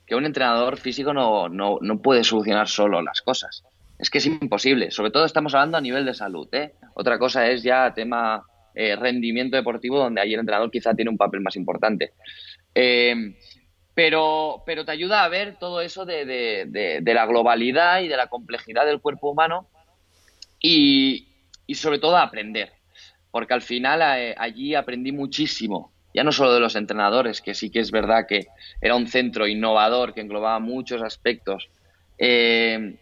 que 0.07 0.15
un 0.15 0.25
entrenador 0.25 0.77
físico 0.77 1.13
no, 1.13 1.49
no, 1.49 1.77
no, 1.81 2.01
puede 2.01 2.23
solucionar 2.23 2.67
solo 2.67 3.01
las 3.01 3.21
cosas. 3.21 3.63
Es 3.99 4.09
que 4.09 4.17
es 4.17 4.25
imposible. 4.25 4.89
Sobre 4.91 5.11
todo 5.11 5.25
estamos 5.25 5.53
hablando 5.53 5.77
a 5.77 5.81
nivel 5.81 6.05
de 6.05 6.13
salud. 6.13 6.47
¿eh? 6.53 6.73
Otra 6.95 7.19
cosa 7.19 7.47
es 7.49 7.61
ya 7.61 7.93
tema 7.93 8.43
eh, 8.73 8.95
rendimiento 8.95 9.55
deportivo, 9.55 9.99
donde 9.99 10.21
ahí 10.21 10.33
el 10.33 10.39
entrenador 10.39 10.71
quizá 10.71 10.93
tiene 10.93 11.11
un 11.11 11.17
papel 11.17 11.41
más 11.41 11.55
importante. 11.55 12.13
Eh, 12.73 13.35
pero, 13.93 14.63
pero 14.65 14.85
te 14.85 14.91
ayuda 14.91 15.23
a 15.23 15.29
ver 15.29 15.57
todo 15.59 15.81
eso 15.81 16.05
de, 16.05 16.25
de, 16.25 17.13
la 17.13 17.25
globalidad 17.25 18.01
y 18.01 18.07
de 18.07 18.17
la 18.17 18.27
complejidad 18.27 18.85
del 18.85 19.01
cuerpo 19.01 19.29
humano 19.29 19.67
y, 20.59 21.27
y 21.67 21.75
sobre 21.75 21.99
todo 21.99 22.15
a 22.17 22.23
aprender. 22.23 22.71
Porque 23.29 23.53
al 23.53 23.61
final 23.61 24.01
eh, 24.17 24.35
allí 24.37 24.75
aprendí 24.75 25.11
muchísimo 25.11 25.91
ya 26.13 26.23
no 26.23 26.31
solo 26.31 26.53
de 26.53 26.59
los 26.59 26.75
entrenadores, 26.75 27.41
que 27.41 27.53
sí 27.53 27.69
que 27.69 27.79
es 27.79 27.91
verdad 27.91 28.25
que 28.27 28.47
era 28.81 28.95
un 28.95 29.07
centro 29.07 29.47
innovador 29.47 30.13
que 30.13 30.21
englobaba 30.21 30.59
muchos 30.59 31.01
aspectos, 31.01 31.69
eh, 32.17 32.97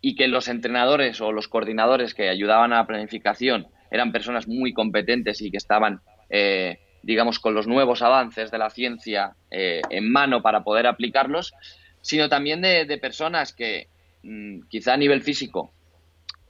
y 0.00 0.16
que 0.16 0.28
los 0.28 0.48
entrenadores 0.48 1.22
o 1.22 1.32
los 1.32 1.48
coordinadores 1.48 2.12
que 2.12 2.28
ayudaban 2.28 2.74
a 2.74 2.76
la 2.76 2.86
planificación 2.86 3.68
eran 3.90 4.12
personas 4.12 4.46
muy 4.46 4.74
competentes 4.74 5.40
y 5.40 5.50
que 5.50 5.56
estaban, 5.56 6.00
eh, 6.28 6.78
digamos, 7.02 7.38
con 7.38 7.54
los 7.54 7.66
nuevos 7.66 8.02
avances 8.02 8.50
de 8.50 8.58
la 8.58 8.68
ciencia 8.68 9.34
eh, 9.50 9.80
en 9.88 10.12
mano 10.12 10.42
para 10.42 10.62
poder 10.62 10.86
aplicarlos, 10.86 11.54
sino 12.02 12.28
también 12.28 12.60
de, 12.60 12.98
personas 13.00 13.54
que 13.54 13.88
mm, 14.24 14.62
quizá 14.68 14.92
a 14.92 14.98
nivel 14.98 15.22
físico, 15.22 15.72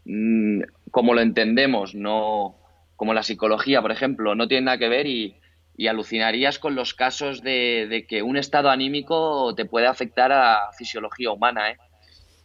mm, 0.05 0.63
como 0.91 1.15
lo 1.15 1.21
entendemos, 1.21 1.95
no 1.95 2.57
como 2.97 3.15
la 3.15 3.23
psicología, 3.23 3.83
por 3.83 3.93
ejemplo, 3.93 4.35
no 4.35 4.49
tiene 4.49 4.65
nada 4.65 4.79
que 4.79 4.89
ver 4.89 5.07
y, 5.07 5.37
alucinarías 5.87 6.59
con 6.59 6.75
los 6.75 6.95
casos 6.95 7.43
de, 7.43 8.07
que 8.09 8.23
un 8.23 8.37
estado 8.37 8.71
anímico 8.71 9.55
te 9.55 9.65
puede 9.65 9.87
afectar 9.87 10.33
a 10.33 10.73
fisiología 10.77 11.31
humana. 11.31 11.71
¿eh? 11.71 11.77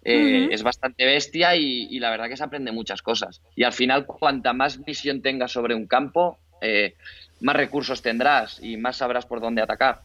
Eh, 0.04 0.48
es 0.52 0.64
bastante 0.64 1.06
bestia 1.06 1.56
y, 1.56 2.00
la 2.00 2.10
verdad 2.10 2.28
que 2.28 2.38
se 2.38 2.44
aprende 2.44 2.72
muchas 2.72 3.02
cosas. 3.02 3.42
Y 3.56 3.64
al 3.64 3.74
final, 3.74 4.06
cuanta 4.06 4.54
más 4.54 4.84
visión 4.84 5.22
tengas 5.22 5.52
sobre 5.52 5.76
un 5.76 5.88
campo, 5.88 6.40
eh, 6.62 6.96
más 7.42 7.56
recursos 7.56 8.02
tendrás 8.02 8.62
y 8.64 8.78
más 8.78 8.98
sabrás 8.98 9.26
por 9.26 9.42
dónde 9.42 9.62
atacar. 9.62 10.02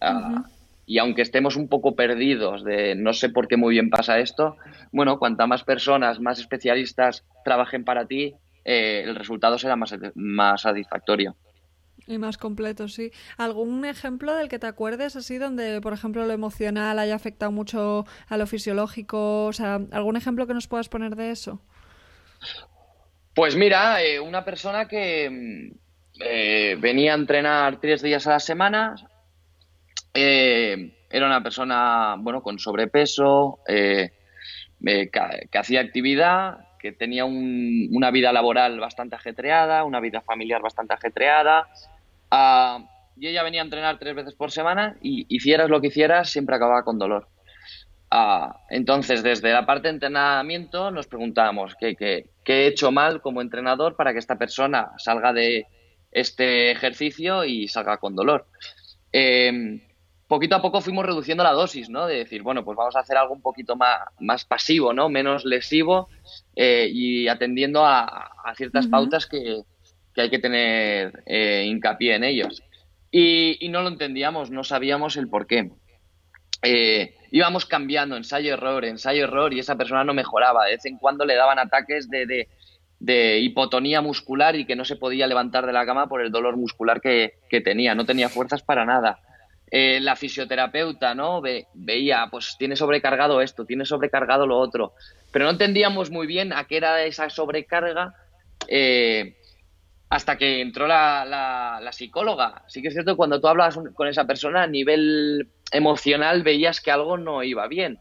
Ah, 0.00 0.44
y 0.86 0.98
aunque 0.98 1.22
estemos 1.22 1.56
un 1.56 1.68
poco 1.68 1.94
perdidos 1.94 2.64
de 2.64 2.94
no 2.94 3.12
sé 3.12 3.28
por 3.28 3.46
qué 3.46 3.58
muy 3.58 3.74
bien 3.74 3.90
pasa 3.90 4.20
esto, 4.20 4.56
bueno, 4.90 5.18
cuanta 5.18 5.46
más 5.46 5.62
personas, 5.62 6.18
más 6.18 6.38
especialistas 6.38 7.24
trabajen 7.44 7.84
para 7.84 8.06
ti, 8.06 8.34
eh, 8.64 9.02
el 9.04 9.14
resultado 9.14 9.58
será 9.58 9.76
más, 9.76 9.94
más 10.14 10.62
satisfactorio. 10.62 11.36
Y 12.08 12.16
más 12.16 12.38
completo, 12.38 12.88
sí. 12.88 13.12
¿Algún 13.36 13.84
ejemplo 13.84 14.34
del 14.34 14.48
que 14.48 14.58
te 14.58 14.66
acuerdes 14.66 15.14
así 15.14 15.36
donde, 15.36 15.82
por 15.82 15.92
ejemplo, 15.92 16.24
lo 16.24 16.32
emocional 16.32 16.98
haya 16.98 17.14
afectado 17.14 17.52
mucho 17.52 18.06
a 18.28 18.38
lo 18.38 18.46
fisiológico? 18.46 19.44
O 19.44 19.52
sea, 19.52 19.78
¿algún 19.92 20.16
ejemplo 20.16 20.46
que 20.46 20.54
nos 20.54 20.68
puedas 20.68 20.88
poner 20.88 21.16
de 21.16 21.30
eso? 21.30 21.60
Pues 23.34 23.56
mira, 23.56 24.02
eh, 24.02 24.18
una 24.18 24.42
persona 24.42 24.88
que 24.88 25.28
mm, 25.28 25.70
eh, 26.24 26.78
venía 26.80 27.12
a 27.12 27.16
entrenar 27.16 27.78
tres 27.78 28.00
días 28.00 28.26
a 28.26 28.30
la 28.30 28.40
semana, 28.40 28.94
eh, 30.14 30.94
era 31.10 31.26
una 31.26 31.42
persona, 31.42 32.16
bueno, 32.18 32.42
con 32.42 32.58
sobrepeso, 32.58 33.60
que, 33.66 34.12
hacía 35.52 35.82
actividad, 35.82 36.60
que 36.78 36.92
tenía 36.92 37.26
una 37.26 38.10
vida 38.10 38.32
laboral 38.32 38.80
bastante 38.80 39.16
ajetreada, 39.16 39.84
una 39.84 40.00
vida 40.00 40.22
familiar 40.22 40.62
bastante 40.62 40.94
ajetreada, 40.94 41.68
Uh, 42.30 42.84
y 43.16 43.28
ella 43.28 43.42
venía 43.42 43.62
a 43.62 43.64
entrenar 43.64 43.98
tres 43.98 44.14
veces 44.14 44.34
por 44.34 44.50
semana 44.50 44.96
y 45.02 45.26
hicieras 45.28 45.70
lo 45.70 45.80
que 45.80 45.88
hicieras, 45.88 46.30
siempre 46.30 46.56
acababa 46.56 46.84
con 46.84 46.98
dolor. 46.98 47.28
Ah, 48.10 48.60
entonces, 48.70 49.22
desde 49.22 49.52
la 49.52 49.66
parte 49.66 49.88
de 49.88 49.94
entrenamiento 49.94 50.90
nos 50.90 51.06
preguntábamos 51.06 51.74
¿qué, 51.78 51.94
qué, 51.94 52.30
he 52.46 52.66
hecho 52.66 52.90
mal 52.90 53.20
como 53.20 53.42
entrenador 53.42 53.96
para 53.96 54.12
que 54.12 54.18
esta 54.18 54.38
persona 54.38 54.92
salga 54.96 55.34
de 55.34 55.66
este 56.10 56.70
ejercicio 56.70 57.44
y 57.44 57.68
salga 57.68 57.98
con 57.98 58.16
dolor. 58.16 58.46
Em, 59.12 59.82
poquito 60.26 60.56
a 60.56 60.62
poco 60.62 60.80
fuimos 60.80 61.04
reduciendo 61.04 61.44
la 61.44 61.52
dosis, 61.52 61.90
¿no? 61.90 62.06
De 62.06 62.16
decir, 62.16 62.42
bueno, 62.42 62.64
pues 62.64 62.76
vamos 62.76 62.96
a 62.96 63.00
hacer 63.00 63.18
algo 63.18 63.34
un 63.34 63.42
poquito 63.42 63.76
más, 63.76 64.00
más 64.20 64.44
pasivo, 64.46 64.94
¿no? 64.94 65.10
Menos 65.10 65.44
lesivo 65.44 66.08
eh, 66.56 66.88
y 66.90 67.28
atendiendo 67.28 67.84
a, 67.84 68.30
ciertas 68.56 68.86
pautas 68.86 69.26
que, 69.26 69.62
que 70.18 70.22
hay 70.22 70.30
que 70.30 70.40
tener 70.40 71.22
eh, 71.26 71.64
hincapié 71.68 72.16
en 72.16 72.24
ellos. 72.24 72.60
Y, 73.12 73.68
no 73.70 73.82
lo 73.82 73.88
entendíamos, 73.88 74.50
no 74.50 74.64
sabíamos 74.64 75.16
el 75.16 75.28
por 75.28 75.46
qué. 75.46 75.70
Eh, 76.64 77.14
íbamos 77.30 77.66
cambiando 77.66 78.16
ensayo-error, 78.16 78.84
ensayo-error, 78.84 79.54
y 79.54 79.60
esa 79.60 79.76
persona 79.76 80.02
no 80.02 80.14
mejoraba. 80.14 80.64
De 80.64 80.72
vez 80.72 80.84
en 80.86 80.98
cuando 80.98 81.24
le 81.24 81.36
daban 81.36 81.60
ataques 81.60 82.10
de, 82.10 82.48
de, 82.98 83.38
hipotonía 83.38 84.00
muscular 84.00 84.56
y 84.56 84.64
que 84.64 84.74
no 84.74 84.84
se 84.84 84.96
podía 84.96 85.28
levantar 85.28 85.64
de 85.66 85.72
la 85.72 85.86
cama 85.86 86.08
por 86.08 86.20
el 86.20 86.32
dolor 86.32 86.56
muscular 86.56 87.00
que, 87.00 87.34
tenía, 87.62 87.94
no 87.94 88.04
tenía 88.04 88.28
fuerzas 88.28 88.62
para 88.62 88.84
nada. 88.84 89.20
Eh, 89.70 90.00
la 90.00 90.16
fisioterapeuta, 90.16 91.14
¿no? 91.14 91.40
veía, 91.74 92.26
pues 92.28 92.56
tiene 92.58 92.74
sobrecargado 92.74 93.40
esto, 93.40 93.64
tiene 93.64 93.84
sobrecargado 93.84 94.48
lo 94.48 94.58
otro, 94.58 94.94
pero 95.30 95.44
no 95.44 95.52
entendíamos 95.52 96.10
muy 96.10 96.26
bien 96.26 96.52
a 96.52 96.64
qué 96.64 96.78
era 96.78 97.04
esa 97.04 97.30
sobrecarga 97.30 98.14
hasta 100.10 100.36
que 100.38 100.60
entró 100.60 100.86
la, 100.86 101.88
psicóloga. 101.92 102.62
Sí 102.68 102.82
que 102.82 102.88
es 102.88 102.94
cierto 102.94 103.16
cuando 103.16 103.40
tú 103.40 103.48
hablabas 103.48 103.78
con 103.94 104.08
esa 104.08 104.26
persona 104.26 104.62
a 104.62 104.66
nivel 104.66 105.48
emocional 105.70 106.42
veías 106.42 106.80
que 106.80 106.90
algo 106.90 107.18
no 107.18 107.42
iba 107.42 107.66
bien. 107.68 107.98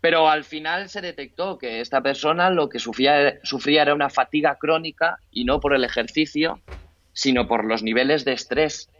Pero 0.00 0.28
al 0.28 0.44
final 0.44 0.88
se 0.88 1.00
detectó 1.00 1.58
que 1.58 1.80
esta 1.80 2.02
persona 2.02 2.50
lo 2.50 2.68
que 2.68 2.78
sufría, 2.78 3.38
sufría 3.42 3.82
era 3.82 3.94
una 3.94 4.10
fatiga 4.10 4.56
crónica 4.56 5.18
y 5.30 5.44
no 5.44 5.60
por 5.60 5.74
el 5.74 5.84
ejercicio, 5.84 6.60
sino 7.12 7.48
por 7.48 7.64
los 7.64 7.82
niveles 7.82 8.24
de 8.24 8.32
estrés 8.32 8.90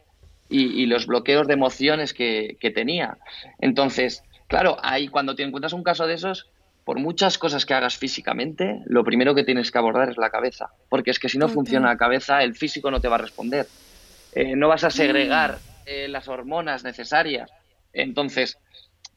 y, 0.49 0.87
los 0.87 1.07
bloqueos 1.07 1.47
de 1.47 1.55
emociones 1.55 2.15
que, 2.15 2.57
que 2.61 2.71
tenía. 2.71 3.19
Entonces, 3.61 4.23
claro, 4.49 4.77
ahí 4.83 5.09
cuando 5.09 5.35
te 5.35 5.43
encuentras 5.43 5.73
un 5.73 5.83
caso 5.83 6.07
de 6.07 6.15
esos, 6.15 6.51
por 6.85 6.99
muchas 6.99 7.39
cosas 7.39 7.65
que 7.65 7.75
hagas 7.75 7.97
físicamente, 7.97 8.83
lo 8.85 9.05
primero 9.05 9.35
que 9.35 9.43
tienes 9.43 9.71
que 9.71 9.79
abordar 9.79 10.11
es 10.11 10.19
la 10.19 10.31
cabeza. 10.31 10.69
Porque 10.91 11.11
es 11.11 11.19
que 11.19 11.31
si 11.31 11.39
no 11.39 11.49
funciona 11.49 11.89
la 11.89 11.97
cabeza, 11.97 12.43
el 12.43 12.55
físico 12.55 12.91
no 12.91 13.01
te 13.01 13.09
va 13.09 13.17
a 13.17 13.21
responder. 13.21 13.67
Eh, 14.35 14.55
no 14.55 14.69
vas 14.69 14.85
a 14.85 14.91
segregar 14.91 15.53
mm. 15.53 15.57
eh, 15.87 16.09
las 16.09 16.29
hormonas 16.29 16.85
necesarias. 16.85 17.51
Entonces, 17.93 18.59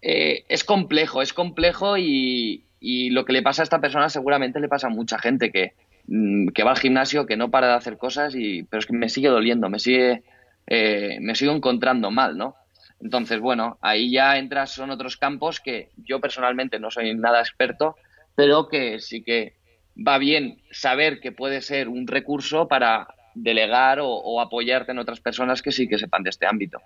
eh, 0.02 0.46
es 0.48 0.64
complejo, 0.64 1.22
es 1.22 1.34
complejo 1.34 1.98
y, 1.98 2.64
lo 2.80 3.26
que 3.26 3.34
le 3.34 3.42
pasa 3.42 3.64
a 3.64 3.66
esta 3.66 3.82
persona 3.82 4.08
seguramente 4.08 4.60
le 4.60 4.70
pasa 4.70 4.88
a 4.88 4.92
mucha 4.92 5.20
gente 5.20 5.52
que, 5.52 5.74
mm, 6.08 6.50
que 6.50 6.64
va 6.64 6.72
al 6.72 6.78
gimnasio, 6.78 7.26
que 7.26 7.36
no 7.36 7.50
para 7.50 7.68
de 7.68 7.74
hacer 7.74 7.98
cosas, 7.98 8.34
y, 8.34 8.64
pero 8.64 8.80
es 8.80 8.86
que 8.86 8.94
me 8.94 9.10
sigue 9.10 9.28
doliendo, 9.28 9.68
me 9.70 9.80
sigue, 9.80 10.24
me 10.70 11.36
sigo 11.36 11.54
encontrando 11.54 12.12
mal, 12.12 12.38
¿no? 12.38 12.56
Entonces, 13.00 13.40
bueno, 13.40 13.78
ahí 13.82 14.12
ya 14.12 14.38
entras, 14.38 14.72
son 14.72 14.90
otros 14.90 15.18
campos 15.18 15.60
que 15.60 15.90
yo 15.98 16.20
personalmente 16.20 16.80
no 16.80 16.90
soy 16.90 17.14
nada 17.16 17.40
experto, 17.40 17.96
pero 18.36 18.68
que 18.68 19.00
sí 19.00 19.24
que 19.24 19.56
va 19.96 20.18
bien 20.18 20.62
saber 20.72 21.20
que 21.20 21.32
puede 21.32 21.62
ser 21.62 21.90
un 21.90 22.08
recurso 22.08 22.68
para 22.68 23.08
delegar 23.36 24.00
o, 24.02 24.42
apoyarte 24.42 24.92
en 24.92 25.00
otras 25.00 25.20
personas 25.20 25.62
que 25.62 25.72
sí 25.72 25.88
que 25.88 26.00
sepan 26.00 26.24
de 26.24 26.32
este 26.32 26.48
ámbito. 26.48 26.80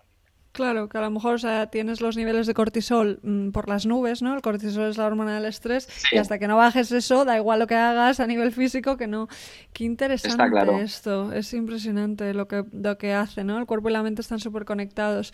Claro, 0.52 0.90
que 0.90 0.98
a 0.98 1.02
lo 1.02 1.10
mejor 1.12 1.36
o 1.36 1.38
sea, 1.38 1.68
tienes 1.68 2.02
los 2.02 2.18
niveles 2.18 2.46
de 2.46 2.54
cortisol 2.54 3.22
mm, 3.24 3.52
por 3.52 3.70
las 3.70 3.86
nubes, 3.86 4.22
¿no? 4.22 4.36
El 4.36 4.42
cortisol 4.42 4.90
es 4.90 4.98
la 4.98 5.06
hormona 5.06 5.36
del 5.36 5.46
estrés 5.46 5.88
y 6.12 6.18
hasta 6.18 6.40
que 6.40 6.48
no 6.50 6.58
bajes 6.58 6.92
eso, 6.92 7.24
da 7.24 7.38
igual 7.38 7.60
lo 7.60 7.68
que 7.68 7.76
hagas 7.76 8.20
a 8.20 8.28
nivel 8.28 8.52
físico, 8.52 8.98
que 8.98 9.08
no. 9.08 9.30
Qué 9.72 9.86
interesante 9.86 10.44
esto, 10.82 11.32
es 11.32 11.54
impresionante 11.54 12.34
lo 12.34 12.50
que, 12.50 12.66
lo 12.74 12.98
que 12.98 13.14
hace, 13.14 13.46
¿no? 13.46 13.58
El 13.60 13.66
cuerpo 13.66 13.88
y 13.88 13.94
la 13.94 14.04
mente 14.04 14.22
están 14.22 14.40
súper 14.40 14.66
conectados. 14.66 15.32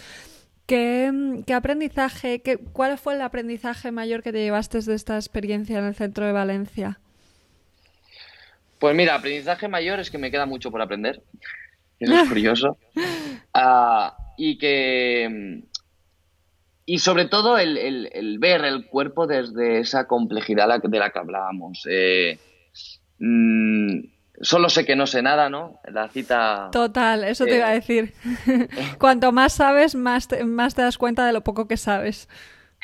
¿Qué, 0.68 1.54
aprendizaje, 1.56 2.42
qué, 2.42 2.58
cuál 2.58 2.98
fue 2.98 3.16
el 3.16 3.22
aprendizaje 3.22 3.92
mayor 3.92 4.22
que 4.22 4.34
te 4.34 4.44
llevaste 4.44 4.82
de 4.82 4.96
esta 4.96 5.16
experiencia 5.16 5.80
en 5.80 5.86
el 5.86 5.96
centro 5.96 6.26
de 6.26 6.34
Valencia? 6.34 7.00
Pues 8.78 8.94
mira, 8.94 9.16
aprendizaje 9.16 9.70
mayor 9.70 10.00
es 10.02 10.12
que 10.12 10.18
me 10.18 10.30
queda 10.30 10.46
mucho 10.46 10.70
por 10.70 10.82
aprender. 10.82 11.24
Eso 12.00 12.14
es 12.14 12.28
curioso. 12.28 12.78
Ah, 13.60 14.16
y 14.38 14.60
que. 14.60 15.64
Y 16.86 17.00
sobre 17.00 17.26
todo 17.26 17.58
el, 17.58 18.38
ver 18.40 18.66
el 18.66 18.86
cuerpo 18.86 19.26
desde 19.26 19.80
esa 19.80 20.06
complejidad 20.06 20.80
de 20.80 21.00
la 21.00 21.10
que 21.10 21.18
hablábamos. 21.18 21.88
Eh, 21.90 22.38
mm, 23.18 24.00
Solo 24.42 24.70
sé 24.70 24.86
que 24.86 24.96
no 24.96 25.08
sé 25.08 25.22
nada, 25.22 25.50
¿no? 25.50 25.80
La 25.92 26.10
cita... 26.10 26.70
Total, 26.72 27.24
eso 27.24 27.46
te 27.46 27.58
iba 27.58 27.70
a 27.70 27.74
decir. 27.74 28.14
Cuanto 29.00 29.32
más 29.32 29.54
sabes, 29.54 29.96
más 29.96 30.28
te, 30.28 30.44
más 30.44 30.76
te 30.76 30.84
das 30.84 30.98
cuenta 30.98 31.26
de 31.26 31.34
lo 31.34 31.42
poco 31.42 31.68
que 31.68 31.78
sabes. 31.78 32.30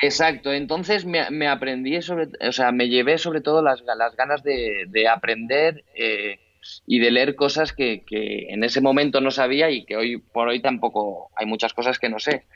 Exacto, 0.01 0.51
entonces 0.51 1.05
me, 1.05 1.47
aprendí 1.47 2.01
sobre, 2.01 2.29
o 2.45 2.51
sea, 2.51 2.71
me 2.71 2.89
llevé 2.89 3.17
sobre 3.17 3.41
todo 3.41 3.61
las, 3.61 3.81
las 3.81 4.15
ganas 4.15 4.41
de, 4.43 5.07
aprender 5.07 5.83
eh, 5.95 6.39
y 6.87 6.99
de 6.99 7.11
leer 7.11 7.35
cosas 7.35 7.71
que, 7.71 8.03
en 8.09 8.63
ese 8.63 8.81
momento 8.81 9.21
no 9.21 9.29
sabía 9.29 9.69
y 9.69 9.85
que 9.85 9.95
hoy 9.95 10.17
por 10.17 10.47
hoy 10.47 10.61
tampoco 10.61 11.29
hay 11.35 11.45
muchas 11.45 11.73
cosas 11.73 11.99
que 11.99 12.09
no 12.09 12.19
sé. 12.19 12.47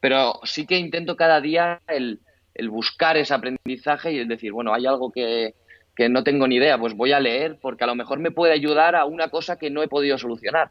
Pero 0.00 0.40
sí 0.44 0.66
que 0.66 0.76
intento 0.76 1.16
cada 1.16 1.40
día 1.40 1.80
el, 1.88 2.20
el 2.54 2.68
buscar 2.68 3.16
ese 3.16 3.32
aprendizaje 3.32 4.12
y 4.12 4.18
el 4.18 4.28
decir, 4.28 4.52
bueno, 4.52 4.74
hay 4.74 4.86
algo 4.86 5.10
que, 5.10 5.54
que 6.00 6.08
no 6.08 6.24
tengo 6.24 6.48
ni 6.48 6.56
idea, 6.56 6.78
pues 6.78 6.94
voy 6.94 7.12
a 7.12 7.20
leer 7.20 7.58
porque 7.60 7.84
a 7.84 7.86
lo 7.86 7.94
mejor 7.94 8.20
me 8.20 8.30
puede 8.30 8.54
ayudar 8.54 8.96
a 8.96 9.04
una 9.04 9.28
cosa 9.28 9.58
que 9.58 9.68
no 9.68 9.82
he 9.82 9.88
podido 9.88 10.16
solucionar. 10.16 10.70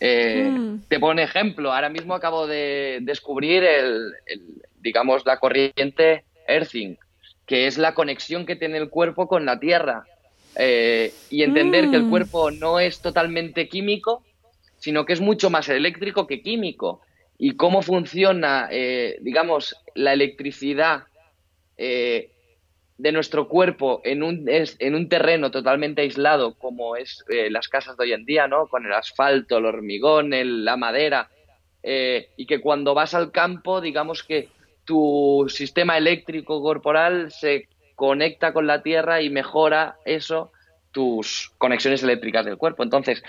Eh, 0.00 0.48
mm. 0.50 0.84
Te 0.88 0.98
pongo 0.98 1.12
un 1.12 1.18
ejemplo, 1.18 1.70
ahora 1.70 1.90
mismo 1.90 2.14
acabo 2.14 2.46
de 2.46 3.00
descubrir 3.02 3.62
el, 3.62 4.14
digamos, 4.80 5.26
la 5.26 5.38
corriente 5.38 6.24
Earthing, 6.48 6.96
que 7.44 7.66
es 7.66 7.76
la 7.76 7.92
conexión 7.92 8.46
que 8.46 8.56
tiene 8.56 8.78
el 8.78 8.88
cuerpo 8.88 9.28
con 9.28 9.44
la 9.44 9.60
Tierra. 9.60 10.06
Eh, 10.56 11.12
y 11.28 11.42
entender 11.42 11.90
que 11.90 11.96
el 11.96 12.04
mm. 12.04 12.10
cuerpo 12.10 12.50
no 12.50 12.80
es 12.80 13.02
totalmente 13.02 13.68
químico, 13.68 14.24
sino 14.78 15.04
que 15.04 15.12
es 15.12 15.20
mucho 15.20 15.50
más 15.50 15.68
eléctrico 15.68 16.26
que 16.26 16.40
químico. 16.40 17.02
Y 17.36 17.56
cómo 17.56 17.82
funciona, 17.82 18.68
eh, 18.70 19.18
digamos, 19.20 19.76
la 19.94 20.14
electricidad 20.14 21.02
de 22.96 23.12
nuestro 23.12 23.48
cuerpo 23.48 24.00
en 24.04 24.22
un, 24.22 24.46
en 24.48 24.94
un 24.94 25.08
terreno 25.08 25.50
totalmente 25.50 26.02
aislado 26.02 26.54
como 26.54 26.96
es 26.96 27.24
eh, 27.28 27.50
las 27.50 27.68
casas 27.68 27.96
de 27.96 28.04
hoy 28.04 28.12
en 28.12 28.24
día, 28.24 28.46
¿no? 28.46 28.68
Con 28.68 28.86
el 28.86 28.92
asfalto, 28.92 29.58
el 29.58 29.66
hormigón, 29.66 30.30
la 30.64 30.76
madera, 30.76 31.28
eh, 31.82 32.30
y 32.36 32.46
que 32.46 32.60
cuando 32.60 32.94
vas 32.94 33.14
al 33.14 33.32
campo, 33.32 33.80
digamos 33.80 34.22
que 34.22 34.48
tu 34.84 35.46
sistema 35.48 35.98
eléctrico 35.98 36.62
corporal 36.62 37.32
se 37.32 37.68
conecta 37.96 38.52
con 38.52 38.66
la 38.66 38.82
tierra 38.82 39.22
y 39.22 39.30
mejora 39.30 39.96
eso, 40.04 40.52
tus 40.92 41.52
conexiones 41.58 42.02
eléctricas 42.02 42.44
del 42.44 42.56
cuerpo. 42.56 42.84
Entonces, 42.84 43.22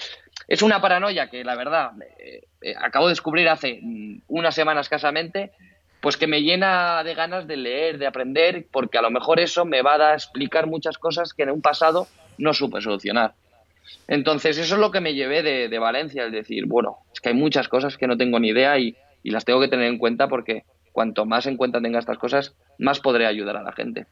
es 0.47 0.61
una 0.61 0.79
paranoia 0.79 1.29
que 1.29 1.43
la 1.43 1.55
verdad 1.55 1.91
eh, 2.19 2.75
acabo 2.79 3.07
de 3.07 3.13
descubrir 3.13 3.49
hace 3.49 3.79
mm, 3.81 4.21
unas 4.27 4.53
semanas 4.53 4.85
escasamente 4.85 5.51
pues 6.05 6.17
que 6.17 6.27
me 6.27 6.43
llena 6.43 7.03
de 7.03 7.15
ganas 7.15 7.47
de 7.47 7.57
leer, 7.57 7.97
de 7.97 8.05
aprender, 8.05 8.67
porque 8.71 8.99
a 8.99 9.01
lo 9.01 9.09
mejor 9.09 9.39
eso 9.39 9.65
me 9.65 9.81
va 9.81 9.95
a 9.95 10.13
explicar 10.13 10.67
muchas 10.67 10.99
cosas 10.99 11.33
que 11.33 11.41
en 11.41 11.49
un 11.49 11.63
pasado 11.63 12.05
no 12.37 12.53
supe 12.53 12.79
solucionar. 12.79 13.33
Entonces, 14.07 14.59
eso 14.59 14.75
es 14.75 14.79
lo 14.79 14.91
que 14.91 15.01
me 15.01 15.15
llevé 15.15 15.41
de, 15.41 15.79
Valencia, 15.79 16.27
es 16.27 16.31
decir, 16.31 16.67
bueno, 16.67 16.97
es 17.11 17.19
que 17.19 17.29
hay 17.29 17.35
muchas 17.35 17.67
cosas 17.67 17.97
que 17.97 18.05
no 18.05 18.17
tengo 18.17 18.39
ni 18.39 18.49
idea 18.49 18.77
y, 18.77 18.95
y 19.23 19.31
las 19.31 19.45
tengo 19.45 19.59
que 19.59 19.67
tener 19.67 19.87
en 19.87 19.97
cuenta 19.97 20.27
porque 20.27 20.65
cuanto 20.91 21.25
más 21.25 21.47
en 21.47 21.57
cuenta 21.57 21.81
tenga 21.81 21.97
estas 21.97 22.19
cosas, 22.19 22.53
más 22.77 22.99
podré 22.99 23.25
ayudar 23.25 23.57
a 23.57 23.63
la 23.63 23.71
gente. 23.71 24.05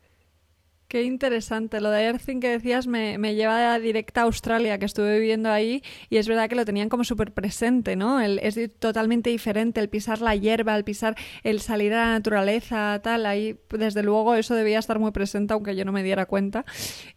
Qué 0.93 1.01
interesante. 1.01 1.81
Lo 1.81 1.89
de 1.89 2.03
Earthing 2.03 2.39
que 2.39 2.49
decías 2.49 2.85
me, 2.85 3.17
me 3.17 3.33
lleva 3.33 3.79
directa 3.79 4.21
a 4.21 4.25
Australia, 4.25 4.77
que 4.77 4.85
estuve 4.85 5.17
viviendo 5.17 5.49
ahí, 5.49 5.81
y 6.07 6.17
es 6.17 6.27
verdad 6.27 6.47
que 6.47 6.53
lo 6.53 6.65
tenían 6.65 6.87
como 6.87 7.03
súper 7.03 7.31
presente, 7.31 7.95
¿no? 7.95 8.21
Es 8.21 8.59
totalmente 8.77 9.31
diferente 9.31 9.79
el 9.81 9.89
pisar 9.89 10.21
la 10.21 10.35
hierba, 10.35 10.75
el 10.75 10.83
pisar, 10.83 11.15
el 11.41 11.61
salir 11.61 11.95
a 11.95 12.05
la 12.05 12.11
naturaleza, 12.11 13.01
tal. 13.03 13.25
Ahí, 13.25 13.57
desde 13.71 14.03
luego, 14.03 14.35
eso 14.35 14.53
debía 14.53 14.77
estar 14.77 14.99
muy 14.99 15.09
presente, 15.09 15.55
aunque 15.55 15.75
yo 15.75 15.83
no 15.83 15.91
me 15.91 16.03
diera 16.03 16.27
cuenta. 16.27 16.63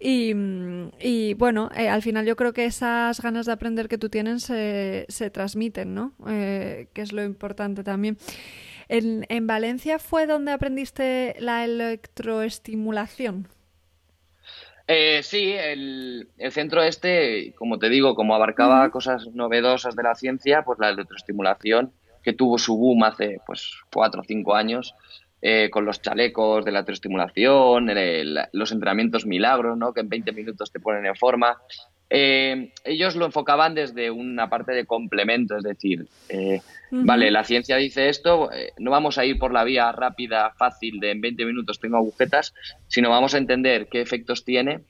Y, 0.00 0.32
y 0.98 1.34
bueno, 1.34 1.68
eh, 1.76 1.90
al 1.90 2.00
final 2.00 2.24
yo 2.24 2.34
creo 2.34 2.54
que 2.54 2.64
esas 2.64 3.20
ganas 3.20 3.44
de 3.44 3.52
aprender 3.52 3.88
que 3.88 3.98
tú 3.98 4.08
tienes 4.08 4.44
se, 4.44 5.04
se 5.10 5.28
transmiten, 5.28 5.92
¿no? 5.92 6.14
Eh, 6.26 6.88
que 6.94 7.02
es 7.02 7.12
lo 7.12 7.22
importante 7.22 7.84
también. 7.84 8.16
En, 8.88 9.26
en 9.28 9.46
Valencia 9.46 9.98
fue 9.98 10.26
donde 10.26 10.52
aprendiste 10.52 11.36
la 11.40 11.62
electroestimulación. 11.66 13.48
Eh, 14.88 15.22
sí, 15.24 15.52
el, 15.52 16.28
centro 16.50 16.82
este, 16.82 17.54
como 17.56 17.78
te 17.78 17.88
digo, 17.88 18.14
como 18.14 18.34
abarcaba 18.34 18.90
cosas 18.90 19.26
novedosas 19.34 19.96
de 19.96 20.02
la 20.04 20.14
ciencia, 20.14 20.62
pues 20.62 20.78
la 20.78 20.90
electroestimulación, 20.90 21.92
que 22.22 22.32
tuvo 22.32 22.58
su 22.58 22.76
boom 22.76 23.02
hace 23.04 23.40
pues 23.46 23.72
cuatro 23.92 24.20
o 24.20 24.24
cinco 24.24 24.54
años, 24.54 24.94
eh, 25.42 25.70
con 25.70 25.84
los 25.84 26.00
chalecos 26.00 26.64
de 26.64 26.72
la 26.72 26.78
electroestimulación, 26.78 27.88
los 28.52 28.72
entrenamientos 28.72 29.26
milagros, 29.26 29.76
¿no? 29.76 29.92
que 29.92 30.00
en 30.00 30.08
20 30.08 30.32
minutos 30.32 30.70
te 30.70 30.80
ponen 30.80 31.06
en 31.06 31.16
forma. 31.16 31.58
Eh, 32.08 32.72
ellos 32.84 33.16
lo 33.16 33.26
enfocaban 33.26 33.74
desde 33.74 34.10
una 34.12 34.48
parte 34.48 34.72
de 34.72 34.86
complemento, 34.86 35.56
es 35.56 35.64
decir, 35.64 36.06
eh, 36.28 36.60
vale, 36.90 37.32
la 37.32 37.42
ciencia 37.42 37.76
dice 37.76 38.08
esto, 38.08 38.52
eh, 38.52 38.72
no 38.78 38.92
vamos 38.92 39.18
a 39.18 39.24
ir 39.24 39.38
por 39.38 39.52
la 39.52 39.64
vía 39.64 39.90
rápida, 39.90 40.52
fácil 40.56 41.00
de 41.00 41.10
en 41.10 41.20
20 41.20 41.44
minutos 41.44 41.80
tengo 41.80 41.96
agujetas, 41.96 42.54
sino 42.86 43.10
vamos 43.10 43.34
a 43.34 43.38
entender 43.38 43.88
qué 43.88 44.00
efectos 44.00 44.44
tiene 44.44 44.82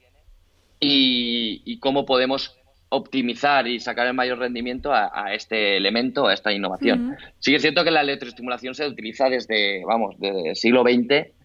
y, 0.79 1.79
cómo 1.79 2.05
podemos 2.05 2.55
optimizar 2.89 3.67
y 3.67 3.79
sacar 3.79 4.07
el 4.07 4.13
mayor 4.13 4.39
rendimiento 4.39 4.93
a, 4.93 5.33
este 5.33 5.75
elemento, 5.75 6.27
a 6.27 6.33
esta 6.33 6.53
innovación. 6.53 7.17
Sí 7.39 7.51
que 7.51 7.57
es 7.57 7.61
cierto 7.61 7.83
que 7.83 7.91
la 7.91 8.01
electroestimulación 8.01 8.75
se 8.75 8.87
utiliza 8.87 9.29
desde, 9.29 9.83
vamos, 9.85 10.15
desde 10.19 10.49
el 10.49 10.55
siglo 10.55 10.83
XX 10.83 11.36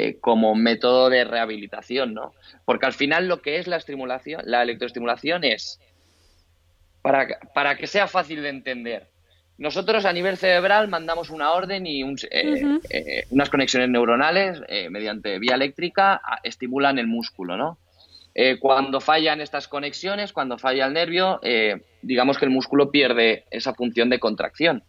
eh, 0.00 0.16
como 0.20 0.54
método 0.54 1.10
de 1.10 1.24
rehabilitación, 1.24 2.14
¿no? 2.14 2.32
Porque 2.64 2.86
al 2.86 2.92
final 2.92 3.26
lo 3.26 3.42
que 3.42 3.58
es 3.58 3.66
la 3.66 3.78
estimulación, 3.78 4.42
la 4.44 4.62
electroestimulación 4.62 5.42
es, 5.42 5.80
para, 7.02 7.26
para 7.52 7.76
que 7.76 7.88
sea 7.88 8.06
fácil 8.06 8.42
de 8.42 8.48
entender, 8.48 9.08
nosotros 9.56 10.04
a 10.04 10.12
nivel 10.12 10.36
cerebral 10.36 10.86
mandamos 10.86 11.30
una 11.30 11.50
orden 11.50 11.84
y 11.84 12.04
eh, 12.04 12.78
eh, 12.90 13.24
unas 13.30 13.50
conexiones 13.50 13.88
neuronales 13.88 14.60
mediante 14.88 15.40
vía 15.40 15.56
eléctrica 15.56 16.22
estimulan 16.44 17.00
el 17.00 17.08
músculo, 17.08 17.56
¿no? 17.56 17.78
cuando 18.60 19.00
fallan 19.00 19.40
estas 19.40 19.66
conexiones, 19.66 20.32
cuando 20.32 20.58
falla 20.58 20.86
el 20.86 20.92
nervio, 20.92 21.40
digamos 22.02 22.38
que 22.38 22.44
el 22.44 22.52
músculo 22.52 22.92
pierde 22.92 23.46
esa 23.50 23.74
función 23.74 24.10
de 24.10 24.20
contracción, 24.20 24.84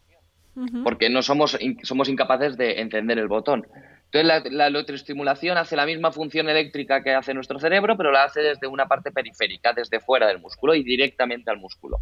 porque 0.84 1.10
no 1.10 1.24
somos, 1.24 1.58
somos 1.82 2.10
incapaces 2.10 2.58
de 2.58 2.80
encender 2.80 3.18
el 3.18 3.28
botón. 3.28 3.66
Entonces 4.12 4.52
la, 4.52 4.68
electroestimulación 4.68 5.58
hace 5.58 5.76
la 5.76 5.86
misma 5.86 6.12
función 6.12 6.50
eléctrica 6.50 7.04
que 7.04 7.14
hace 7.14 7.34
nuestro 7.34 7.60
cerebro, 7.60 7.96
pero 7.96 8.12
la 8.12 8.24
hace 8.24 8.42
desde 8.42 8.66
una 8.66 8.88
parte 8.88 9.12
periférica, 9.12 9.72
desde 9.74 10.00
fuera 10.00 10.28
del 10.28 10.40
músculo 10.40 10.74
y 10.74 10.84
directamente 10.84 11.52
al 11.52 11.58
músculo. 11.58 12.00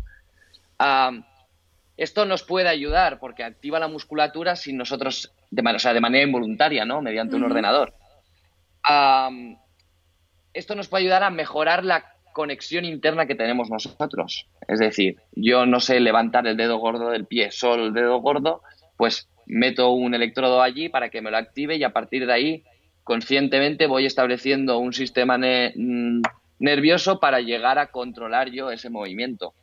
esto 1.98 2.26
nos 2.26 2.44
puede 2.44 2.70
ayudar 2.70 3.20
porque 3.20 3.44
activa 3.44 3.80
la 3.80 3.90
musculatura 3.90 4.56
sin 4.56 4.78
nosotros, 4.78 5.34
de, 5.52 5.62
o 5.70 5.80
sea, 5.80 5.94
de 5.94 6.00
manera 6.00 6.24
involuntaria, 6.24 6.86
¿no? 6.86 7.02
Mediante 7.02 7.36
un 7.36 7.44
ordenador. 7.44 7.94
esto 10.54 10.76
nos 10.76 10.88
puede 10.88 11.04
ayudar 11.04 11.24
a 11.24 11.30
mejorar 11.30 11.84
la 11.84 12.14
conexión 12.32 12.86
interna 12.86 13.26
que 13.26 13.36
tenemos 13.36 13.70
nosotros. 13.70 14.48
Es 14.68 14.80
decir, 14.80 15.18
yo 15.34 15.66
no 15.66 15.82
sé 15.82 16.00
levantar 16.00 16.48
el 16.48 16.56
dedo 16.56 16.78
gordo 16.78 17.10
del 17.10 17.26
pie, 17.26 17.52
solo 17.52 17.88
el 17.88 17.94
dedo 17.94 18.22
gordo, 18.22 18.62
pues 18.98 19.30
meto 19.46 19.92
un 19.92 20.14
electrodo 20.14 20.62
allí 20.62 20.90
para 20.90 21.10
que 21.10 21.22
me 21.22 21.32
lo 21.32 21.38
active 21.38 21.78
y 21.78 21.84
a 21.84 21.94
partir 21.94 22.26
de 22.26 22.34
ahí 22.34 22.64
conscientemente 23.04 23.88
voy 23.88 24.06
estableciendo 24.06 24.80
un 24.80 24.92
sistema 24.92 25.38
mm, 25.38 26.22
nervioso 26.60 27.22
para 27.22 27.40
llegar 27.40 27.80
a 27.80 27.88
controlar 27.88 28.50
yo 28.52 28.70
ese 28.70 28.90
movimiento. 28.90 29.54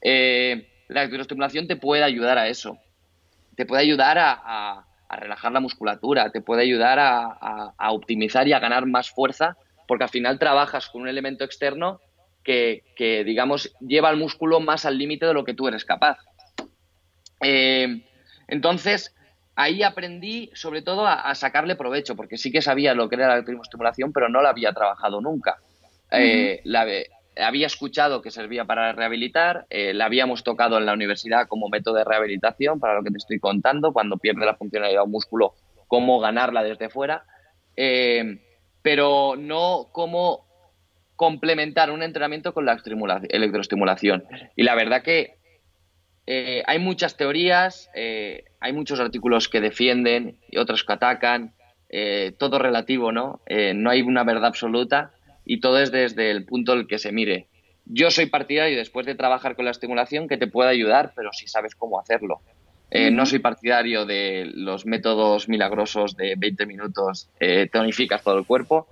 Eh, 0.00 0.68
la 0.88 1.02
electroestimulación 1.02 1.66
te 1.66 1.76
puede 1.76 2.04
ayudar 2.04 2.38
a 2.38 2.48
eso, 2.48 2.78
te 3.54 3.66
puede 3.66 3.82
ayudar 3.82 4.16
a, 4.18 4.84
relajar 5.08 5.52
la 5.52 5.60
musculatura, 5.60 6.30
te 6.30 6.40
puede 6.40 6.62
ayudar 6.62 6.98
a, 6.98 7.90
optimizar 7.90 8.48
y 8.48 8.52
a 8.52 8.58
ganar 8.58 8.86
más 8.86 9.10
fuerza, 9.10 9.56
porque 9.86 10.04
al 10.04 10.10
final 10.10 10.38
trabajas 10.38 10.88
con 10.88 11.02
un 11.02 11.08
elemento 11.08 11.44
externo 11.44 12.00
que, 12.42 12.82
digamos, 13.24 13.72
lleva 13.80 14.08
al 14.08 14.16
músculo 14.16 14.60
más 14.60 14.84
al 14.84 14.98
límite 14.98 15.26
de 15.26 15.34
lo 15.34 15.44
que 15.44 15.54
tú 15.54 15.68
eres 15.68 15.84
capaz. 15.84 16.18
Eh, 17.42 18.04
entonces, 18.48 19.14
ahí 19.54 19.82
aprendí 19.82 20.50
sobre 20.54 20.82
todo 20.82 21.06
a, 21.06 21.34
sacarle 21.34 21.76
provecho, 21.76 22.14
porque 22.16 22.36
sí 22.36 22.52
que 22.52 22.62
sabía 22.62 22.94
lo 22.94 23.08
que 23.08 23.16
era 23.16 23.28
la 23.28 23.34
electroestimulación, 23.34 24.12
pero 24.12 24.28
no 24.28 24.42
la 24.42 24.50
había 24.50 24.72
trabajado 24.72 25.20
nunca. 25.20 25.56
Eh, 26.10 26.60
la, 26.64 26.86
había 27.36 27.66
escuchado 27.66 28.22
que 28.22 28.30
servía 28.30 28.64
para 28.64 28.92
rehabilitar, 28.92 29.66
eh, 29.70 29.92
la 29.92 30.06
habíamos 30.06 30.44
tocado 30.44 30.78
en 30.78 30.86
la 30.86 30.92
universidad 30.92 31.48
como 31.48 31.68
método 31.68 31.96
de 31.96 32.04
rehabilitación, 32.04 32.80
para 32.80 32.94
lo 32.94 33.02
que 33.02 33.10
te 33.10 33.18
estoy 33.18 33.38
contando, 33.38 33.92
cuando 33.92 34.16
pierde 34.18 34.46
la 34.46 34.56
funcionalidad 34.56 35.00
de 35.00 35.04
un 35.04 35.10
músculo, 35.10 35.54
cómo 35.88 36.20
ganarla 36.20 36.62
desde 36.62 36.88
fuera, 36.88 37.24
eh, 37.76 38.40
pero 38.82 39.34
no 39.36 39.88
cómo 39.92 40.46
complementar 41.16 41.90
un 41.90 42.02
entrenamiento 42.02 42.52
con 42.52 42.66
la 42.66 42.78
electroestimulación. 43.28 44.24
Y 44.54 44.62
la 44.62 44.74
verdad 44.74 45.02
que 45.02 45.36
eh, 46.26 46.64
hay 46.66 46.80
muchas 46.80 47.16
teorías, 47.16 47.88
eh, 47.94 48.44
hay 48.58 48.72
muchos 48.72 48.98
artículos 48.98 49.48
que 49.48 49.60
defienden 49.60 50.36
y 50.50 50.58
otros 50.58 50.82
que 50.82 50.92
atacan, 50.92 51.54
eh, 51.88 52.32
todo 52.36 52.58
relativo, 52.58 53.12
¿no? 53.12 53.40
no 53.74 53.90
hay 53.90 54.02
una 54.02 54.24
verdad 54.24 54.46
absoluta 54.46 55.12
y 55.44 55.60
todo 55.60 55.78
es 55.78 55.92
desde 55.92 56.32
el 56.32 56.44
punto 56.44 56.72
en 56.72 56.80
el 56.80 56.86
que 56.88 56.98
se 56.98 57.12
mire. 57.12 57.46
Yo 57.84 58.10
soy 58.10 58.26
partidario, 58.26 58.76
después 58.76 59.06
de 59.06 59.14
trabajar 59.14 59.54
con 59.54 59.64
la 59.64 59.70
estimulación, 59.70 60.26
que 60.26 60.36
te 60.36 60.48
puede 60.48 60.70
ayudar, 60.70 61.12
pero 61.14 61.32
si 61.32 61.46
sabes 61.46 61.76
cómo 61.76 62.00
hacerlo. 62.00 62.40
No 63.12 63.26
soy 63.26 63.40
partidario 63.40 64.06
de 64.06 64.50
los 64.52 64.86
métodos 64.86 65.48
milagrosos 65.48 66.16
de 66.16 66.34
20 66.36 66.66
minutos, 66.66 67.30
tonificas 67.72 68.24
todo 68.24 68.38
el 68.38 68.46
cuerpo, 68.46 68.88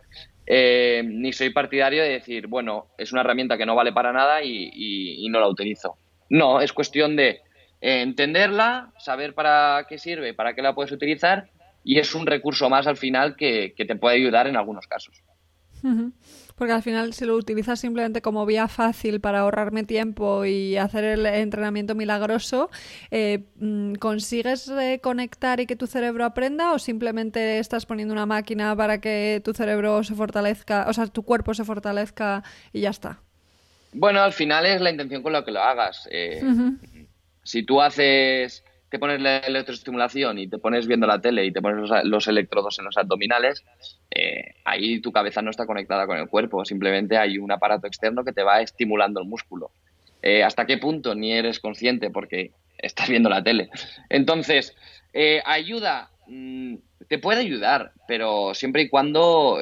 ni 0.46 1.32
soy 1.32 1.50
partidario 1.50 2.02
de 2.04 2.10
decir, 2.10 2.46
bueno, 2.46 2.86
es 2.98 3.12
una 3.12 3.22
herramienta 3.22 3.56
que 3.56 3.66
no 3.66 3.74
vale 3.74 3.92
para 3.92 4.12
nada 4.12 4.42
y 4.44 5.26
no 5.30 5.40
la 5.40 5.48
utilizo. 5.48 5.96
No, 6.34 6.60
es 6.60 6.72
cuestión 6.72 7.14
de 7.14 7.28
eh, 7.80 8.02
entenderla, 8.02 8.92
saber 8.98 9.34
para 9.34 9.86
qué 9.88 9.98
sirve, 9.98 10.34
para 10.34 10.52
qué 10.52 10.62
la 10.62 10.74
puedes 10.74 10.90
utilizar 10.90 11.48
y 11.84 12.00
es 12.00 12.12
un 12.12 12.26
recurso 12.26 12.68
más 12.68 12.88
al 12.88 12.96
final 12.96 13.36
que, 13.36 13.72
te 13.76 13.94
puede 13.94 14.16
ayudar 14.16 14.48
en 14.48 14.56
algunos 14.56 14.88
casos. 14.88 15.22
Porque 16.56 16.72
al 16.72 16.82
final 16.82 17.12
si 17.12 17.24
lo 17.24 17.36
utilizas 17.36 17.78
simplemente 17.78 18.20
como 18.20 18.46
vía 18.46 18.66
fácil 18.66 19.20
para 19.20 19.40
ahorrarme 19.40 19.84
tiempo 19.84 20.44
y 20.44 20.76
hacer 20.76 21.04
el 21.04 21.24
entrenamiento 21.24 21.94
milagroso, 21.94 22.68
eh, 23.12 23.44
mm, 23.54 23.94
¿consigues 23.96 24.72
conectar 25.02 25.60
y 25.60 25.66
que 25.66 25.76
tu 25.76 25.86
cerebro 25.86 26.24
aprenda 26.24 26.72
o 26.72 26.80
simplemente 26.80 27.60
estás 27.60 27.86
poniendo 27.86 28.12
una 28.12 28.26
máquina 28.26 28.74
para 28.74 29.00
que 29.00 29.40
tu 29.44 29.52
cerebro 29.52 30.02
se 30.02 30.16
fortalezca, 30.16 30.86
o 30.88 30.92
sea, 30.92 31.06
tu 31.06 31.22
cuerpo 31.22 31.54
se 31.54 31.64
fortalezca 31.64 32.42
y 32.72 32.80
ya 32.80 32.90
está? 32.90 33.20
Bueno, 33.94 34.20
al 34.20 34.32
final 34.32 34.66
es 34.66 34.80
la 34.80 34.90
intención 34.90 35.22
con 35.22 35.32
la 35.32 35.44
que 35.44 35.52
lo 35.52 35.62
hagas. 35.62 36.08
Eh, 36.10 36.42
si 37.44 37.62
tú 37.62 37.80
haces, 37.80 38.64
te 38.90 38.98
pones 38.98 39.20
la 39.20 39.38
electroestimulación 39.38 40.38
y 40.38 40.48
te 40.48 40.58
pones 40.58 40.88
viendo 40.88 41.06
la 41.06 41.20
tele 41.20 41.44
y 41.44 41.52
te 41.52 41.62
pones 41.62 41.88
los, 42.04 42.26
electrodos 42.26 42.78
en 42.80 42.86
los 42.86 42.96
abdominales, 42.96 43.64
eh, 44.10 44.54
ahí 44.64 45.00
tu 45.00 45.12
cabeza 45.12 45.42
no 45.42 45.50
está 45.50 45.64
conectada 45.64 46.06
con 46.06 46.18
el 46.18 46.28
cuerpo, 46.28 46.64
simplemente 46.64 47.16
hay 47.16 47.38
un 47.38 47.52
aparato 47.52 47.86
externo 47.86 48.24
que 48.24 48.32
te 48.32 48.42
va 48.42 48.60
estimulando 48.60 49.20
el 49.20 49.28
músculo. 49.28 49.70
Eh, 50.22 50.42
¿Hasta 50.42 50.66
qué 50.66 50.78
punto 50.78 51.14
ni 51.14 51.32
eres 51.32 51.60
consciente 51.60 52.10
porque 52.10 52.50
estás 52.78 53.08
viendo 53.08 53.28
la 53.28 53.44
tele? 53.44 53.70
Entonces, 54.08 54.74
eh, 55.12 55.40
ayuda, 55.44 56.10
mm, 56.26 56.76
te 57.08 57.18
puede 57.18 57.40
ayudar, 57.40 57.92
pero 58.08 58.54
siempre 58.54 58.82
y 58.82 58.88
cuando 58.88 59.60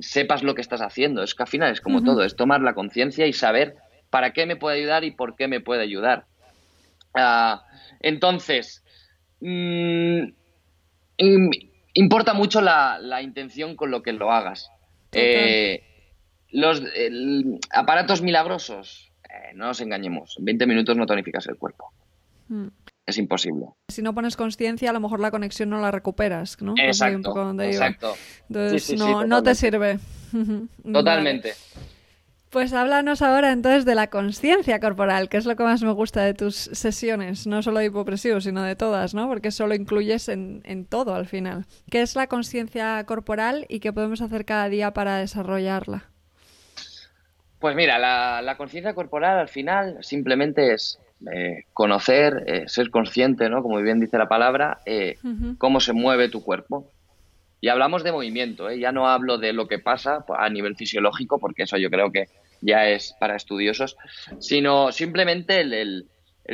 sepas 0.00 0.42
lo 0.42 0.54
que 0.54 0.60
estás 0.60 0.80
haciendo. 0.80 1.22
Es 1.22 1.34
que 1.34 1.42
al 1.42 1.48
final 1.48 1.72
es 1.72 1.80
como 1.80 2.02
todo, 2.02 2.24
es 2.24 2.36
tomar 2.36 2.60
la 2.60 2.74
conciencia 2.74 3.26
y 3.26 3.32
saber 3.32 3.76
para 4.10 4.32
qué 4.32 4.46
me 4.46 4.56
puede 4.56 4.78
ayudar 4.78 5.04
y 5.04 5.10
por 5.10 5.36
qué 5.36 5.48
me 5.48 5.60
puede 5.60 5.82
ayudar. 5.82 6.24
Ah, 7.14 7.64
entonces, 8.00 8.84
mm, 9.40 10.22
importa 11.94 12.34
mucho 12.34 12.60
la, 12.60 13.20
intención 13.22 13.76
con 13.76 13.90
lo 13.90 14.02
que 14.02 14.12
lo 14.12 14.30
hagas. 14.32 14.70
Eh, 15.12 15.82
los 16.50 16.82
aparatos 17.70 18.22
milagrosos, 18.22 19.10
eh, 19.24 19.52
no 19.54 19.66
nos 19.66 19.80
engañemos, 19.80 20.36
en 20.38 20.44
20 20.44 20.66
minutos 20.66 20.96
no 20.96 21.06
tonificas 21.06 21.46
el 21.46 21.56
cuerpo. 21.56 21.92
Mm. 22.48 22.68
Es 23.08 23.16
imposible. 23.16 23.64
Si 23.88 24.02
no 24.02 24.14
pones 24.14 24.36
conciencia, 24.36 24.90
a 24.90 24.92
lo 24.92 25.00
mejor 25.00 25.18
la 25.18 25.30
conexión 25.30 25.70
no 25.70 25.80
la 25.80 25.90
recuperas, 25.90 26.60
¿no? 26.60 26.74
Exacto. 26.76 27.30
exacto. 27.62 28.14
Entonces, 28.50 28.98
no, 28.98 29.24
no, 29.24 29.42
te 29.42 29.54
sirve. 29.54 29.98
Totalmente. 30.92 31.54
Pues 32.50 32.74
háblanos 32.74 33.22
ahora 33.22 33.50
entonces 33.52 33.86
de 33.86 33.94
la 33.94 34.08
conciencia 34.08 34.78
corporal, 34.78 35.30
que 35.30 35.38
es 35.38 35.46
lo 35.46 35.56
que 35.56 35.62
más 35.62 35.82
me 35.82 35.92
gusta 35.92 36.22
de 36.22 36.34
tus 36.34 36.54
sesiones, 36.54 37.46
no 37.46 37.62
solo 37.62 37.78
de 37.78 37.86
hipopresivo, 37.86 38.42
sino 38.42 38.62
de 38.62 38.76
todas, 38.76 39.14
¿no? 39.14 39.26
Porque 39.26 39.48
eso 39.48 39.66
lo 39.66 39.74
incluyes 39.74 40.28
en, 40.28 40.86
todo 40.86 41.14
al 41.14 41.24
final. 41.24 41.64
¿Qué 41.90 42.02
es 42.02 42.14
la 42.14 42.26
conciencia 42.26 43.02
corporal 43.04 43.64
y 43.70 43.80
qué 43.80 43.90
podemos 43.94 44.20
hacer 44.20 44.44
cada 44.44 44.68
día 44.68 44.92
para 44.92 45.16
desarrollarla? 45.16 46.10
Pues 47.58 47.74
mira, 47.74 47.98
la, 47.98 48.54
conciencia 48.58 48.92
corporal 48.92 49.38
al 49.38 49.48
final 49.48 49.96
simplemente 50.02 50.74
es 50.74 50.98
eh, 51.32 51.64
conocer, 51.72 52.44
eh, 52.46 52.64
ser 52.68 52.90
consciente, 52.90 53.48
¿no? 53.48 53.62
Como 53.62 53.78
bien 53.78 54.00
dice 54.00 54.18
la 54.18 54.28
palabra, 54.28 54.78
eh, 54.86 55.18
cómo 55.58 55.80
se 55.80 55.92
mueve 55.92 56.28
tu 56.28 56.42
cuerpo. 56.42 56.88
Y 57.60 57.68
hablamos 57.68 58.04
de 58.04 58.12
movimiento, 58.12 58.70
¿eh? 58.70 58.78
ya 58.78 58.92
no 58.92 59.08
hablo 59.08 59.36
de 59.38 59.52
lo 59.52 59.66
que 59.66 59.80
pasa 59.80 60.24
a 60.36 60.48
nivel 60.48 60.76
fisiológico, 60.76 61.40
porque 61.40 61.64
eso 61.64 61.76
yo 61.76 61.90
creo 61.90 62.12
que 62.12 62.28
ya 62.60 62.88
es 62.88 63.16
para 63.18 63.36
estudiosos, 63.36 63.96
sino 64.38 64.92
simplemente 64.92 65.60
el, 65.60 66.06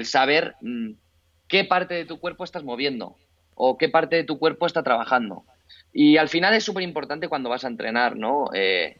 saber 0.04 0.54
mm, 0.62 0.92
qué 1.46 1.64
parte 1.64 1.94
de 1.94 2.06
tu 2.06 2.18
cuerpo 2.18 2.44
estás 2.44 2.64
moviendo 2.64 3.16
o 3.54 3.76
qué 3.76 3.88
parte 3.88 4.16
de 4.16 4.24
tu 4.24 4.38
cuerpo 4.38 4.66
está 4.66 4.82
trabajando. 4.82 5.44
Y 5.92 6.16
al 6.16 6.28
final 6.28 6.54
es 6.54 6.64
súper 6.64 6.82
importante 6.82 7.28
cuando 7.28 7.50
vas 7.50 7.64
a 7.64 7.68
entrenar, 7.68 8.16
¿no? 8.16 8.46
Eh, 8.54 8.96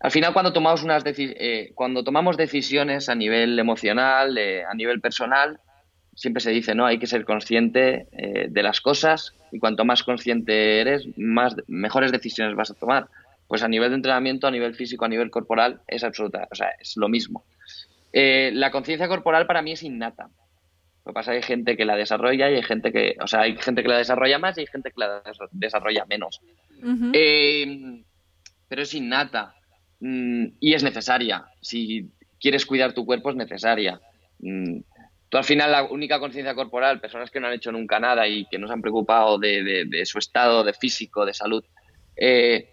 al 0.00 0.10
final 0.10 0.32
cuando 0.32 0.52
tomamos, 0.52 0.82
unas 0.82 1.04
eh, 1.06 1.72
cuando 1.74 2.02
tomamos 2.02 2.38
decisiones 2.38 3.10
a 3.10 3.14
nivel 3.14 3.58
emocional, 3.58 4.36
a 4.66 4.74
nivel 4.74 5.00
personal, 5.00 5.60
siempre 6.14 6.40
se 6.40 6.50
dice, 6.50 6.74
¿no? 6.74 6.86
Hay 6.86 6.98
que 6.98 7.06
ser 7.06 7.24
consciente 7.24 8.06
eh, 8.12 8.46
de 8.48 8.62
las 8.62 8.80
cosas 8.80 9.34
y 9.52 9.58
cuanto 9.58 9.84
más 9.84 10.02
consciente 10.02 10.80
eres, 10.80 11.06
más 11.16 11.54
mejores 11.66 12.12
decisiones 12.12 12.56
vas 12.56 12.70
a 12.70 12.74
tomar. 12.74 13.08
Pues 13.46 13.62
a 13.62 13.68
nivel 13.68 13.90
de 13.90 13.96
entrenamiento, 13.96 14.46
a 14.46 14.50
nivel 14.50 14.74
físico, 14.74 15.04
a 15.04 15.08
nivel 15.08 15.30
corporal, 15.30 15.80
es 15.86 16.02
absoluta, 16.02 16.48
o 16.50 16.54
sea, 16.54 16.70
es 16.78 16.96
lo 16.96 17.08
mismo. 17.08 17.44
Eh, 18.12 18.50
la 18.54 18.70
conciencia 18.70 19.08
corporal 19.08 19.46
para 19.46 19.60
mí 19.60 19.72
es 19.72 19.82
innata. 19.82 20.30
Lo 21.04 21.12
que 21.12 21.14
pasa 21.14 21.34
es 21.34 21.46
que 21.46 21.52
hay 21.52 21.56
gente 21.56 21.76
que 21.76 21.84
la 21.84 21.96
desarrolla 21.96 22.50
y 22.50 22.54
hay 22.54 22.62
gente 22.62 22.92
que, 22.92 23.16
o 23.20 23.26
sea, 23.26 23.40
hay 23.42 23.56
gente 23.56 23.82
que 23.82 23.88
la 23.88 23.98
desarrolla 23.98 24.38
más 24.38 24.56
y 24.56 24.60
hay 24.60 24.66
gente 24.66 24.90
que 24.90 25.00
la 25.00 25.22
desarrolla 25.50 26.06
menos. 26.06 26.40
Pero 28.68 28.82
es 28.82 28.94
innata 28.94 29.54
mm, 30.00 30.46
y 30.60 30.74
es 30.74 30.82
necesaria. 30.82 31.46
Si 31.60 32.08
quieres 32.40 32.66
cuidar 32.66 32.92
tu 32.92 33.04
cuerpo 33.04 33.30
es 33.30 33.36
necesaria. 33.36 34.00
Mm, 34.40 34.80
tú 35.28 35.36
al 35.36 35.44
final 35.44 35.70
la 35.70 35.84
única 35.84 36.18
conciencia 36.18 36.54
corporal, 36.54 37.00
personas 37.00 37.30
que 37.30 37.40
no 37.40 37.46
han 37.46 37.54
hecho 37.54 37.72
nunca 37.72 38.00
nada 38.00 38.26
y 38.26 38.46
que 38.46 38.58
no 38.58 38.66
se 38.66 38.72
han 38.72 38.82
preocupado 38.82 39.38
de, 39.38 40.02
su 40.04 40.18
estado 40.18 40.64
de 40.64 40.72
físico, 40.72 41.24
de 41.24 41.34
salud, 41.34 41.64
eh, 42.16 42.68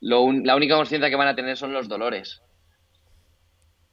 la 0.00 0.56
única 0.56 0.76
conciencia 0.76 1.10
que 1.10 1.16
van 1.16 1.28
a 1.28 1.36
tener 1.36 1.56
son 1.56 1.72
los 1.72 1.88
dolores. 1.88 2.42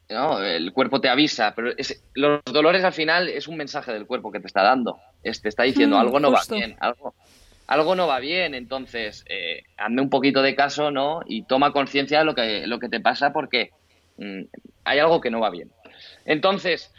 ¿no? 0.09 0.41
El 0.41 0.71
cuerpo 0.71 1.01
te 1.01 1.09
avisa, 1.09 1.53
pero 1.53 1.73
los 2.13 2.41
dolores 2.45 2.83
al 2.83 2.93
final 2.93 3.27
es 3.27 3.47
un 3.47 3.57
mensaje 3.57 3.91
del 3.91 4.05
cuerpo 4.05 4.31
que 4.31 4.39
te 4.39 4.47
está 4.47 4.63
dando. 4.63 4.99
te 5.21 5.49
está 5.49 5.63
diciendo 5.63 5.97
mm, 5.97 5.99
algo 5.99 6.19
no 6.19 6.31
va 6.31 6.41
bien, 6.49 6.75
algo, 6.79 7.13
algo 7.67 7.95
no 7.95 8.07
va 8.07 8.19
bien, 8.19 8.55
entonces 8.55 9.25
eh, 9.27 9.63
hazme 9.75 10.01
un 10.01 10.09
poquito 10.09 10.41
de 10.41 10.55
caso, 10.55 10.89
¿no? 10.89 11.19
Y 11.25 11.43
toma 11.43 11.73
conciencia 11.73 12.19
de 12.19 12.25
lo 12.25 12.33
que, 12.33 12.65
lo 12.65 12.79
que 12.79 12.87
te 12.87 13.01
pasa 13.01 13.33
porque 13.33 13.71
mm, 14.17 14.43
hay 14.85 14.99
algo 14.99 15.19
que 15.19 15.29
no 15.29 15.41
va 15.41 15.49
bien. 15.49 15.69
Entonces, 16.25 16.93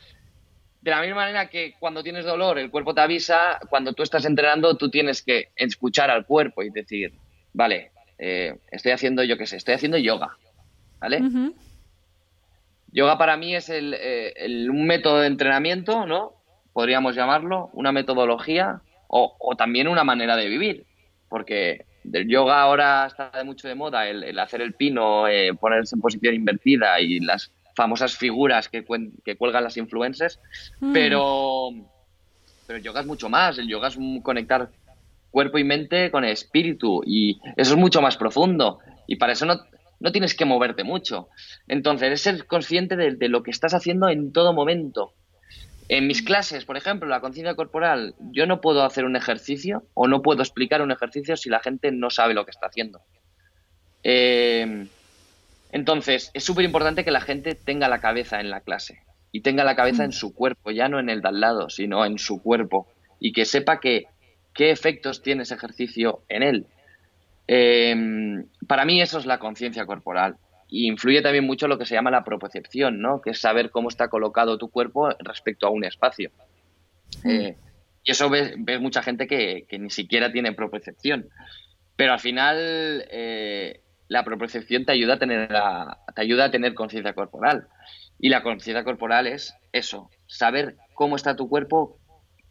de 0.82 0.90
la 0.90 1.00
misma 1.00 1.16
manera 1.16 1.48
que 1.48 1.74
cuando 1.78 2.02
tienes 2.02 2.26
dolor 2.26 2.58
el 2.58 2.70
cuerpo 2.70 2.94
te 2.94 3.00
avisa, 3.00 3.58
cuando 3.70 3.94
tú 3.94 4.02
estás 4.02 4.26
entrenando 4.26 4.76
tú 4.76 4.90
tienes 4.90 5.22
que 5.22 5.48
escuchar 5.56 6.10
al 6.10 6.26
cuerpo 6.26 6.62
y 6.62 6.68
decir, 6.68 7.14
vale, 7.54 7.90
eh, 8.18 8.58
estoy 8.70 8.92
haciendo, 8.92 9.24
yo 9.24 9.38
qué 9.38 9.46
sé, 9.46 9.56
estoy 9.56 9.74
haciendo 9.74 9.96
yoga, 9.96 10.36
¿vale? 11.00 11.22
Yoga 12.92 13.16
para 13.16 13.38
mí 13.38 13.54
es 13.54 13.70
eh, 13.70 14.34
el, 14.36 14.68
un 14.68 14.86
método 14.86 15.20
de 15.20 15.28
entrenamiento, 15.28 16.04
¿no? 16.04 16.34
Podríamos 16.74 17.16
llamarlo, 17.16 17.70
una 17.72 17.90
metodología 17.90 18.82
o, 19.08 19.54
también 19.56 19.88
una 19.88 20.04
manera 20.04 20.36
de 20.36 20.48
vivir, 20.48 20.86
porque 21.28 21.86
del 22.04 22.28
yoga 22.28 22.62
ahora 22.62 23.06
está 23.06 23.30
de 23.30 23.44
mucho 23.44 23.68
de 23.68 23.74
moda 23.74 24.08
el, 24.08 24.38
hacer 24.38 24.60
el 24.60 24.74
pino, 24.74 25.26
eh, 25.28 25.52
ponerse 25.58 25.96
en 25.96 26.00
posición 26.00 26.34
invertida 26.34 27.00
y 27.00 27.20
las 27.20 27.52
famosas 27.74 28.16
figuras 28.16 28.68
que, 28.68 28.84
que 29.24 29.36
cuelgan 29.36 29.64
las 29.64 29.76
influencers, 29.76 30.40
mm. 30.80 30.92
pero, 30.92 31.70
pero 32.66 32.78
el 32.78 32.82
yoga 32.82 33.00
es 33.00 33.06
mucho 33.06 33.28
más, 33.28 33.58
el 33.58 33.68
yoga 33.68 33.88
es 33.88 33.98
conectar 34.22 34.70
cuerpo 35.30 35.58
y 35.58 35.64
mente 35.64 36.10
con 36.10 36.24
el 36.24 36.30
espíritu 36.30 37.02
y 37.04 37.40
eso 37.56 37.74
es 37.74 37.78
mucho 37.78 38.00
más 38.00 38.16
profundo 38.16 38.78
y 39.06 39.16
para 39.16 39.32
eso 39.32 39.46
no, 39.46 39.60
no 40.00 40.12
tienes 40.12 40.34
que 40.34 40.44
moverte 40.44 40.84
mucho. 40.84 41.28
Entonces, 41.66 42.12
es 42.12 42.20
ser 42.20 42.46
consciente 42.46 42.96
de, 42.96 43.28
lo 43.28 43.42
que 43.42 43.50
estás 43.50 43.74
haciendo 43.74 44.08
en 44.08 44.32
todo 44.32 44.52
momento. 44.52 45.12
En 45.88 46.06
mis 46.06 46.22
clases, 46.22 46.66
por 46.66 46.76
ejemplo, 46.76 47.08
la 47.08 47.20
conciencia 47.20 47.54
corporal, 47.54 48.14
yo 48.20 48.46
no 48.46 48.60
puedo 48.60 48.84
hacer 48.84 49.06
un 49.06 49.16
ejercicio 49.16 49.84
o 49.94 50.06
no 50.06 50.20
puedo 50.20 50.42
explicar 50.42 50.82
un 50.82 50.92
ejercicio 50.92 51.36
si 51.36 51.48
la 51.48 51.60
gente 51.60 51.90
no 51.92 52.10
sabe 52.10 52.34
lo 52.34 52.44
que 52.44 52.50
está 52.50 52.66
haciendo. 52.66 53.00
Eh, 54.02 54.86
entonces, 55.72 56.30
es 56.34 56.44
súper 56.44 56.64
importante 56.64 57.04
que 57.04 57.10
la 57.10 57.22
gente 57.22 57.54
tenga 57.54 57.88
la 57.88 58.00
cabeza 58.00 58.40
en 58.40 58.50
la 58.50 58.60
clase 58.60 59.02
y 59.32 59.40
tenga 59.40 59.64
la 59.64 59.76
cabeza 59.76 60.04
en 60.04 60.10
mm. 60.10 60.12
su 60.12 60.34
cuerpo, 60.34 60.70
ya 60.70 60.88
no 60.88 61.00
en 61.00 61.08
el 61.08 61.22
de 61.22 61.28
al 61.28 61.40
lado, 61.40 61.70
sino 61.70 62.04
en 62.04 62.18
su 62.18 62.42
cuerpo 62.42 62.86
y 63.18 63.32
que 63.32 63.46
sepa 63.46 63.80
que, 63.80 64.04
qué 64.54 64.70
efectos 64.70 65.22
tiene 65.22 65.42
ese 65.42 65.54
ejercicio 65.54 66.22
en 66.28 66.42
él. 66.42 66.66
Em, 67.46 68.46
para 68.66 68.84
mí 68.84 69.00
eso 69.00 69.18
es 69.18 69.24
la 69.24 69.38
conciencia 69.38 69.86
corporal 69.86 70.36
y 70.68 70.86
influye 70.86 71.22
también 71.22 71.46
mucho 71.46 71.66
lo 71.66 71.78
que 71.78 71.86
se 71.86 71.94
llama 71.94 72.10
la 72.10 72.24
propriocepción, 72.24 73.00
¿no? 73.00 73.20
que 73.20 73.30
es 73.30 73.40
saber 73.40 73.70
cómo 73.70 73.88
está 73.88 74.08
colocado 74.08 74.58
tu 74.58 74.70
cuerpo 74.70 75.08
respecto 75.20 75.66
a 75.66 75.70
un 75.70 75.84
espacio. 75.84 76.30
Eh, 77.24 77.56
y 78.04 78.10
eso 78.10 78.28
ves, 78.28 78.56
mucha 78.80 79.02
gente 79.02 79.26
que, 79.26 79.66
ni 79.78 79.90
siquiera 79.90 80.30
tiene 80.30 80.52
propriocepción. 80.52 81.28
Pero 81.96 82.12
al 82.12 82.20
final 82.20 83.04
eh, 83.10 83.80
la 84.08 84.24
propiocepción 84.24 84.84
te 84.84 84.92
ayuda 84.92 85.14
a 85.14 85.18
tener, 85.18 85.48
te 85.48 86.20
ayuda 86.20 86.46
a 86.46 86.50
tener 86.50 86.74
conciencia 86.74 87.14
corporal. 87.14 87.66
Y 88.18 88.28
la 88.28 88.42
conciencia 88.42 88.84
corporal 88.84 89.26
es 89.26 89.54
eso, 89.72 90.10
saber 90.26 90.76
cómo 90.94 91.16
está 91.16 91.36
tu 91.36 91.48
cuerpo, 91.48 91.98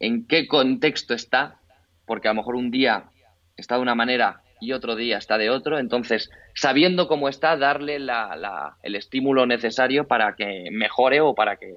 en 0.00 0.26
qué 0.26 0.46
contexto 0.46 1.14
está, 1.14 1.60
porque 2.06 2.28
a 2.28 2.32
lo 2.32 2.36
mejor 2.36 2.56
un 2.56 2.70
día 2.70 3.10
está 3.56 3.76
de 3.76 3.82
una 3.82 3.94
manera 3.94 4.42
y 4.60 4.72
otro 4.72 4.96
día 4.96 5.18
está 5.18 5.38
de 5.38 5.50
otro, 5.50 5.78
entonces 5.78 6.30
sabiendo 6.54 7.08
cómo 7.08 7.28
está, 7.28 7.56
darle 7.56 7.96
el 7.96 8.94
estímulo 8.94 9.46
necesario 9.46 10.06
para 10.06 10.34
que 10.36 10.68
mejore 10.70 11.20
o 11.20 11.34
para 11.34 11.56
que 11.56 11.74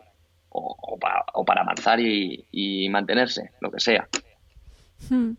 o, 0.54 0.98
para, 1.46 1.62
avanzar 1.62 2.00
y, 2.00 2.88
mantenerse, 2.90 3.52
lo 3.62 3.72
que 3.72 3.80
sea. 3.80 4.08
Hmm. 5.10 5.32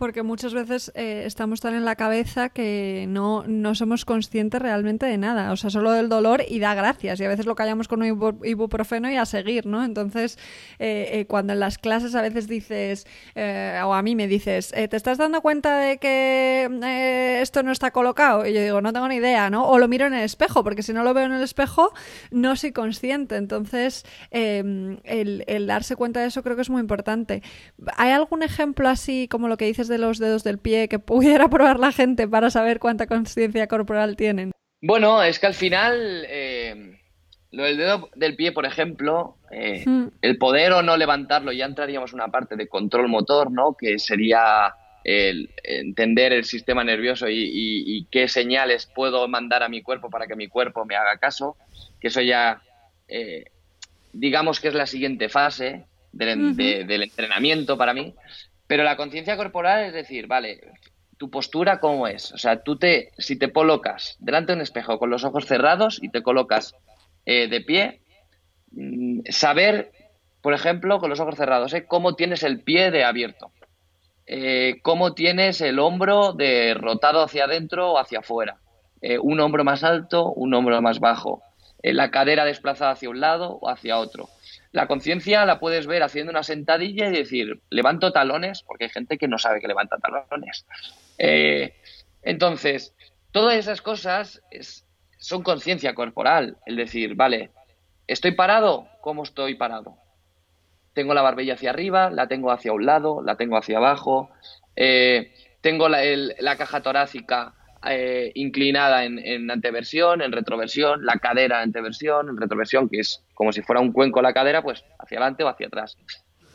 Porque 0.00 0.22
muchas 0.22 0.54
veces 0.54 0.90
eh, 0.94 1.24
estamos 1.26 1.60
tan 1.60 1.74
en 1.74 1.84
la 1.84 1.94
cabeza 1.94 2.48
que 2.48 3.04
no, 3.06 3.44
no 3.46 3.74
somos 3.74 4.06
conscientes 4.06 4.62
realmente 4.62 5.04
de 5.04 5.18
nada, 5.18 5.52
o 5.52 5.56
sea, 5.58 5.68
solo 5.68 5.92
del 5.92 6.08
dolor 6.08 6.42
y 6.48 6.58
da 6.58 6.74
gracias. 6.74 7.20
Y 7.20 7.24
a 7.24 7.28
veces 7.28 7.44
lo 7.44 7.54
callamos 7.54 7.86
con 7.86 8.00
un 8.00 8.38
ibuprofeno 8.42 9.10
y 9.10 9.16
a 9.16 9.26
seguir, 9.26 9.66
¿no? 9.66 9.84
Entonces, 9.84 10.38
eh, 10.78 11.10
eh, 11.12 11.26
cuando 11.26 11.52
en 11.52 11.60
las 11.60 11.76
clases 11.76 12.14
a 12.14 12.22
veces 12.22 12.48
dices, 12.48 13.06
o 13.36 13.92
a 13.92 14.00
mí 14.00 14.16
me 14.16 14.26
dices, 14.26 14.70
¿te 14.70 14.96
estás 14.96 15.18
dando 15.18 15.42
cuenta 15.42 15.78
de 15.78 15.98
que 15.98 17.38
esto 17.42 17.62
no 17.62 17.70
está 17.70 17.90
colocado? 17.90 18.46
Y 18.46 18.54
yo 18.54 18.62
digo, 18.62 18.80
no 18.80 18.94
tengo 18.94 19.06
ni 19.06 19.16
idea, 19.16 19.50
¿no? 19.50 19.68
O 19.68 19.78
lo 19.78 19.86
miro 19.86 20.06
en 20.06 20.14
el 20.14 20.22
espejo, 20.22 20.64
porque 20.64 20.82
si 20.82 20.94
no 20.94 21.04
lo 21.04 21.12
veo 21.12 21.26
en 21.26 21.32
el 21.32 21.42
espejo, 21.42 21.92
no 22.30 22.56
soy 22.56 22.72
consciente. 22.72 23.36
Entonces, 23.36 24.06
em, 24.30 24.96
el, 25.04 25.44
el 25.46 25.66
darse 25.66 25.94
cuenta 25.94 26.20
de 26.20 26.28
eso 26.28 26.42
creo 26.42 26.56
que 26.56 26.62
es 26.62 26.70
muy 26.70 26.80
importante. 26.80 27.42
¿Hay 27.98 28.12
algún 28.12 28.42
ejemplo 28.42 28.88
así 28.88 29.28
como 29.28 29.46
lo 29.48 29.58
que 29.58 29.66
dices 29.66 29.89
de 29.90 29.98
los 29.98 30.18
dedos 30.18 30.42
del 30.42 30.58
pie 30.58 30.88
que 30.88 30.98
pudiera 30.98 31.48
probar 31.50 31.78
la 31.78 31.92
gente 31.92 32.26
para 32.26 32.48
saber 32.48 32.78
cuánta 32.78 33.06
conciencia 33.06 33.66
corporal 33.66 34.16
tienen? 34.16 34.52
Bueno, 34.80 35.22
es 35.22 35.38
que 35.38 35.46
al 35.46 35.54
final, 35.54 36.24
eh, 36.26 36.98
lo 37.50 37.64
del 37.64 37.76
dedo 37.76 38.08
del 38.14 38.36
pie, 38.36 38.52
por 38.52 38.64
ejemplo, 38.64 39.36
eh, 39.50 39.84
hmm. 39.84 40.06
el 40.22 40.38
poder 40.38 40.72
o 40.72 40.82
no 40.82 40.96
levantarlo, 40.96 41.52
ya 41.52 41.66
entraríamos 41.66 42.12
en 42.12 42.20
una 42.20 42.28
parte 42.28 42.56
de 42.56 42.68
control 42.68 43.08
motor, 43.08 43.50
¿no? 43.50 43.76
Que 43.78 43.98
sería 43.98 44.72
el 45.04 45.50
entender 45.62 46.32
el 46.32 46.44
sistema 46.44 46.84
nervioso 46.84 47.26
y, 47.28 48.06
qué 48.10 48.28
señales 48.28 48.86
puedo 48.86 49.26
mandar 49.28 49.62
a 49.62 49.68
mi 49.68 49.82
cuerpo 49.82 50.10
para 50.10 50.26
que 50.26 50.36
mi 50.36 50.48
cuerpo 50.48 50.84
me 50.84 50.96
haga 50.96 51.18
caso, 51.18 51.56
que 52.00 52.08
eso 52.08 52.20
ya, 52.20 52.62
eh, 53.08 53.44
digamos 54.12 54.60
que 54.60 54.68
es 54.68 54.74
la 54.74 54.86
siguiente 54.86 55.28
fase 55.28 55.86
del, 56.12 56.56
del 56.56 57.02
entrenamiento 57.02 57.78
para 57.78 57.94
mí. 57.94 58.14
Pero 58.70 58.84
la 58.84 58.96
conciencia 58.96 59.36
corporal 59.36 59.86
es 59.86 59.92
decir, 59.92 60.28
vale, 60.28 60.60
tu 61.18 61.28
postura 61.28 61.80
cómo 61.80 62.06
es. 62.06 62.30
O 62.30 62.38
sea, 62.38 62.62
tú 62.62 62.78
te, 62.78 63.10
si 63.18 63.36
te 63.36 63.52
colocas 63.52 64.16
delante 64.20 64.52
de 64.52 64.58
un 64.58 64.62
espejo 64.62 65.00
con 65.00 65.10
los 65.10 65.24
ojos 65.24 65.44
cerrados 65.44 65.98
y 66.00 66.08
te 66.10 66.22
colocas 66.22 66.76
eh, 67.26 67.48
de 67.48 67.62
pie, 67.62 68.00
mm, 68.70 69.22
saber, 69.28 69.90
por 70.40 70.54
ejemplo, 70.54 71.00
con 71.00 71.10
los 71.10 71.18
ojos 71.18 71.34
cerrados, 71.34 71.74
¿eh? 71.74 71.84
cómo 71.84 72.14
tienes 72.14 72.44
el 72.44 72.60
pie 72.60 72.92
de 72.92 73.02
abierto, 73.02 73.50
eh, 74.28 74.76
cómo 74.82 75.14
tienes 75.14 75.60
el 75.62 75.80
hombro 75.80 76.32
de 76.32 76.74
rotado 76.74 77.24
hacia 77.24 77.46
adentro 77.46 77.94
o 77.94 77.98
hacia 77.98 78.20
afuera, 78.20 78.60
un 79.20 79.40
hombro 79.40 79.64
más 79.64 79.82
alto, 79.82 80.32
un 80.32 80.54
hombro 80.54 80.80
más 80.80 81.00
bajo, 81.00 81.42
la 81.82 82.12
cadera 82.12 82.44
desplazada 82.44 82.92
hacia 82.92 83.10
un 83.10 83.18
lado 83.18 83.58
o 83.60 83.68
hacia 83.68 83.98
otro. 83.98 84.28
La 84.72 84.86
conciencia 84.86 85.44
la 85.46 85.58
puedes 85.58 85.86
ver 85.86 86.02
haciendo 86.02 86.30
una 86.30 86.42
sentadilla 86.42 87.08
y 87.08 87.12
decir, 87.12 87.60
levanto 87.70 88.12
talones, 88.12 88.62
porque 88.62 88.84
hay 88.84 88.90
gente 88.90 89.18
que 89.18 89.26
no 89.26 89.38
sabe 89.38 89.60
que 89.60 89.66
levanta 89.66 89.98
talones. 89.98 90.66
Eh, 91.18 91.74
entonces, 92.22 92.94
todas 93.32 93.54
esas 93.56 93.82
cosas 93.82 94.42
son 95.18 95.42
conciencia 95.42 95.94
corporal, 95.94 96.56
el 96.66 96.76
decir, 96.76 97.16
vale, 97.16 97.50
estoy 98.06 98.32
parado, 98.32 98.86
¿cómo 99.00 99.24
estoy 99.24 99.56
parado? 99.56 99.96
Tengo 100.92 101.14
la 101.14 101.22
barbilla 101.22 101.54
hacia 101.54 101.70
arriba, 101.70 102.10
la 102.10 102.28
tengo 102.28 102.52
hacia 102.52 102.72
un 102.72 102.86
lado, 102.86 103.22
la 103.22 103.36
tengo 103.36 103.56
hacia 103.56 103.78
abajo, 103.78 104.30
eh, 104.76 105.34
tengo 105.60 105.88
la 105.88 106.56
caja 106.56 106.80
torácica 106.80 107.54
eh, 107.86 108.30
inclinada 108.34 109.04
en, 109.04 109.50
anteversión, 109.50 110.20
en 110.20 110.32
retroversión, 110.32 111.04
la 111.04 111.14
cadera 111.14 111.62
anteversión, 111.62 112.28
en 112.28 112.36
retroversión, 112.36 112.88
que 112.88 113.00
es 113.00 113.22
como 113.32 113.52
si 113.52 113.62
fuera 113.62 113.80
un 113.80 113.92
cuenco 113.92 114.20
la 114.20 114.34
cadera, 114.34 114.62
pues 114.62 114.84
hacia 114.98 115.18
adelante 115.18 115.44
o 115.44 115.48
hacia 115.48 115.68
atrás. 115.68 115.96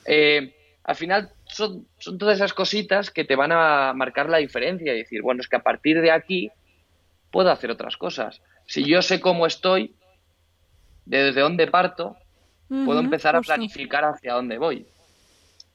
Eh, 0.06 0.56
al 0.84 0.96
final 0.96 1.32
son, 1.46 1.88
son, 1.98 2.20
todas 2.20 2.36
esas 2.36 2.54
cositas 2.54 3.10
que 3.10 3.24
te 3.24 3.36
van 3.36 3.52
a 3.52 3.92
marcar 3.94 4.30
la 4.30 4.38
diferencia 4.38 4.94
y 4.94 4.98
decir, 4.98 5.24
bueno, 5.24 5.42
es 5.42 5.48
que 5.48 5.56
a 5.56 5.64
partir 5.64 6.00
de 6.00 6.12
aquí 6.12 6.52
puedo 7.32 7.50
hacer 7.50 7.72
otras 7.72 7.98
cosas. 7.98 8.42
Si 8.68 8.84
yo 8.84 9.02
sé 9.02 9.20
cómo 9.20 9.48
estoy, 9.48 9.96
desde 11.06 11.42
dónde 11.42 11.66
parto, 11.68 12.18
puedo 12.68 13.00
empezar 13.00 13.36
a 13.36 13.42
planificar 13.42 14.06
hacia 14.06 14.34
dónde 14.34 14.60
voy. 14.60 14.86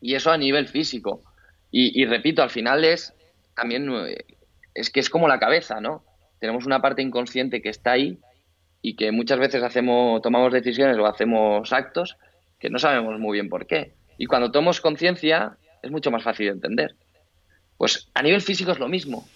Y 0.01 0.15
eso 0.15 0.31
a 0.31 0.39
nivel 0.39 0.69
físico. 0.69 1.23
Y, 1.73 2.01
y 2.01 2.07
repito, 2.07 2.43
al 2.43 2.51
final 2.51 2.85
es 2.85 3.15
también 3.55 3.91
eh, 4.07 4.25
es 4.75 4.91
que 4.91 5.01
es 5.01 5.11
como 5.11 5.29
la 5.29 5.39
cabeza, 5.39 5.81
¿no? 5.81 6.05
Tenemos 6.39 6.66
una 6.66 6.81
parte 6.81 7.03
inconsciente 7.03 7.62
que 7.62 7.68
está 7.68 7.93
ahí 7.93 8.18
y 8.83 8.97
que 8.97 9.12
muchas 9.12 9.39
veces 9.39 9.62
hacemos, 9.62 10.23
tomamos 10.23 10.53
decisiones 10.53 10.97
o 10.99 11.07
hacemos 11.07 11.73
actos 11.73 12.16
que 12.59 12.71
no 12.71 12.79
sabemos 12.79 13.18
muy 13.18 13.37
bien 13.37 13.49
por 13.49 13.66
qué. 13.66 13.93
Y 14.18 14.27
cuando 14.27 14.51
tomamos 14.51 14.81
conciencia 14.81 15.57
es 15.83 15.91
mucho 15.91 16.11
más 16.11 16.23
fácil 16.23 16.47
de 16.47 16.53
entender. 16.53 16.95
Pues 17.77 18.09
a 18.14 18.23
nivel 18.23 18.43
físico 18.43 18.73
es 18.73 18.79
lo 18.79 18.89
mismo. 18.89 19.27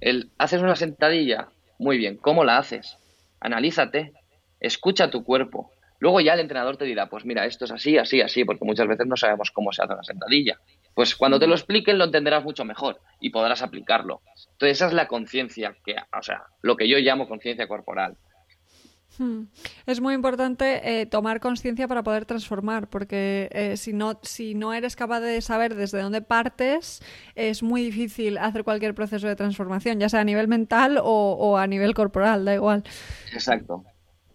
El, 0.00 0.30
haces 0.38 0.62
una 0.62 0.74
sentadilla, 0.74 1.48
muy 1.78 1.96
bien, 1.96 2.16
¿cómo 2.16 2.44
la 2.44 2.58
haces? 2.58 2.98
Analízate, 3.40 4.12
escucha 4.60 5.10
tu 5.10 5.24
cuerpo. 5.24 5.70
Luego 6.00 6.20
ya 6.20 6.34
el 6.34 6.40
entrenador 6.40 6.76
te 6.76 6.84
dirá, 6.84 7.08
pues 7.08 7.24
mira, 7.24 7.46
esto 7.46 7.64
es 7.64 7.70
así, 7.70 7.96
así, 7.96 8.20
así, 8.20 8.44
porque 8.44 8.64
muchas 8.64 8.88
veces 8.88 9.06
no 9.06 9.16
sabemos 9.16 9.52
cómo 9.52 9.72
se 9.72 9.82
hace 9.82 9.94
una 9.94 10.02
sentadilla. 10.02 10.58
Pues 10.94 11.16
cuando 11.16 11.38
te 11.38 11.46
lo 11.46 11.54
expliquen 11.54 11.98
lo 11.98 12.04
entenderás 12.04 12.44
mucho 12.44 12.64
mejor 12.64 13.00
y 13.20 13.30
podrás 13.30 13.62
aplicarlo. 13.62 14.20
Entonces 14.52 14.78
esa 14.78 14.86
es 14.86 14.92
la 14.92 15.08
conciencia, 15.08 15.74
que, 15.84 15.96
o 16.16 16.22
sea, 16.22 16.42
lo 16.60 16.76
que 16.76 16.88
yo 16.88 16.98
llamo 16.98 17.28
conciencia 17.28 17.66
corporal. 17.66 18.16
Hmm. 19.18 19.44
Es 19.84 20.00
muy 20.00 20.14
importante 20.14 21.00
eh, 21.00 21.06
tomar 21.06 21.40
conciencia 21.40 21.86
para 21.86 22.02
poder 22.02 22.24
transformar, 22.24 22.88
porque 22.88 23.48
eh, 23.52 23.76
si, 23.76 23.92
no, 23.92 24.18
si 24.22 24.54
no 24.54 24.72
eres 24.72 24.96
capaz 24.96 25.20
de 25.20 25.40
saber 25.42 25.74
desde 25.74 26.00
dónde 26.00 26.22
partes, 26.22 27.02
es 27.34 27.62
muy 27.62 27.82
difícil 27.82 28.38
hacer 28.38 28.64
cualquier 28.64 28.94
proceso 28.94 29.28
de 29.28 29.36
transformación, 29.36 30.00
ya 30.00 30.08
sea 30.08 30.20
a 30.20 30.24
nivel 30.24 30.48
mental 30.48 30.98
o, 30.98 31.36
o 31.38 31.58
a 31.58 31.66
nivel 31.66 31.94
corporal, 31.94 32.44
da 32.44 32.54
igual. 32.54 32.84
Exacto. 33.32 33.84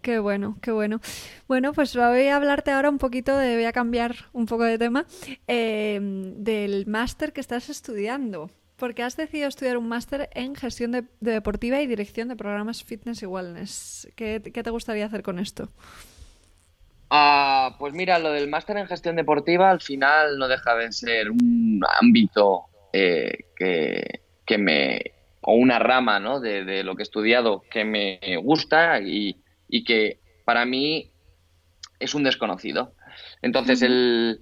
Qué 0.07 0.19
bueno, 0.19 0.57
qué 0.61 0.71
bueno. 0.71 1.01
Bueno, 1.49 1.73
pues 1.73 1.93
voy 1.93 2.27
a 2.27 2.37
hablarte 2.37 2.71
ahora 2.71 2.89
un 2.89 2.97
poquito 2.97 3.37
de, 3.37 3.55
voy 3.55 3.65
a 3.65 3.73
cambiar 3.73 4.15
un 4.31 4.45
poco 4.45 4.63
de 4.63 4.77
tema, 4.77 5.05
em, 5.47 6.33
del 6.45 6.85
máster 6.87 7.33
que 7.33 7.41
estás 7.41 7.67
estudiando. 7.67 8.49
Porque 8.77 9.03
has 9.03 9.17
decidido 9.17 9.49
estudiar 9.49 9.75
un 9.75 9.89
máster 9.89 10.29
en 10.33 10.55
gestión 10.55 10.93
de, 10.93 11.03
deportiva 11.19 11.81
y 11.81 11.87
dirección 11.87 12.29
de 12.29 12.37
programas 12.37 12.85
fitness 12.85 13.21
y 13.21 13.25
wellness. 13.25 14.07
¿Qué, 14.15 14.39
te 14.39 14.69
gustaría 14.69 15.05
hacer 15.07 15.23
con 15.23 15.39
esto? 15.39 15.67
Ah, 17.09 17.75
pues 17.77 17.91
mira, 17.91 18.17
lo 18.17 18.31
del 18.31 18.47
máster 18.47 18.77
en 18.77 18.87
gestión 18.87 19.17
deportiva 19.17 19.69
al 19.69 19.81
final 19.81 20.39
no 20.39 20.47
deja 20.47 20.73
de 20.75 20.89
ser 20.93 21.31
un 21.31 21.81
ámbito 21.99 22.67
eh, 22.93 23.39
que, 23.57 24.57
me. 24.57 25.01
o 25.41 25.55
una 25.55 25.79
rama 25.79 26.21
¿no? 26.21 26.39
de, 26.39 26.81
lo 26.85 26.95
que 26.95 27.01
he 27.01 27.03
estudiado 27.03 27.65
que 27.69 27.83
me 27.83 28.37
gusta 28.41 29.01
y, 29.01 29.43
y 29.67 29.83
que 29.83 30.19
para 30.45 30.65
mí 30.65 31.11
es 31.99 32.15
un 32.15 32.23
desconocido. 32.23 32.93
Entonces, 33.41 33.81
el, 33.81 34.41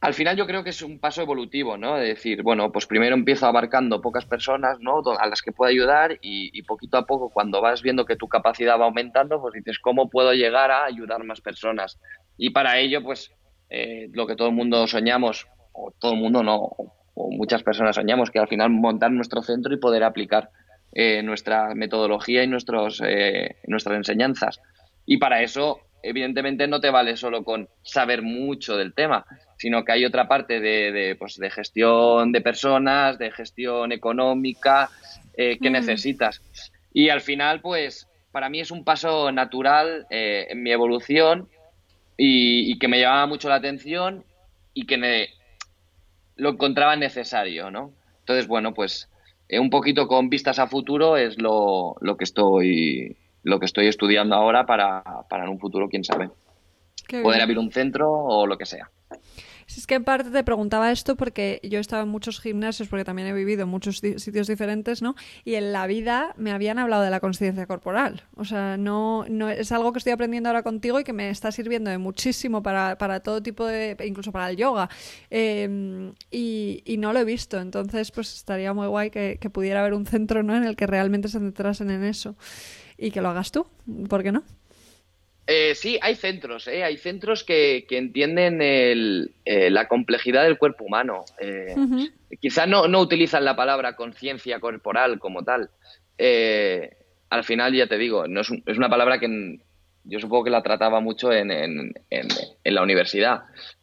al 0.00 0.14
final 0.14 0.36
yo 0.36 0.46
creo 0.46 0.64
que 0.64 0.70
es 0.70 0.82
un 0.82 0.98
paso 0.98 1.20
evolutivo, 1.20 1.76
¿no? 1.76 1.96
De 1.96 2.08
decir, 2.08 2.42
bueno, 2.42 2.72
pues 2.72 2.86
primero 2.86 3.14
empiezo 3.14 3.46
abarcando 3.46 4.00
pocas 4.00 4.24
personas, 4.24 4.78
¿no? 4.80 5.02
A 5.18 5.26
las 5.26 5.42
que 5.42 5.52
puedo 5.52 5.70
ayudar 5.70 6.18
y, 6.22 6.62
poquito 6.62 6.96
a 6.96 7.06
poco, 7.06 7.30
cuando 7.30 7.60
vas 7.60 7.82
viendo 7.82 8.06
que 8.06 8.16
tu 8.16 8.26
capacidad 8.26 8.78
va 8.80 8.86
aumentando, 8.86 9.40
pues 9.40 9.54
dices, 9.54 9.78
¿cómo 9.78 10.08
puedo 10.08 10.32
llegar 10.32 10.70
a 10.70 10.84
ayudar 10.84 11.22
más 11.24 11.40
personas? 11.40 11.98
Y 12.38 12.50
para 12.50 12.78
ello, 12.78 13.02
pues, 13.02 13.30
eh, 13.68 14.08
lo 14.12 14.26
que 14.26 14.36
todo 14.36 14.48
el 14.48 14.54
mundo 14.54 14.86
soñamos, 14.86 15.46
o 15.72 15.92
todo 15.98 16.14
el 16.14 16.18
mundo 16.18 16.42
no, 16.42 16.56
o 16.56 17.30
muchas 17.30 17.62
personas 17.62 17.96
soñamos, 17.96 18.30
que 18.30 18.38
al 18.38 18.48
final 18.48 18.70
montar 18.70 19.10
nuestro 19.10 19.42
centro 19.42 19.74
y 19.74 19.78
poder 19.78 20.02
aplicar 20.02 20.50
eh, 20.92 21.22
nuestra 21.22 21.74
metodología 21.74 22.42
y 22.42 22.46
nuestros, 22.46 23.02
eh, 23.04 23.56
nuestras 23.66 23.96
enseñanzas. 23.96 24.60
Y 25.06 25.18
para 25.18 25.42
eso, 25.42 25.80
evidentemente, 26.02 26.66
no 26.66 26.80
te 26.80 26.90
vale 26.90 27.16
solo 27.16 27.44
con 27.44 27.68
saber 27.82 28.22
mucho 28.22 28.76
del 28.76 28.94
tema, 28.94 29.24
sino 29.56 29.84
que 29.84 29.92
hay 29.92 30.04
otra 30.04 30.28
parte 30.28 30.60
de, 30.60 31.16
pues, 31.18 31.36
de 31.36 31.50
gestión 31.50 32.32
de 32.32 32.40
personas, 32.40 33.18
de 33.18 33.30
gestión 33.30 33.92
económica 33.92 34.90
eh, 35.36 35.58
que 35.60 35.70
mm. 35.70 35.72
necesitas. 35.72 36.42
Y 36.92 37.08
al 37.08 37.20
final, 37.20 37.60
pues, 37.60 38.08
para 38.32 38.48
mí 38.48 38.60
es 38.60 38.70
un 38.70 38.84
paso 38.84 39.32
natural 39.32 40.06
en 40.10 40.62
mi 40.62 40.70
evolución 40.70 41.48
y, 42.16 42.78
que 42.78 42.86
me 42.86 43.00
llamaba 43.00 43.26
mucho 43.26 43.48
la 43.48 43.56
atención 43.56 44.24
y 44.72 44.86
que 44.86 44.98
me, 44.98 45.28
lo 46.36 46.50
encontraba 46.50 46.96
necesario, 46.96 47.70
¿no? 47.70 47.92
Entonces, 48.20 48.46
bueno, 48.46 48.72
pues 48.74 49.08
eh, 49.50 49.58
un 49.58 49.70
poquito 49.70 50.06
con 50.06 50.30
vistas 50.30 50.58
a 50.58 50.66
futuro 50.66 51.16
es 51.16 51.38
lo, 51.38 51.96
que 52.18 52.24
estoy 52.24 53.16
lo 53.42 53.58
que 53.58 53.66
estoy 53.66 53.86
estudiando 53.86 54.36
ahora 54.36 54.64
para, 54.64 55.02
en 55.30 55.48
un 55.48 55.58
futuro, 55.58 55.88
quién 55.88 56.04
sabe. 56.04 56.30
Poder 57.22 57.42
abrir 57.42 57.58
un 57.58 57.72
centro 57.72 58.10
o 58.10 58.46
lo 58.46 58.56
que 58.56 58.66
sea. 58.66 58.90
Si 59.70 59.78
es 59.78 59.86
que 59.86 59.94
en 59.94 60.02
parte 60.02 60.30
te 60.30 60.42
preguntaba 60.42 60.90
esto 60.90 61.14
porque 61.14 61.60
yo 61.62 61.78
he 61.78 61.80
estado 61.80 62.02
en 62.02 62.08
muchos 62.08 62.40
gimnasios, 62.40 62.88
porque 62.88 63.04
también 63.04 63.28
he 63.28 63.32
vivido 63.32 63.62
en 63.62 63.68
muchos 63.68 63.98
sitios 63.98 64.48
diferentes, 64.48 65.00
¿no? 65.00 65.14
Y 65.44 65.54
en 65.54 65.70
la 65.70 65.86
vida 65.86 66.34
me 66.36 66.50
habían 66.50 66.80
hablado 66.80 67.04
de 67.04 67.10
la 67.10 67.20
conciencia 67.20 67.68
corporal. 67.68 68.24
O 68.34 68.44
sea, 68.44 68.76
no, 68.76 69.26
no 69.30 69.48
es 69.48 69.70
algo 69.70 69.92
que 69.92 69.98
estoy 69.98 70.12
aprendiendo 70.12 70.48
ahora 70.48 70.64
contigo 70.64 70.98
y 70.98 71.04
que 71.04 71.12
me 71.12 71.30
está 71.30 71.52
sirviendo 71.52 71.88
de 71.88 71.98
muchísimo 71.98 72.64
para, 72.64 72.98
para 72.98 73.20
todo 73.20 73.44
tipo 73.44 73.64
de, 73.64 73.96
incluso 74.04 74.32
para 74.32 74.50
el 74.50 74.56
yoga. 74.56 74.90
Em, 75.30 76.14
y, 76.32 76.82
y, 76.84 76.96
no 76.96 77.12
lo 77.12 77.20
he 77.20 77.24
visto. 77.24 77.60
Entonces, 77.60 78.10
pues 78.10 78.34
estaría 78.34 78.74
muy 78.74 78.88
guay 78.88 79.10
que, 79.10 79.38
que 79.40 79.50
pudiera 79.50 79.82
haber 79.82 79.94
un 79.94 80.04
centro, 80.04 80.42
¿no? 80.42 80.56
En 80.56 80.64
el 80.64 80.74
que 80.74 80.88
realmente 80.88 81.28
se 81.28 81.38
centrasen 81.38 81.90
en 81.90 82.02
eso. 82.02 82.34
Y 82.98 83.12
que 83.12 83.20
lo 83.20 83.28
hagas 83.28 83.52
tú. 83.52 83.68
¿Por 84.08 84.24
qué 84.24 84.32
no? 84.32 84.42
Eh, 85.46 85.74
sí, 85.74 85.98
hay 86.00 86.14
centros, 86.14 86.68
¿eh? 86.68 86.84
hay 86.84 86.96
centros 86.96 87.42
que, 87.42 87.84
entienden 87.90 88.60
eh, 88.62 89.70
la 89.70 89.88
complejidad 89.88 90.44
del 90.44 90.58
cuerpo 90.58 90.84
humano. 90.84 91.24
Eh, 91.40 91.74
quizá 92.40 92.66
no, 92.66 92.86
no, 92.86 93.00
utilizan 93.00 93.44
la 93.44 93.56
palabra 93.56 93.96
conciencia 93.96 94.60
corporal 94.60 95.18
como 95.18 95.42
tal. 95.42 95.70
al 96.18 97.44
final, 97.44 97.74
ya 97.74 97.86
te 97.86 97.98
digo, 97.98 98.28
no 98.28 98.42
es, 98.42 98.50
es, 98.66 98.78
una 98.78 98.88
palabra 98.88 99.18
que 99.18 99.58
yo 100.04 100.20
supongo 100.20 100.44
que 100.44 100.50
la 100.50 100.62
trataba 100.62 101.00
mucho 101.00 101.32
en, 101.32 101.50
en, 101.50 102.28
la 102.64 102.82
universidad, 102.82 103.42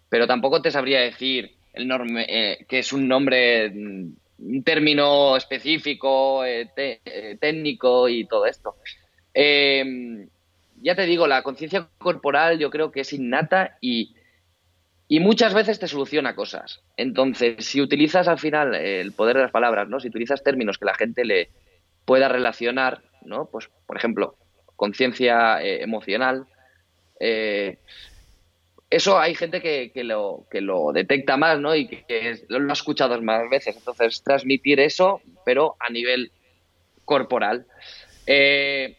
pero 0.10 0.26
tampoco 0.26 0.62
te 0.62 0.72
sabría 0.72 1.02
decir 1.02 1.52
el 1.74 1.90
que 2.68 2.80
es 2.80 2.94
un 2.94 3.08
nombre, 3.08 3.68
un 3.70 4.64
término 4.64 5.36
específico, 5.36 6.44
técnico 7.40 8.08
y 8.08 8.26
todo 8.26 8.46
esto 8.46 8.76
ya 10.82 10.96
te 10.96 11.06
digo, 11.06 11.28
la 11.28 11.44
conciencia 11.44 11.88
corporal 11.98 12.60
yo 12.60 12.70
creo 12.70 12.92
que 12.92 13.02
es 13.02 13.14
innata 13.14 13.78
y, 13.82 14.16
muchas 15.10 15.54
veces 15.54 15.80
te 15.80 15.88
soluciona 15.88 16.36
cosas. 16.36 16.84
Entonces, 16.98 17.66
si 17.66 17.82
utilizas 17.82 18.28
al 18.28 18.40
final 18.40 18.76
el 18.76 19.14
poder 19.14 19.38
de 19.38 19.44
las 19.44 19.52
palabras, 19.52 19.88
¿no? 19.88 20.00
Si 20.00 20.10
utilizas 20.10 20.44
términos 20.44 20.78
que 20.78 20.86
la 20.86 20.96
gente 20.96 21.24
le 21.24 21.50
pueda 22.06 22.28
relacionar, 22.28 23.02
¿no? 23.24 23.46
Pues, 23.46 23.70
por 23.86 23.98
ejemplo, 23.98 24.36
conciencia 24.76 25.62
eh, 25.62 25.82
emocional, 25.82 26.46
eh, 27.20 27.78
eso 28.90 29.20
hay 29.20 29.36
gente 29.36 29.62
que, 29.62 29.92
lo, 30.04 30.46
que 30.50 30.62
lo 30.62 30.94
detecta 30.94 31.36
más, 31.36 31.60
¿no? 31.60 31.76
Y 31.76 31.88
que, 31.88 32.46
lo 32.48 32.70
ha 32.70 32.74
escuchado 32.74 33.22
más 33.22 33.50
veces. 33.50 33.76
Entonces, 33.76 34.24
transmitir 34.24 34.80
eso, 34.80 35.22
pero 35.46 35.76
a 35.80 35.90
nivel 35.90 36.32
corporal. 37.04 37.66
Eh, 38.26 38.98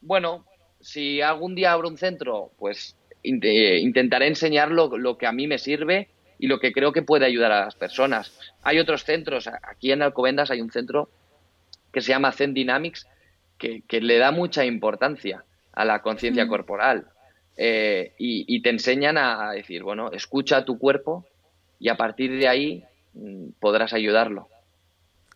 bueno, 0.00 0.46
si 0.80 1.20
algún 1.20 1.54
día 1.54 1.72
abro 1.72 1.88
un 1.88 1.96
centro, 1.96 2.50
pues 2.58 2.96
intentaré 3.22 4.26
enseñar 4.26 4.70
lo, 4.70 5.18
que 5.18 5.26
a 5.26 5.32
mí 5.32 5.46
me 5.46 5.58
sirve 5.58 6.08
y 6.38 6.46
lo 6.46 6.58
que 6.58 6.72
creo 6.72 6.92
que 6.92 7.02
puede 7.02 7.26
ayudar 7.26 7.52
a 7.52 7.64
las 7.64 7.74
personas. 7.74 8.38
Hay 8.62 8.78
otros 8.78 9.04
centros, 9.04 9.46
aquí 9.46 9.92
en 9.92 10.02
Alcobendas 10.02 10.50
hay 10.50 10.60
un 10.60 10.70
centro 10.70 11.10
que 11.92 12.00
se 12.00 12.08
llama 12.08 12.32
Zen 12.32 12.54
Dynamics, 12.54 13.06
que, 13.58 13.82
le 14.00 14.16
da 14.16 14.30
mucha 14.30 14.64
importancia 14.64 15.44
a 15.72 15.84
la 15.84 16.00
conciencia 16.00 16.46
mm. 16.46 16.48
corporal 16.48 17.06
eh, 17.56 18.14
y, 18.16 18.62
te 18.62 18.70
enseñan 18.70 19.18
a 19.18 19.52
decir, 19.52 19.82
bueno, 19.82 20.10
escucha 20.12 20.64
tu 20.64 20.78
cuerpo 20.78 21.26
y 21.78 21.90
a 21.90 21.96
partir 21.96 22.38
de 22.38 22.48
ahí 22.48 22.84
mm, 23.12 23.50
podrás 23.60 23.92
ayudarlo. 23.92 24.48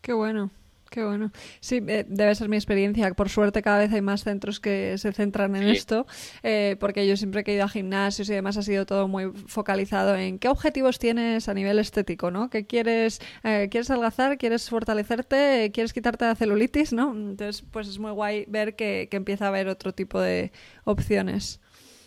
Qué 0.01 0.15
bueno. 0.15 0.51
Qué 0.95 1.05
bueno. 1.05 1.33
Sí, 1.59 1.83
eh, 1.89 2.05
debe 2.07 2.37
ser 2.37 2.49
mi 2.49 2.57
experiencia. 2.57 3.13
Por 3.15 3.29
suerte 3.29 3.63
cada 3.63 3.79
vez 3.79 3.93
hay 3.93 4.01
más 4.01 4.23
centros 4.23 4.61
que 4.61 4.97
se 4.97 5.13
centran 5.13 5.57
en 5.57 5.65
esto, 5.65 6.07
eh, 6.45 6.77
porque 6.79 7.05
yo 7.05 7.17
siempre 7.17 7.43
que 7.43 7.51
he 7.51 7.55
ido 7.57 7.65
a 7.65 7.69
gimnasios 7.69 8.31
y 8.31 8.33
demás 8.33 8.57
ha 8.59 8.63
sido 8.63 8.87
todo 8.87 9.09
muy 9.09 9.33
focalizado 9.49 10.15
en 10.15 10.39
qué 10.39 10.47
objetivos 10.47 11.01
tienes 11.01 11.49
a 11.49 11.55
nivel 11.55 11.81
estético, 11.81 12.31
¿no? 12.31 12.49
¿Qué 12.49 12.65
quieres? 12.65 13.21
Eh, 13.43 13.67
¿Quieres 13.73 13.91
adelgazar? 13.91 14.39
¿Quieres 14.39 14.71
fortalecerte? 14.71 15.73
¿Quieres 15.75 15.93
quitarte 15.93 16.27
la 16.27 16.37
celulitis? 16.37 16.93
¿no? 16.93 17.11
Entonces, 17.11 17.65
pues 17.73 17.89
es 17.89 17.99
muy 17.99 18.13
guay 18.13 18.45
ver 18.47 18.77
que, 18.77 19.09
que 19.11 19.17
empieza 19.17 19.47
a 19.47 19.49
haber 19.49 19.67
otro 19.67 19.95
tipo 19.95 20.21
de 20.21 20.53
opciones. 20.85 21.61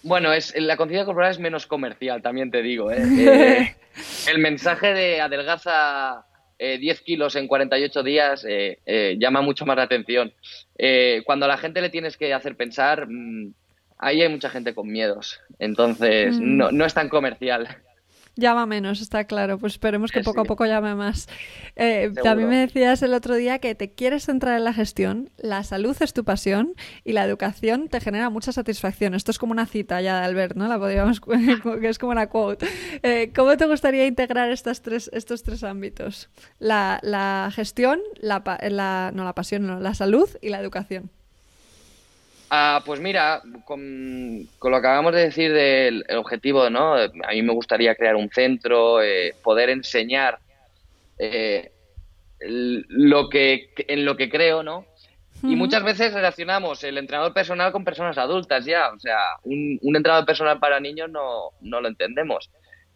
Bueno, 0.03 0.31
es, 0.31 0.55
la 0.55 0.77
conciencia 0.77 1.03
corporal 1.03 1.31
es 1.31 1.39
menos 1.39 1.67
comercial, 1.67 2.21
también 2.21 2.51
te 2.51 2.61
digo. 2.61 2.89
el 2.91 4.37
mensaje 4.37 4.93
de 4.93 5.19
adelgaza 5.19 6.25
10 6.59 6.99
eh, 6.99 7.03
kilos 7.03 7.35
en 7.35 7.47
48 7.47 8.03
días 8.03 8.45
eh, 8.47 8.79
eh, 8.85 9.15
llama 9.19 9.41
mucho 9.41 9.65
más 9.65 9.77
la 9.77 9.83
atención. 9.83 10.33
cuando 11.25 11.45
a 11.45 11.49
la 11.49 11.57
gente 11.57 11.81
le 11.81 11.89
tienes 11.89 12.17
que 12.17 12.33
hacer 12.33 12.55
pensar, 12.55 13.07
mm, 13.07 13.53
ahí 13.99 14.21
hay 14.21 14.29
mucha 14.29 14.49
gente 14.49 14.73
con 14.73 14.87
miedos. 14.87 15.39
Entonces, 15.59 16.39
mm. 16.39 16.57
no, 16.57 16.71
no 16.71 16.85
es 16.85 16.93
tan 16.93 17.09
comercial. 17.09 17.67
Llama 18.37 18.67
menos, 18.67 19.01
está 19.01 19.23
claro. 19.23 19.57
Pues 19.57 19.73
esperemos 19.73 20.11
que 20.11 20.21
poco 20.21 20.41
a 20.41 20.43
poco 20.43 20.65
llame 20.65 20.93
más. 20.93 21.27
Eh, 21.75 22.11
también 22.23 22.49
me 22.49 22.57
decías 22.57 23.01
el 23.01 23.15
otro 23.15 23.33
día 23.33 23.57
que 23.57 23.73
te 23.73 23.91
quieres 23.91 24.25
centrar 24.25 24.57
en 24.57 24.63
la 24.63 24.73
gestión, 24.73 25.31
la 25.37 25.63
salud 25.63 25.97
es 25.99 26.13
tu 26.13 26.23
pasión 26.23 26.75
y 27.03 27.13
la 27.13 27.25
educación 27.25 27.87
te 27.89 27.99
genera 27.99 28.29
mucha 28.29 28.51
satisfacción. 28.51 29.15
Esto 29.15 29.31
es 29.31 29.39
como 29.39 29.53
una 29.53 29.65
cita 29.65 30.01
ya 30.01 30.19
de 30.19 30.25
Albert, 30.25 30.55
¿no? 30.55 30.67
La 30.67 30.77
podríamos, 30.77 31.19
que 31.81 31.89
es 31.89 31.97
como 31.97 32.11
una 32.11 32.27
quote. 32.27 32.67
Eh, 33.01 33.31
¿Cómo 33.35 33.57
te 33.57 33.65
gustaría 33.65 34.05
integrar 34.05 34.51
estas 34.51 34.83
tres, 34.83 35.09
estos 35.13 35.41
tres 35.41 35.63
ámbitos? 35.63 36.29
La, 36.59 36.99
la 37.01 37.49
gestión, 37.51 37.99
la, 38.19 38.43
la, 38.69 39.11
no 39.15 39.23
la 39.23 39.33
pasión, 39.33 39.65
no, 39.65 39.79
la 39.79 39.95
salud 39.95 40.29
y 40.41 40.49
la 40.49 40.59
educación. 40.59 41.09
Ah, 42.49 42.81
pues 42.85 43.01
mira, 43.01 43.41
con, 43.65 44.39
lo 44.39 44.69
que 44.69 44.75
acabamos 44.77 45.13
de 45.13 45.21
decir 45.21 45.51
del 45.51 46.05
objetivo, 46.15 46.69
¿no? 46.69 46.93
A 46.93 47.09
mí 47.31 47.41
me 47.41 47.53
gustaría 47.53 47.95
crear 47.95 48.15
un 48.15 48.29
centro, 48.29 49.01
eh, 49.01 49.35
poder 49.43 49.69
enseñar 49.69 50.39
eh, 51.19 51.71
lo 52.39 53.29
que, 53.29 53.71
en 53.75 54.05
lo 54.05 54.15
que 54.15 54.29
creo, 54.29 54.63
¿no? 54.63 54.85
Y 55.43 55.55
muchas 55.55 55.83
veces 55.83 56.13
relacionamos 56.13 56.83
el 56.83 56.97
entrenador 56.97 57.31
personal 57.31 57.71
con 57.71 57.83
personas 57.83 58.17
adultas 58.17 58.65
ya. 58.65 58.89
O 58.89 58.99
sea, 58.99 59.17
un, 59.43 59.77
un 59.81 59.95
entrenador 59.95 60.25
personal 60.25 60.59
para 60.59 60.79
niños 60.79 61.11
no, 61.11 61.51
no 61.61 61.79
lo 61.79 61.87
entendemos. 61.87 62.49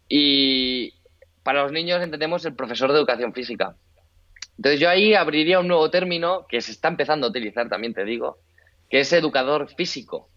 Y 0.08 0.92
para 1.42 1.62
los 1.62 1.72
niños 1.72 2.02
entendemos 2.02 2.44
el 2.44 2.54
profesor 2.54 2.90
de 2.90 2.98
educación 2.98 3.32
física. 3.32 3.76
Entonces 4.56 4.80
yo 4.80 4.88
ahí 4.88 5.14
abriría 5.14 5.60
un 5.60 5.68
nuevo 5.68 5.88
término 5.90 6.46
que 6.48 6.60
se 6.60 6.72
está 6.72 6.88
empezando 6.88 7.26
a 7.26 7.30
utilizar, 7.30 7.68
también 7.68 7.94
te 7.94 8.04
digo, 8.04 8.38
que 8.92 9.00
es 9.00 9.12
educador 9.14 9.74
físico. 9.74 10.28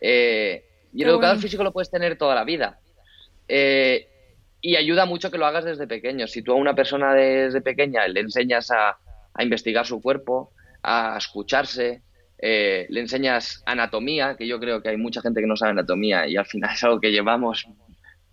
Eh, 0.00 0.64
y 0.92 1.04
el 1.04 1.10
educador 1.10 1.38
físico 1.38 1.62
lo 1.62 1.72
puedes 1.72 1.92
tener 1.92 2.18
toda 2.18 2.34
la 2.34 2.42
vida. 2.42 2.80
Eh, 3.46 4.08
y 4.60 4.74
ayuda 4.74 5.06
mucho 5.06 5.30
que 5.30 5.38
lo 5.38 5.46
hagas 5.46 5.64
desde 5.64 5.86
pequeño. 5.86 6.26
Si 6.26 6.42
tú 6.42 6.50
a 6.50 6.56
una 6.56 6.74
persona 6.74 7.14
desde 7.14 7.60
pequeña 7.60 8.08
le 8.08 8.18
enseñas 8.18 8.72
a, 8.72 8.98
investigar 9.38 9.86
su 9.86 10.02
cuerpo, 10.02 10.50
a 10.82 11.14
escucharse, 11.16 12.02
eh, 12.36 12.88
le 12.90 13.00
enseñas 13.00 13.62
anatomía, 13.64 14.36
que 14.36 14.48
yo 14.48 14.58
creo 14.58 14.82
que 14.82 14.88
hay 14.88 14.96
mucha 14.96 15.20
gente 15.20 15.40
que 15.40 15.46
no 15.46 15.56
sabe 15.56 15.70
anatomía 15.70 16.26
y 16.26 16.36
al 16.36 16.46
final 16.46 16.74
es 16.74 16.82
algo 16.82 17.00
que 17.00 17.12
llevamos 17.12 17.64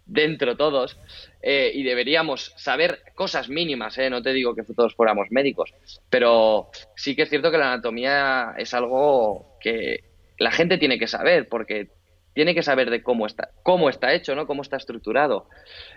dentro 0.08 0.56
todos 0.58 0.98
eh, 1.42 1.72
y 1.74 1.84
deberíamos 1.84 2.54
saber 2.56 3.04
cosas 3.14 3.50
mínimas, 3.50 3.98
¿eh? 3.98 4.10
no 4.10 4.22
te 4.22 4.34
digo 4.34 4.56
que 4.56 4.64
todos 4.64 4.96
fuéramos 4.96 5.28
médicos, 5.30 5.74
pero 6.10 6.72
sí 6.96 7.16
que 7.16 7.24
es 7.24 7.30
cierto 7.30 7.52
que 7.52 7.58
la 7.58 7.74
anatomía 7.74 8.56
es 8.58 8.74
algo 8.74 9.47
que 9.68 10.04
la 10.38 10.52
gente 10.52 10.78
tiene 10.78 10.98
que 10.98 11.08
saber 11.08 11.50
porque 11.50 11.90
tiene 12.34 12.56
que 12.56 12.64
saber 12.64 12.90
de 12.90 13.04
cómo 13.04 13.26
está, 13.26 13.50
cómo 13.64 13.90
está 13.90 14.14
hecho, 14.14 14.34
¿no? 14.34 14.48
Cómo 14.48 14.62
está 14.62 14.78
estructurado. 14.78 15.50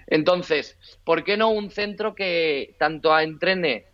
Entonces, 0.09 0.77
¿por 1.05 1.23
qué 1.23 1.37
no 1.37 1.51
un 1.51 1.71
centro 1.71 2.15
que 2.17 2.75
tanto 2.79 3.17
entrene 3.17 3.85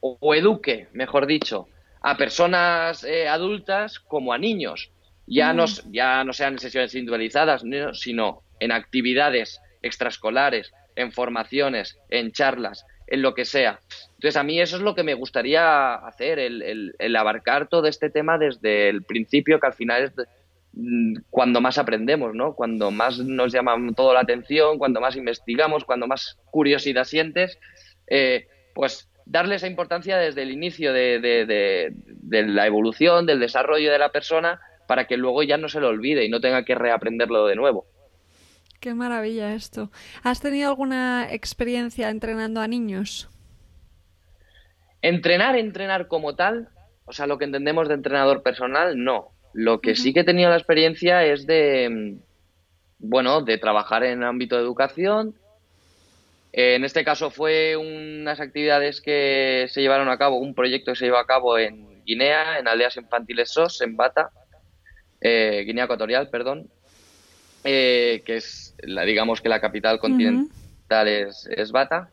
o, 0.00 0.34
eduque, 0.34 0.88
mejor 0.92 1.26
dicho, 1.26 1.68
a 2.00 2.16
personas 2.16 3.04
eh, 3.04 3.28
adultas 3.28 3.98
como 3.98 4.32
a 4.32 4.38
niños? 4.38 4.90
Ya, 5.26 5.52
no, 5.52 5.66
ya 5.90 6.24
no 6.24 6.32
sean 6.32 6.58
sesiones 6.58 6.94
individualizadas, 6.94 7.62
sino 7.92 8.42
en 8.60 8.72
actividades 8.72 9.60
extraescolares, 9.82 10.72
en 10.96 11.12
formaciones, 11.12 11.98
en 12.08 12.32
charlas, 12.32 12.86
en 13.10 13.22
lo 13.22 13.34
que 13.34 13.44
sea. 13.44 13.80
Entonces, 14.14 14.36
a 14.36 14.42
mí 14.42 14.60
eso 14.60 14.76
es 14.76 14.82
lo 14.82 14.94
que 14.94 15.02
me 15.02 15.14
gustaría 15.14 15.94
hacer, 15.94 16.38
el, 16.38 17.16
abarcar 17.16 17.68
todo 17.68 17.86
este 17.86 18.08
tema 18.08 18.38
desde 18.38 18.88
el 18.88 19.02
principio, 19.02 19.58
que 19.60 19.66
al 19.66 19.74
final 19.74 20.04
es 20.04 20.12
mm, 20.72 21.16
cuando 21.28 21.60
más 21.60 21.78
aprendemos, 21.78 22.34
¿no? 22.34 22.54
Cuando 22.54 22.90
más 22.90 23.18
nos 23.18 23.52
llama 23.52 23.76
toda 23.94 24.14
la 24.14 24.20
atención, 24.20 24.78
cuando 24.78 25.00
más 25.00 25.16
investigamos, 25.16 25.84
cuando 25.84 26.06
más 26.06 26.38
curiosidad 26.50 27.04
sientes, 27.04 27.58
eh, 28.06 28.46
pues 28.74 29.10
darle 29.26 29.56
esa 29.56 29.66
importancia 29.66 30.16
desde 30.18 30.42
el 30.42 30.50
inicio 30.50 30.92
de, 30.92 31.92
la 32.30 32.66
evolución, 32.66 33.26
del 33.26 33.40
desarrollo 33.40 33.92
de 33.92 33.98
la 33.98 34.10
persona, 34.10 34.60
para 34.86 35.06
que 35.06 35.16
luego 35.16 35.42
ya 35.42 35.56
no 35.56 35.68
se 35.68 35.80
lo 35.80 35.88
olvide 35.88 36.24
y 36.24 36.28
no 36.28 36.40
tenga 36.40 36.64
que 36.64 36.74
reaprenderlo 36.74 37.46
de 37.46 37.54
nuevo. 37.54 37.86
Qué 38.80 38.94
maravilla 38.94 39.54
esto. 39.54 39.90
¿Has 40.22 40.40
tenido 40.40 40.70
alguna 40.70 41.32
experiencia 41.32 42.08
entrenando 42.08 42.60
a 42.60 42.66
niños? 42.66 43.28
Entrenar, 45.02 45.56
entrenar 45.56 46.08
como 46.08 46.34
tal, 46.34 46.68
o 47.04 47.12
sea, 47.12 47.26
lo 47.26 47.38
que 47.38 47.44
entendemos 47.44 47.88
de 47.88 47.94
entrenador 47.94 48.42
personal, 48.42 49.02
no. 49.02 49.32
Lo 49.52 49.80
que 49.80 49.94
sí 49.94 50.12
que 50.12 50.20
he 50.20 50.24
tenido 50.24 50.50
la 50.50 50.56
experiencia 50.56 51.24
es 51.24 51.46
de, 51.46 52.18
bueno, 52.98 53.42
de 53.42 53.58
trabajar 53.58 54.04
en 54.04 54.18
el 54.18 54.24
ámbito 54.24 54.56
de 54.56 54.62
educación 54.62 55.34
en 56.52 56.84
este 56.84 57.04
caso 57.04 57.30
fue 57.30 57.76
unas 57.76 58.40
actividades 58.40 59.00
que 59.00 59.66
se 59.68 59.82
llevaron 59.82 60.08
a 60.08 60.18
cabo, 60.18 60.38
un 60.38 60.54
proyecto 60.54 60.92
que 60.92 60.98
se 60.98 61.04
llevó 61.04 61.18
a 61.18 61.26
cabo 61.26 61.58
en 61.58 62.02
Guinea, 62.04 62.58
en 62.58 62.66
aldeas 62.66 62.96
infantiles 62.96 63.50
SOS, 63.50 63.82
en 63.82 63.96
Bata, 63.96 64.30
eh, 65.20 65.62
Guinea 65.64 65.84
Ecuatorial, 65.84 66.28
perdón, 66.28 66.68
eh, 67.64 68.22
que 68.24 68.36
es, 68.36 68.74
la, 68.82 69.02
digamos 69.02 69.40
que 69.40 69.48
la 69.48 69.60
capital 69.60 69.98
continental 69.98 71.08
es, 71.08 71.48
es, 71.50 71.72
Bata. 71.72 72.10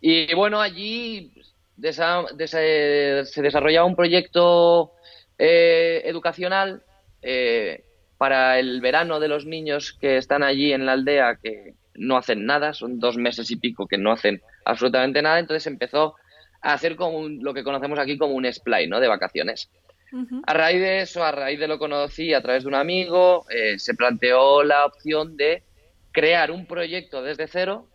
Y 0.00 0.34
bueno, 0.34 0.60
allí 0.60 1.32
se 1.80 3.42
desarrollaba 3.42 3.86
un 3.86 3.96
proyecto 3.96 4.92
eh, 5.38 6.02
educacional 6.04 6.82
para 8.16 8.58
el 8.58 8.80
verano 8.80 9.20
de 9.20 9.28
los 9.28 9.46
niños 9.46 9.92
que 9.92 10.16
están 10.16 10.42
allí 10.42 10.72
en 10.72 10.86
la 10.86 10.92
aldea, 10.92 11.38
que 11.42 11.74
no 11.94 12.16
hacen 12.16 12.46
nada, 12.46 12.72
son 12.72 12.98
dos 12.98 13.16
meses 13.16 13.50
y 13.50 13.56
pico 13.56 13.86
que 13.86 13.98
no 13.98 14.12
hacen 14.12 14.42
absolutamente 14.64 15.22
nada, 15.22 15.38
entonces 15.38 15.66
empezó 15.66 16.16
a 16.62 16.72
hacer 16.72 16.96
como 16.96 17.28
lo 17.28 17.54
que 17.54 17.64
conocemos 17.64 17.98
aquí 17.98 18.18
como 18.18 18.34
un 18.34 18.50
splay, 18.50 18.86
¿no? 18.86 19.00
De 19.00 19.08
vacaciones. 19.08 19.70
A 20.46 20.54
raíz 20.54 20.80
de 20.80 21.00
eso, 21.02 21.24
a 21.24 21.32
raíz 21.32 21.58
de 21.58 21.68
lo 21.68 21.78
conocí 21.78 22.34
a 22.34 22.42
través 22.42 22.64
de 22.64 22.68
un 22.68 22.74
amigo, 22.74 23.46
eh, 23.50 23.78
se 23.78 23.94
planteó 23.94 24.64
la 24.64 24.84
opción 24.84 25.36
de 25.36 25.62
crear 26.12 26.50
un 26.50 26.66
proyecto 26.66 27.22
desde 27.22 27.46
cero 27.46 27.86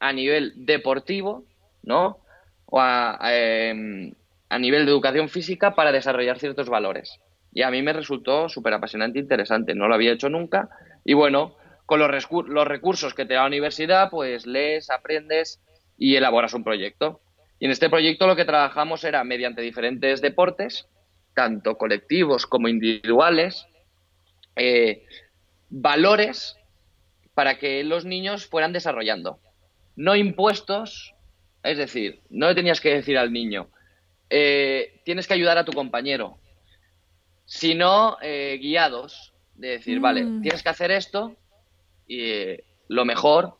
a 0.00 0.12
nivel 0.12 0.52
deportivo, 0.56 1.44
¿no? 1.82 2.18
O 2.66 2.80
a, 2.80 3.18
em, 3.32 4.12
a 4.48 4.58
nivel 4.58 4.84
de 4.84 4.92
educación 4.92 5.28
física 5.28 5.74
para 5.74 5.92
desarrollar 5.92 6.38
ciertos 6.38 6.68
valores. 6.68 7.20
Y 7.52 7.62
a 7.62 7.70
mí 7.70 7.82
me 7.82 7.92
resultó 7.92 8.48
súper 8.48 8.74
apasionante 8.74 9.18
e 9.18 9.22
interesante. 9.22 9.74
No 9.74 9.88
lo 9.88 9.94
había 9.94 10.12
hecho 10.12 10.28
nunca. 10.28 10.68
Y 11.04 11.14
bueno, 11.14 11.56
con 11.86 11.98
los, 12.00 12.10
los 12.48 12.68
recursos 12.68 13.14
que 13.14 13.24
te 13.24 13.34
da 13.34 13.40
la 13.40 13.46
universidad, 13.46 14.10
pues 14.10 14.46
lees, 14.46 14.90
aprendes 14.90 15.60
y 15.96 16.16
elaboras 16.16 16.54
un 16.54 16.64
proyecto. 16.64 17.20
Y 17.58 17.64
en 17.64 17.70
este 17.70 17.90
proyecto 17.90 18.26
lo 18.26 18.36
que 18.36 18.44
trabajamos 18.44 19.04
era 19.04 19.24
mediante 19.24 19.62
diferentes 19.62 20.20
deportes, 20.20 20.88
tanto 21.38 21.78
colectivos 21.78 22.48
como 22.48 22.66
individuales, 22.66 23.68
eh, 24.56 25.06
valores 25.70 26.56
para 27.32 27.58
que 27.58 27.84
los 27.84 28.04
niños 28.04 28.48
fueran 28.48 28.72
desarrollando. 28.72 29.38
No 29.94 30.16
impuestos, 30.16 31.14
es 31.62 31.78
decir, 31.78 32.22
no 32.28 32.48
le 32.48 32.56
tenías 32.56 32.80
que 32.80 32.92
decir 32.92 33.16
al 33.16 33.32
niño, 33.32 33.68
eh, 34.28 35.00
tienes 35.04 35.28
que 35.28 35.34
ayudar 35.34 35.58
a 35.58 35.64
tu 35.64 35.70
compañero, 35.72 36.40
sino 37.44 38.16
eh, 38.20 38.58
guiados, 38.60 39.32
de 39.54 39.68
decir, 39.68 40.00
vale, 40.00 40.24
mm. 40.24 40.42
tienes 40.42 40.64
que 40.64 40.70
hacer 40.70 40.90
esto 40.90 41.36
y 42.08 42.56
lo 42.88 43.04
mejor, 43.04 43.58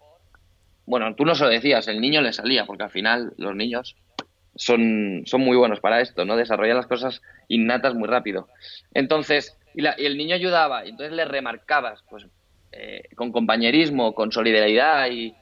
bueno, 0.85 1.15
tú 1.15 1.25
no 1.25 1.37
se 1.37 1.45
lo 1.45 1.51
decías, 1.51 1.87
el 1.87 2.01
niño 2.01 2.23
le 2.23 2.33
salía, 2.33 2.67
porque 2.67 2.83
al 2.83 2.91
final 2.91 3.35
los 3.37 3.55
niños 3.55 3.95
son, 4.59 5.23
son 5.25 5.41
muy 5.41 5.57
buenos 5.57 5.81
para 5.81 6.01
esto, 6.01 6.25
¿no? 6.25 6.37
Desarrollan 6.37 6.77
las 6.77 6.87
cosas 6.87 7.23
innatas 7.49 7.95
muy 7.95 8.09
rápido. 8.09 8.49
Entonces, 8.93 9.57
y, 9.75 9.87
el 9.87 10.19
niño 10.19 10.35
ayudaba, 10.35 10.85
y 10.85 10.91
entonces 10.91 11.15
le 11.15 11.25
remarcabas, 11.25 12.03
pues, 12.11 12.27
eh, 12.73 13.03
con 13.15 13.33
compañerismo, 13.33 14.15
con 14.15 14.33
solidaridad, 14.33 15.11
y 15.11 15.35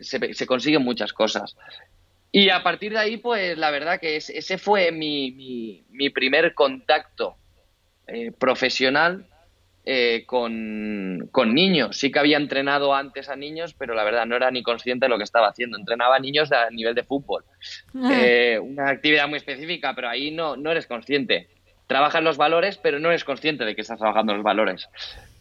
se, 0.00 0.32
se, 0.32 0.46
consiguen 0.46 0.82
muchas 0.82 1.12
cosas. 1.12 1.56
Y 2.30 2.48
a 2.48 2.62
partir 2.62 2.92
de 2.92 2.98
ahí, 2.98 3.16
pues, 3.16 3.58
la 3.58 3.70
verdad 3.70 4.00
que 4.00 4.16
ese 4.16 4.58
fue 4.58 4.92
mi, 4.92 5.84
mi, 5.90 6.10
primer 6.10 6.54
contacto 6.54 7.36
eh, 8.06 8.30
profesional 8.32 9.26
eh, 9.84 10.24
con, 10.26 11.28
niños. 11.54 11.96
Sí 11.96 12.12
que 12.12 12.18
había 12.18 12.36
entrenado 12.36 12.94
antes 12.94 13.28
a 13.28 13.36
niños, 13.36 13.74
pero 13.74 13.94
la 13.94 14.04
verdad 14.04 14.26
no 14.26 14.36
era 14.36 14.50
ni 14.50 14.62
consciente 14.62 15.06
de 15.06 15.10
lo 15.10 15.18
que 15.18 15.24
estaba 15.24 15.48
haciendo. 15.48 15.76
Entrenaba 15.76 16.16
a 16.16 16.20
niños 16.20 16.52
a 16.52 16.70
nivel 16.70 16.94
de 16.94 17.02
fútbol. 17.02 17.44
Ah. 17.94 18.10
Eh, 18.22 18.58
una 18.58 18.90
actividad 18.90 19.28
muy 19.28 19.38
específica, 19.38 19.94
pero 19.94 20.08
ahí 20.08 20.30
no, 20.30 20.56
no 20.56 20.70
eres 20.70 20.86
consciente. 20.86 21.48
Trabajas 21.86 22.22
los 22.22 22.36
valores, 22.36 22.78
pero 22.78 23.00
no 23.00 23.08
eres 23.08 23.24
consciente 23.24 23.64
de 23.64 23.74
que 23.74 23.80
estás 23.82 23.98
trabajando 23.98 24.34
los 24.34 24.44
valores. 24.44 24.88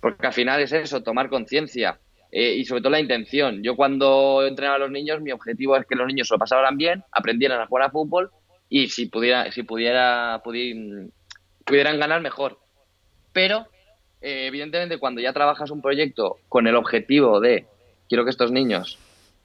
Porque 0.01 0.27
al 0.27 0.33
final 0.33 0.59
es 0.61 0.71
eso, 0.71 1.03
tomar 1.03 1.29
conciencia. 1.29 1.99
Eh, 2.31 2.55
y 2.55 2.65
sobre 2.65 2.81
todo 2.81 2.91
la 2.91 2.99
intención. 2.99 3.61
Yo 3.61 3.75
cuando 3.75 4.45
entrenaba 4.47 4.77
a 4.77 4.79
los 4.79 4.91
niños, 4.91 5.21
mi 5.21 5.31
objetivo 5.31 5.75
es 5.75 5.85
que 5.85 5.95
los 5.95 6.07
niños 6.07 6.29
se 6.29 6.33
lo 6.33 6.39
pasaran 6.39 6.77
bien, 6.77 7.03
aprendieran 7.11 7.59
a 7.59 7.67
jugar 7.67 7.85
a 7.85 7.91
fútbol 7.91 8.31
y 8.69 8.87
si 8.87 9.07
pudiera, 9.07 9.51
si 9.51 9.63
pudiera, 9.63 10.41
pudieran 10.43 11.99
ganar 11.99 12.21
mejor. 12.21 12.59
Pero 13.33 13.67
eh, 14.21 14.45
evidentemente 14.47 14.97
cuando 14.97 15.21
ya 15.21 15.33
trabajas 15.33 15.71
un 15.71 15.81
proyecto 15.81 16.37
con 16.47 16.67
el 16.67 16.75
objetivo 16.75 17.39
de 17.39 17.65
quiero 18.07 18.23
que 18.23 18.29
estos 18.29 18.51
niños 18.51 18.97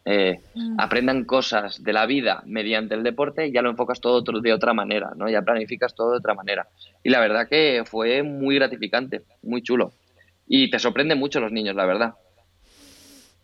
eh, 0.08 0.38
mm. 0.54 0.78
aprendan 0.78 1.24
cosas 1.24 1.82
de 1.82 1.92
la 1.92 2.06
vida 2.06 2.42
mediante 2.46 2.94
el 2.94 3.02
deporte, 3.02 3.50
ya 3.50 3.60
lo 3.60 3.70
enfocas 3.70 4.00
todo 4.00 4.22
de 4.22 4.52
otra 4.52 4.72
manera, 4.72 5.10
¿no? 5.16 5.28
Ya 5.28 5.42
planificas 5.42 5.96
todo 5.96 6.12
de 6.12 6.18
otra 6.18 6.34
manera. 6.34 6.68
Y 7.02 7.10
la 7.10 7.18
verdad 7.18 7.48
que 7.48 7.82
fue 7.84 8.22
muy 8.22 8.54
gratificante, 8.54 9.22
muy 9.42 9.62
chulo. 9.62 9.92
Y 10.46 10.70
te 10.70 10.78
sorprende 10.78 11.16
mucho 11.16 11.40
los 11.40 11.50
niños, 11.50 11.74
la 11.74 11.86
verdad. 11.86 12.14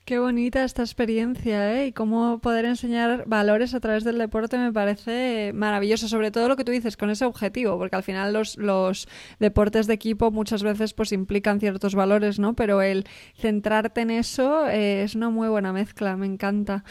Qué 0.05 0.18
bonita 0.18 0.64
esta 0.64 0.82
experiencia, 0.82 1.80
¿eh? 1.80 1.86
Y 1.86 1.92
cómo 1.92 2.40
poder 2.40 2.64
enseñar 2.64 3.22
valores 3.28 3.72
a 3.72 3.78
través 3.78 4.03
del 4.03 4.18
deporte 4.18 4.59
me 4.59 4.72
parece 4.72 5.53
maravilloso, 5.55 6.09
sobre 6.09 6.32
todo 6.32 6.48
lo 6.48 6.57
que 6.57 6.64
tú 6.64 6.72
dices 6.72 6.96
con 6.96 7.09
ese 7.09 7.24
objetivo, 7.24 7.78
porque 7.78 7.94
al 7.94 8.03
final 8.03 8.32
los, 8.32 8.57
los 8.57 9.07
deportes 9.38 9.86
de 9.86 9.94
equipo 9.94 10.32
muchas 10.32 10.64
veces 10.64 10.92
pues 10.92 11.12
implican 11.12 11.61
ciertos 11.61 11.94
valores, 11.94 12.40
¿no? 12.40 12.55
Pero 12.55 12.82
el 12.82 13.05
centrarte 13.36 14.00
en 14.00 14.11
eso 14.11 14.68
eh, 14.68 15.05
es 15.05 15.14
una 15.14 15.30
muy 15.30 15.48
buena 15.48 15.72
mezcla, 15.72 16.16
me 16.16 16.26
encanta. 16.26 16.82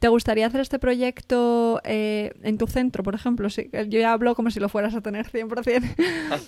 ¿Te 0.00 0.08
gustaría 0.08 0.46
hacer 0.46 0.62
este 0.62 0.78
proyecto 0.78 1.82
eh, 1.84 2.32
en 2.42 2.56
tu 2.56 2.66
centro, 2.66 3.02
por 3.02 3.14
ejemplo? 3.14 3.50
Sí, 3.50 3.68
yo 3.72 4.00
ya 4.00 4.12
hablo 4.12 4.34
como 4.34 4.50
si 4.50 4.58
lo 4.58 4.70
fueras 4.70 4.94
a 4.94 5.02
tener 5.02 5.26
100%. 5.30 6.40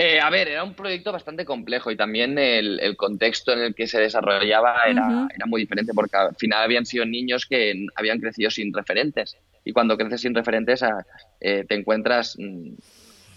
Eh, 0.00 0.20
a 0.20 0.30
ver, 0.30 0.46
era 0.46 0.62
un 0.62 0.74
proyecto 0.74 1.10
bastante 1.10 1.44
complejo 1.44 1.90
y 1.90 1.96
también 1.96 2.38
el, 2.38 2.96
contexto 2.96 3.52
en 3.52 3.58
el 3.58 3.74
que 3.74 3.88
se 3.88 3.98
desarrollaba 3.98 4.84
era, 4.86 5.26
era, 5.34 5.46
muy 5.46 5.62
diferente 5.62 5.92
porque 5.92 6.16
al 6.16 6.36
final 6.36 6.62
habían 6.62 6.86
sido 6.86 7.04
niños 7.04 7.46
que 7.46 7.84
habían 7.96 8.20
crecido 8.20 8.48
sin 8.48 8.72
referentes 8.72 9.36
y 9.64 9.72
cuando 9.72 9.96
creces 9.96 10.20
sin 10.20 10.36
referentes 10.36 10.84
ah, 10.84 11.04
eh, 11.40 11.64
te 11.68 11.74
encuentras 11.74 12.36
mm, 12.38 12.74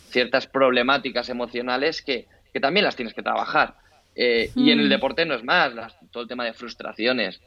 ciertas 0.09 0.45
problemáticas 0.45 1.29
emocionales 1.29 2.03
que, 2.03 2.27
que, 2.53 2.59
también 2.59 2.83
las 2.83 2.95
tienes 2.95 3.15
que 3.15 3.23
trabajar. 3.23 3.77
Eh, 4.13 4.51
y 4.55 4.69
en 4.69 4.81
el 4.81 4.85
mm. 4.85 4.89
deporte 4.89 5.25
no 5.25 5.33
es 5.33 5.43
más, 5.43 5.73
todo 6.11 6.21
el 6.21 6.29
tema 6.29 6.45
de 6.45 6.53
frustraciones. 6.53 7.41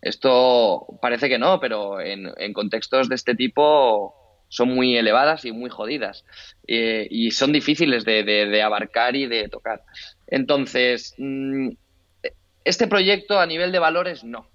esto 0.00 0.86
parece 1.02 1.28
que 1.28 1.40
no, 1.40 1.58
pero 1.58 2.00
en, 2.00 2.30
en 2.36 2.52
contextos 2.52 3.08
de 3.08 3.16
este 3.16 3.34
tipo 3.34 4.25
son 4.48 4.68
muy 4.68 4.96
elevadas 4.96 5.44
y 5.44 5.52
muy 5.52 5.70
jodidas 5.70 6.24
eh, 6.66 7.06
y 7.10 7.30
son 7.30 7.52
difíciles 7.52 8.04
de, 8.04 8.62
abarcar 8.62 9.16
y 9.16 9.26
de 9.26 9.48
tocar. 9.48 9.82
Entonces, 10.26 11.14
mm, 11.18 11.70
este 12.64 12.86
proyecto 12.86 13.38
a 13.38 13.46
nivel 13.46 13.72
de 13.72 13.78
valores 13.78 14.24
no. 14.24 14.48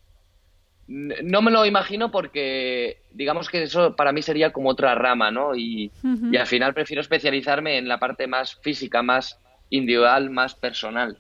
No 0.88 1.42
me 1.42 1.52
lo 1.52 1.66
imagino 1.66 2.12
porque 2.12 3.02
digamos 3.12 3.50
que 3.50 3.64
eso 3.64 3.96
para 3.96 4.12
mí 4.12 4.22
sería 4.22 4.52
como 4.52 4.70
otra 4.70 4.94
rama, 4.94 5.32
¿no? 5.32 5.56
Y, 5.56 5.90
al 6.38 6.48
final 6.48 6.74
prefiero 6.74 7.02
especializarme 7.02 7.78
en 7.78 7.88
la 7.88 7.98
parte 7.98 8.28
más 8.28 8.56
física, 8.56 9.02
más 9.02 9.40
individual, 9.70 10.30
más 10.30 10.56
personal. 10.56 11.18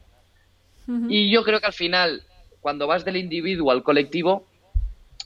Y 1.08 1.32
yo 1.32 1.44
creo 1.44 1.62
que 1.62 1.68
al 1.68 1.74
final, 1.74 2.24
cuando 2.60 2.86
vas 2.86 3.06
del 3.06 3.16
individuo 3.16 3.72
al 3.72 3.82
colectivo, 3.82 4.46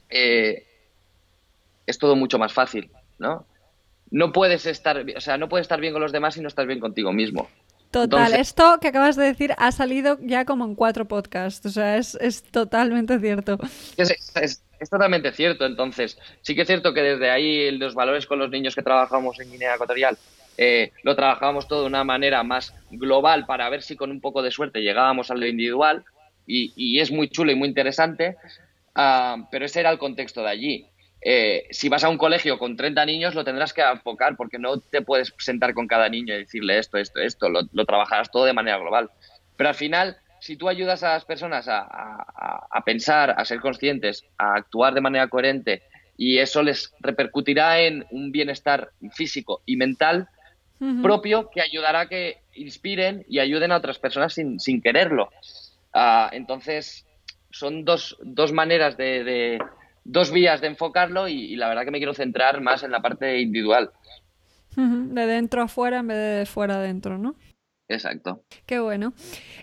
eh, 0.09 0.67
es 1.87 1.97
todo 1.97 2.15
mucho 2.15 2.37
más 2.37 2.53
fácil. 2.53 2.91
¿No? 3.17 3.45
No 4.11 4.31
puedes 4.31 4.65
estar, 4.65 5.03
o 5.15 5.21
sea, 5.21 5.37
no 5.37 5.49
puedes 5.49 5.65
estar 5.65 5.79
bien 5.79 5.93
con 5.93 6.01
los 6.01 6.11
demás 6.11 6.35
si 6.35 6.41
no 6.41 6.47
estás 6.47 6.67
bien 6.67 6.79
contigo 6.79 7.11
mismo. 7.11 7.49
Total, 7.91 8.33
esto 8.33 8.77
que 8.81 8.89
acabas 8.89 9.15
de 9.15 9.23
decir 9.23 9.53
ha 9.57 9.71
salido 9.71 10.17
ya 10.21 10.43
como 10.43 10.65
en 10.65 10.75
cuatro 10.75 11.05
podcasts, 11.05 11.65
o 11.65 11.69
sea, 11.69 11.95
es, 11.97 12.43
totalmente 12.51 13.17
cierto. 13.19 13.57
Es, 13.95 14.61
totalmente 14.89 15.31
cierto, 15.31 15.65
entonces, 15.65 16.17
sí 16.41 16.55
que 16.55 16.63
es 16.63 16.67
cierto 16.67 16.93
que 16.93 17.01
desde 17.01 17.29
ahí 17.29 17.71
los 17.71 17.95
valores 17.95 18.25
con 18.25 18.37
los 18.37 18.49
niños 18.49 18.75
que 18.75 18.83
trabajamos 18.83 19.39
en 19.39 19.49
Guinea 19.49 19.75
Ecuatorial 19.75 20.17
eh, 20.57 20.91
lo 21.03 21.15
trabajábamos 21.15 21.67
todo 21.69 21.81
de 21.81 21.87
una 21.87 22.03
manera 22.03 22.43
más 22.43 22.73
global 22.91 23.45
para 23.45 23.69
ver 23.69 23.81
si 23.81 23.95
con 23.95 24.11
un 24.11 24.19
poco 24.19 24.41
de 24.41 24.51
suerte 24.51 24.81
llegábamos 24.81 25.31
a 25.31 25.35
lo 25.35 25.47
individual 25.47 26.03
y, 26.45 26.99
es 26.99 27.11
muy 27.11 27.29
chulo 27.29 27.51
y 27.51 27.55
muy 27.55 27.69
interesante, 27.69 28.35
ah, 28.93 29.47
pero 29.51 29.65
ese 29.65 29.79
era 29.79 29.89
el 29.89 29.97
contexto 29.97 30.41
de 30.41 30.49
allí. 30.49 30.87
Eh, 31.27 31.65
si 31.71 31.89
vas 31.89 32.03
a 32.03 32.09
un 32.09 32.19
colegio 32.19 32.59
con 32.59 32.77
30 32.77 33.03
niños 33.03 33.33
lo 33.33 33.43
tendrás 33.43 33.73
que 33.73 33.81
enfocar 33.81 34.37
porque 34.37 34.59
no 34.59 34.79
te 34.79 35.01
puedes 35.01 35.33
sentar 35.39 35.73
con 35.73 35.87
cada 35.87 36.07
niño 36.07 36.35
y 36.35 36.37
decirle 36.37 36.77
esto, 36.77 36.99
esto, 36.99 37.19
esto, 37.19 37.49
lo, 37.49 37.65
trabajarás 37.87 38.29
todo 38.29 38.45
de 38.45 38.53
manera 38.53 38.77
global. 38.77 39.09
Pero 39.57 39.69
al 39.69 39.75
final, 39.75 40.17
si 40.39 40.55
tú 40.55 40.69
ayudas 40.69 41.01
a 41.01 41.13
las 41.13 41.25
personas 41.25 41.65
a, 41.67 42.83
pensar, 42.85 43.33
a 43.35 43.43
ser 43.43 43.59
conscientes, 43.59 44.23
a 44.37 44.53
actuar 44.53 44.93
de 44.93 45.01
manera 45.01 45.27
coherente 45.27 45.81
y 46.15 46.37
eso 46.37 46.61
les 46.61 46.93
repercutirá 46.99 47.79
en 47.79 48.05
un 48.11 48.31
bienestar 48.31 48.91
físico 49.11 49.63
y 49.65 49.77
mental 49.77 50.29
propio 51.01 51.49
que 51.49 51.61
ayudará 51.61 52.01
a 52.01 52.07
que 52.07 52.37
inspiren 52.53 53.25
y 53.27 53.39
ayuden 53.39 53.71
a 53.71 53.77
otras 53.77 53.97
personas 53.97 54.35
sin, 54.35 54.81
quererlo. 54.83 55.31
Ah, 55.91 56.29
entonces, 56.33 57.07
son 57.49 57.83
dos, 57.83 58.15
dos 58.21 58.51
maneras 58.51 58.95
de, 58.95 59.57
dos 60.05 60.31
vías 60.31 60.61
de 60.61 60.67
enfocarlo 60.67 61.27
y, 61.27 61.55
la 61.57 61.67
verdad 61.67 61.83
que 61.83 61.91
me 61.91 61.97
quiero 61.97 62.13
centrar 62.13 62.61
más 62.61 62.83
en 62.83 62.91
la 62.91 63.01
parte 63.01 63.41
individual. 63.41 63.91
De 64.77 65.25
dentro 65.25 65.61
a 65.61 65.67
fuera 65.67 65.99
en 65.99 66.07
vez 66.07 66.39
de 66.39 66.45
fuera 66.45 66.75
adentro, 66.75 67.17
¿no? 67.17 67.35
Exacto. 67.87 68.43
Qué 68.65 68.79
bueno. 68.79 69.13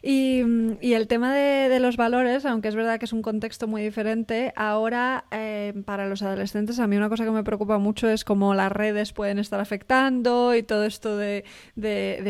Y, 0.00 0.42
mm, 0.44 0.78
el 0.80 1.08
tema 1.08 1.34
de, 1.34 1.80
los 1.80 1.96
valores, 1.96 2.44
aunque 2.44 2.68
es 2.68 2.76
verdad 2.76 3.00
que 3.00 3.06
es 3.06 3.12
un 3.12 3.22
contexto 3.22 3.66
muy 3.66 3.82
diferente, 3.82 4.52
ahora 4.54 5.24
eh, 5.32 5.72
para 5.84 6.06
los 6.06 6.22
adolescentes 6.22 6.78
a 6.78 6.86
mí 6.86 6.96
una 6.96 7.08
cosa 7.08 7.24
que 7.24 7.32
me 7.32 7.42
preocupa 7.42 7.78
mucho 7.78 8.08
es 8.08 8.24
cómo 8.24 8.54
las 8.54 8.70
redes 8.70 9.12
pueden 9.12 9.40
estar 9.40 9.58
afectando 9.58 10.54
y 10.54 10.62
todo 10.62 10.84
esto 10.84 11.16
de, 11.16 11.44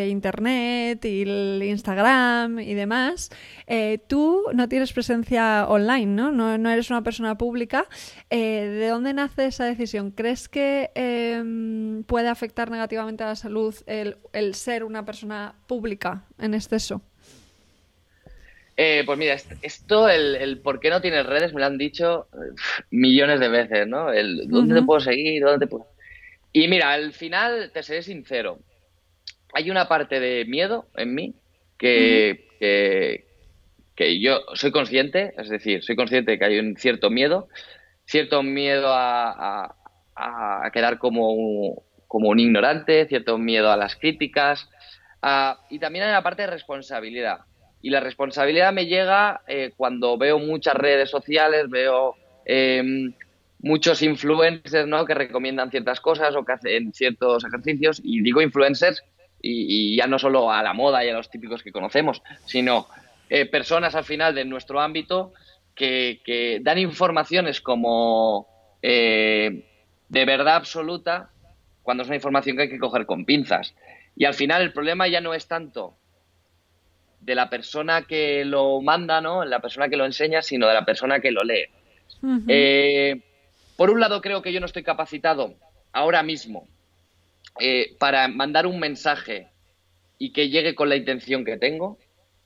Internet 0.09 1.05
y 1.05 1.23
el 1.23 1.63
Instagram 1.63 2.61
y 2.61 2.73
demás. 2.73 3.31
Eh, 3.67 3.99
tú 4.09 4.45
no 4.55 4.69
tienes 4.69 4.93
presencia 4.95 5.67
online, 5.69 6.07
¿no? 6.07 6.33
No, 6.33 6.71
eres 6.71 6.91
una 6.91 7.03
persona 7.03 7.37
pública. 7.37 7.87
Eh, 8.31 8.67
¿De 8.81 8.89
dónde 8.89 9.13
nace 9.13 9.47
esa 9.47 9.67
decisión? 9.67 10.11
¿Crees 10.11 10.49
que 10.49 10.91
em, 10.95 12.05
puede 12.05 12.29
afectar 12.29 12.71
negativamente 12.71 13.25
a 13.25 13.29
la 13.29 13.37
salud 13.37 13.75
el, 13.87 14.17
el 14.33 14.55
ser 14.55 14.85
una 14.85 15.05
persona 15.05 15.55
pública? 15.67 15.82
En 16.39 16.55
exceso? 16.55 17.03
Eh, 18.77 19.03
pues 19.05 19.19
mira, 19.19 19.37
esto, 19.63 20.09
el, 20.09 20.59
por 20.59 20.81
qué 20.81 20.91
no 20.91 21.01
tienes 21.01 21.27
redes, 21.27 21.53
me 21.53 21.61
lo 21.61 21.67
han 21.67 21.79
dicho 21.79 22.27
millones 22.91 23.39
de 23.39 23.49
veces, 23.49 23.87
¿no? 23.87 24.13
El 24.13 24.49
dónde 24.49 24.75
te 24.77 24.83
puedo 24.83 25.01
seguir, 25.01 25.43
dónde 25.43 25.67
te 25.67 25.71
puedo... 25.71 25.87
Y 26.55 26.69
mira, 26.69 26.93
al 26.93 27.13
final, 27.13 27.71
te 27.73 27.83
seré 27.83 28.03
sincero, 28.03 28.59
hay 29.53 29.71
una 29.71 29.89
parte 29.89 30.21
de 30.21 30.45
miedo 30.47 30.87
en 30.97 31.15
mí 31.15 31.35
que, 31.79 32.49
que, 33.97 34.21
yo 34.21 34.41
soy 34.55 34.73
consciente, 34.73 35.35
es 35.39 35.49
decir, 35.49 35.83
soy 35.85 35.95
consciente 35.95 36.33
de 36.33 36.39
que 36.39 36.45
hay 36.45 36.59
un 36.59 36.77
cierto 36.77 37.11
miedo, 37.11 37.49
cierto 38.05 38.43
miedo 38.43 38.89
a, 38.89 39.77
a, 40.17 40.71
quedar 40.73 40.99
como 40.99 41.85
como 42.09 42.29
un 42.29 42.41
ignorante, 42.41 43.07
cierto 43.07 43.39
miedo 43.39 43.71
a 43.71 43.77
las 43.79 43.97
críticas, 43.97 44.69
Ah, 45.23 45.59
y 45.71 45.79
también 45.79 46.05
hay 46.05 46.13
la 46.13 46.23
parte 46.23 46.43
de 46.43 46.49
responsabilidad. 46.49 47.41
Y 47.81 47.91
la 47.91 48.01
responsabilidad 48.01 48.73
me 48.73 48.87
llega 48.87 49.43
eh, 49.47 49.73
cuando 49.77 50.19
veo 50.19 50.39
muchas 50.39 50.75
redes 50.75 51.11
sociales, 51.11 51.71
veo 51.71 52.17
em, 52.45 53.13
muchos 53.61 54.03
influencers 54.03 54.87
¿no? 54.87 55.05
que 55.05 55.15
recomiendan 55.15 55.71
ciertas 55.71 56.01
cosas 56.01 56.35
o 56.35 56.45
que 56.45 56.53
hacen 56.53 56.93
ciertos 56.93 57.45
ejercicios. 57.45 58.01
Y 58.05 58.21
digo 58.21 58.43
influencers 58.43 59.03
y, 59.41 59.97
ya 59.97 60.07
no 60.07 60.19
solo 60.19 60.53
a 60.53 60.63
la 60.63 60.73
moda 60.73 61.05
y 61.05 61.09
a 61.09 61.15
los 61.15 61.31
típicos 61.31 61.63
que 61.63 61.73
conocemos, 61.73 62.23
sino 62.45 62.87
eh, 63.31 63.47
personas 63.47 63.95
al 63.95 64.05
final 64.05 64.35
de 64.35 64.45
nuestro 64.45 64.81
ámbito 64.81 65.33
que, 65.75 66.21
que 66.25 66.61
dan 66.63 66.79
informaciones 66.79 67.61
como 67.61 68.47
eh, 68.83 69.65
de 70.09 70.25
verdad 70.25 70.57
absoluta 70.57 71.31
cuando 71.83 72.03
es 72.03 72.09
una 72.09 72.17
información 72.17 72.57
que 72.57 72.63
hay 72.63 72.69
que 72.69 72.79
coger 72.79 73.07
con 73.07 73.25
pinzas. 73.25 73.75
Y 74.17 74.25
al 74.25 74.35
final 74.35 74.63
el 74.63 74.73
problema 74.73 75.09
ya 75.09 75.21
no 75.21 75.35
es 75.35 75.47
tanto 75.47 75.97
de 77.23 77.35
la 77.35 77.49
persona 77.49 78.03
que 78.03 78.45
lo 78.45 78.81
manda, 78.81 79.21
¿no? 79.21 79.45
La 79.45 79.61
persona 79.61 79.89
que 79.89 79.97
lo 79.97 80.05
enseña, 80.05 80.43
sino 80.43 80.67
de 80.67 80.75
la 80.75 80.85
persona 80.85 81.21
que 81.21 81.31
lo 81.31 81.43
lee. 81.43 81.67
Eh, 82.49 83.21
por 83.77 83.91
un 83.91 84.01
lado, 84.01 84.21
creo 84.21 84.43
que 84.43 84.53
yo 84.53 84.61
no 84.61 84.67
estoy 84.67 84.83
capacitado 84.83 85.55
ahora 85.93 86.23
mismo 86.23 86.69
eh, 87.61 87.95
para 87.99 88.29
mandar 88.29 88.67
un 88.67 88.79
mensaje 88.79 89.49
y 90.19 90.33
que 90.33 90.49
llegue 90.49 90.75
con 90.75 90.89
la 90.89 90.97
intención 90.97 91.45
que 91.45 91.57
tengo. 91.57 91.99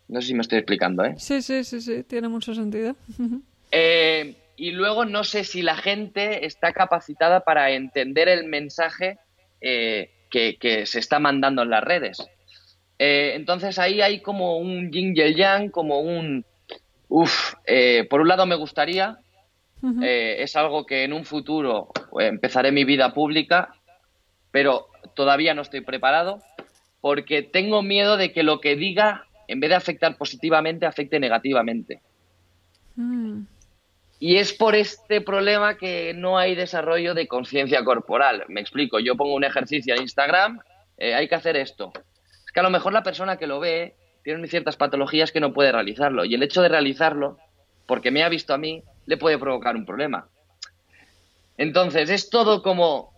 No 0.08 0.20
sé 0.20 0.28
si 0.28 0.34
me 0.34 0.42
estoy 0.42 0.58
explicando, 0.58 1.04
¿eh? 1.04 1.14
Sí, 1.18 1.42
sí, 1.42 1.64
sí, 1.64 1.80
sí, 1.80 2.04
tiene 2.04 2.28
mucho 2.28 2.54
sentido. 2.54 2.94
Eh, 3.72 4.36
y 4.56 4.70
luego 4.70 5.04
no 5.04 5.24
sé 5.24 5.42
si 5.44 5.62
la 5.62 5.76
gente 5.76 6.46
está 6.46 6.72
capacitada 6.72 7.40
para 7.40 7.72
entender 7.72 8.28
el 8.28 8.44
mensaje 8.46 9.18
que, 10.36 10.86
se 10.86 10.98
está 10.98 11.18
mandando 11.18 11.62
en 11.62 11.70
las 11.70 11.82
redes. 11.82 12.18
Eh, 12.98 13.32
entonces 13.34 13.78
ahí 13.78 14.00
hay 14.00 14.20
como 14.20 14.58
un 14.58 14.90
yin 14.90 15.14
y 15.16 15.20
el 15.20 15.34
yang, 15.34 15.70
como 15.70 16.00
un... 16.00 16.44
Uf, 17.08 17.54
eh, 17.66 18.06
por 18.10 18.20
un 18.20 18.28
lado 18.28 18.46
me 18.46 18.56
gustaría, 18.56 19.18
eh, 20.02 20.36
es 20.40 20.56
algo 20.56 20.84
que 20.84 21.04
en 21.04 21.12
un 21.12 21.24
futuro 21.24 21.88
empezaré 22.18 22.72
mi 22.72 22.84
vida 22.84 23.14
pública, 23.14 23.74
pero 24.50 24.88
todavía 25.14 25.54
no 25.54 25.62
estoy 25.62 25.82
preparado 25.82 26.42
porque 27.00 27.42
tengo 27.42 27.82
miedo 27.82 28.16
de 28.16 28.32
que 28.32 28.42
lo 28.42 28.60
que 28.60 28.74
diga, 28.74 29.26
en 29.46 29.60
vez 29.60 29.70
de 29.70 29.76
afectar 29.76 30.16
positivamente, 30.16 30.86
afecte 30.86 31.20
negativamente. 31.20 32.00
Mm. 32.96 33.42
Y 34.18 34.36
es 34.36 34.52
por 34.52 34.74
este 34.74 35.20
problema 35.20 35.76
que 35.76 36.14
no 36.14 36.38
hay 36.38 36.54
desarrollo 36.54 37.14
de 37.14 37.28
conciencia 37.28 37.84
corporal. 37.84 38.44
Me 38.48 38.60
explico, 38.60 38.98
yo 38.98 39.16
pongo 39.16 39.34
un 39.34 39.44
ejercicio 39.44 39.94
en 39.94 40.02
Instagram, 40.02 40.60
eh, 40.96 41.14
hay 41.14 41.28
que 41.28 41.34
hacer 41.34 41.56
esto. 41.56 41.92
Es 42.46 42.52
que 42.52 42.60
a 42.60 42.62
lo 42.62 42.70
mejor 42.70 42.92
la 42.92 43.02
persona 43.02 43.36
que 43.36 43.46
lo 43.46 43.60
ve 43.60 43.94
tiene 44.24 44.48
ciertas 44.48 44.76
patologías 44.76 45.32
que 45.32 45.40
no 45.40 45.52
puede 45.52 45.70
realizarlo. 45.70 46.24
Y 46.24 46.34
el 46.34 46.42
hecho 46.42 46.62
de 46.62 46.68
realizarlo, 46.68 47.38
porque 47.86 48.10
me 48.10 48.22
ha 48.22 48.28
visto 48.28 48.54
a 48.54 48.58
mí, 48.58 48.82
le 49.04 49.18
puede 49.18 49.38
provocar 49.38 49.76
un 49.76 49.84
problema. 49.84 50.28
Entonces, 51.58 52.08
es 52.08 52.30
todo 52.30 52.62
como 52.62 53.12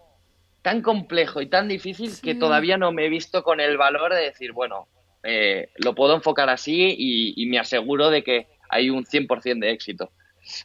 tan 0.63 0.83
complejo 0.83 1.41
y 1.41 1.47
tan 1.47 1.69
difícil 1.69 2.13
que 2.21 2.35
todavía 2.35 2.77
no 2.77 2.93
me 2.93 3.07
he 3.07 3.09
visto 3.09 3.43
con 3.43 3.61
el 3.61 3.79
valor 3.79 4.13
de 4.13 4.23
decir, 4.23 4.53
bueno, 4.53 4.89
eh, 5.23 5.71
lo 5.77 5.95
puedo 5.95 6.15
enfocar 6.15 6.51
así 6.51 6.95
y, 6.99 7.41
y 7.41 7.47
me 7.47 7.59
aseguro 7.59 8.11
de 8.11 8.23
que 8.23 8.47
hay 8.69 8.91
un 8.91 9.05
100% 9.05 9.61
de 9.61 9.71
éxito. 9.71 10.11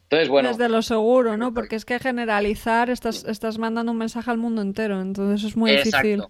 Entonces, 0.04 0.30
bueno. 0.30 0.50
Desde 0.50 0.70
lo 0.70 0.82
seguro, 0.82 1.38
¿no? 1.38 1.54
Porque 1.54 1.76
es 1.76 1.86
que 1.86 2.00
generalizar 2.00 2.90
estás, 2.90 3.24
estás 3.26 3.58
mandando 3.58 3.92
un 3.92 3.98
mensaje 3.98 4.32
al 4.32 4.38
mundo 4.38 4.62
entero, 4.62 5.02
entonces 5.02 5.46
es 5.48 5.58
muy 5.58 5.72
difícil. 5.72 6.24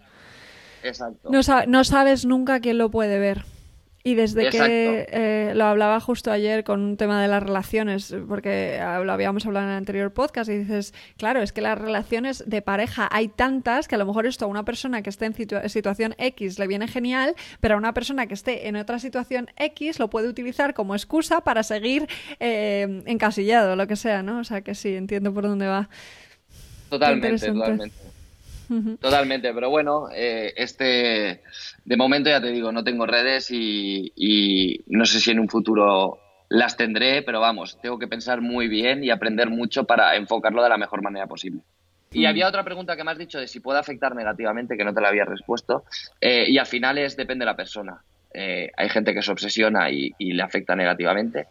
Exacto. 0.84 1.30
No, 1.30 1.40
no 1.68 1.84
sabes 1.84 2.26
nunca 2.26 2.60
quién 2.60 2.78
lo 2.78 2.92
puede 2.92 3.20
ver. 3.20 3.46
Y 4.06 4.16
desde 4.16 4.50
que 4.50 5.08
eh, 5.12 5.54
lo 5.56 5.64
hablaba 5.64 6.02
justo 6.02 6.30
ayer 6.30 6.66
con 6.66 6.82
un 6.82 6.98
tema 6.98 7.22
de 7.22 7.30
las 7.30 7.42
relaciones, 7.42 8.14
porque 8.28 8.78
lo 9.04 9.14
habíamos 9.14 9.46
hablado 9.46 9.66
en 9.68 9.72
el 9.72 9.78
anterior 9.78 10.12
podcast, 10.12 10.50
y 10.50 10.58
dices, 10.58 10.94
claro, 11.16 11.42
es 11.42 11.54
que 11.54 11.62
las 11.62 11.78
relaciones 11.78 12.44
de 12.46 12.62
pareja 12.62 13.08
hay 13.10 13.30
tantas 13.30 13.88
que 13.88 13.96
a 13.96 13.98
lo 13.98 14.06
mejor 14.06 14.26
esto 14.26 14.44
a 14.44 14.50
una 14.50 14.66
persona 14.66 15.02
que 15.02 15.10
esté 15.10 15.26
en 15.26 15.70
situación 15.70 16.16
X 16.18 16.60
le 16.60 16.68
viene 16.68 16.90
genial, 16.90 17.34
pero 17.62 17.76
a 17.76 17.78
una 17.78 17.94
persona 17.94 18.28
que 18.28 18.34
esté 18.34 18.68
en 18.68 18.76
otra 18.76 19.00
situación 19.00 19.50
X 19.56 20.00
lo 20.00 20.10
puede 20.10 20.28
utilizar 20.28 20.74
como 20.74 20.96
excusa 20.96 21.42
para 21.42 21.64
seguir 21.64 22.08
eh, 22.42 23.04
encasillado, 23.06 23.78
lo 23.78 23.88
que 23.88 23.96
sea, 23.96 24.22
¿no? 24.22 24.40
O 24.40 24.44
sea 24.44 24.62
que 24.62 24.76
sí, 24.76 24.96
entiendo 24.96 25.34
por 25.34 25.44
dónde 25.44 25.68
va. 25.68 25.88
Totalmente, 26.90 27.48
totalmente. 27.48 28.13
Totalmente, 29.00 29.54
pero 29.54 29.70
bueno, 29.70 30.10
eh, 30.14 30.54
este, 30.56 31.42
de 31.86 31.98
momento 31.98 32.30
ya 32.30 32.42
te 32.42 32.52
digo, 32.52 32.72
no 32.72 32.84
tengo 32.84 33.06
redes 33.06 33.50
y, 33.52 34.84
no 34.88 35.06
sé 35.06 35.20
si 35.20 35.32
en 35.32 35.40
un 35.40 35.50
futuro 35.50 36.20
las 36.50 36.78
tendré, 36.78 37.24
pero 37.24 37.40
vamos, 37.40 37.80
tengo 37.82 37.98
que 37.98 38.08
pensar 38.08 38.42
muy 38.42 38.68
bien 38.68 39.04
y 39.04 39.10
aprender 39.10 39.50
mucho 39.50 39.86
para 39.86 40.16
enfocarlo 40.16 40.64
de 40.64 40.70
la 40.70 40.78
mejor 40.78 41.02
manera 41.02 41.28
posible. 41.28 41.62
Y 42.12 42.26
había 42.26 42.48
otra 42.48 42.64
pregunta 42.64 42.96
que 42.96 43.04
me 43.04 43.12
has 43.12 43.18
dicho 43.18 43.40
de 43.40 43.48
si 43.48 43.60
puede 43.60 43.80
afectar 43.80 44.16
negativamente, 44.16 44.78
que 44.78 44.84
no 44.84 44.94
te 44.94 45.02
la 45.02 45.10
había 45.10 45.26
respuesto, 45.26 45.84
eh, 46.22 46.46
y 46.48 46.58
al 46.60 46.68
final 46.68 46.98
es 47.00 47.18
depende 47.18 47.44
de 47.44 47.52
la 47.52 47.56
persona. 47.56 48.04
Eh, 48.34 48.70
hay 48.78 48.90
gente 48.90 49.14
que 49.14 49.24
se 49.24 49.32
obsesiona 49.32 49.90
y, 49.90 50.14
le 50.20 50.44
afecta 50.44 50.76
negativamente, 50.76 51.48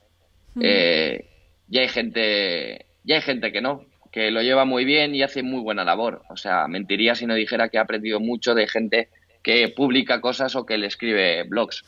y 0.54 1.78
hay 1.78 1.88
gente, 1.88 2.86
y 3.04 3.12
hay 3.12 3.20
gente 3.22 3.50
que 3.50 3.60
no, 3.60 3.86
que 4.12 4.30
lo 4.30 4.42
lleva 4.42 4.66
muy 4.66 4.84
bien 4.84 5.14
y 5.14 5.22
hace 5.22 5.42
muy 5.42 5.60
buena 5.60 5.84
labor. 5.84 6.22
O 6.28 6.36
sea, 6.36 6.68
mentiría 6.68 7.14
si 7.14 7.26
no 7.26 7.34
dijera 7.34 7.70
que 7.70 7.78
ha 7.78 7.82
aprendido 7.82 8.20
mucho 8.20 8.54
de 8.54 8.68
gente 8.68 9.08
que 9.42 9.68
publica 9.68 10.20
cosas 10.20 10.54
o 10.54 10.66
que 10.66 10.78
le 10.78 10.86
escribe 10.86 11.42
blogs. 11.44 11.82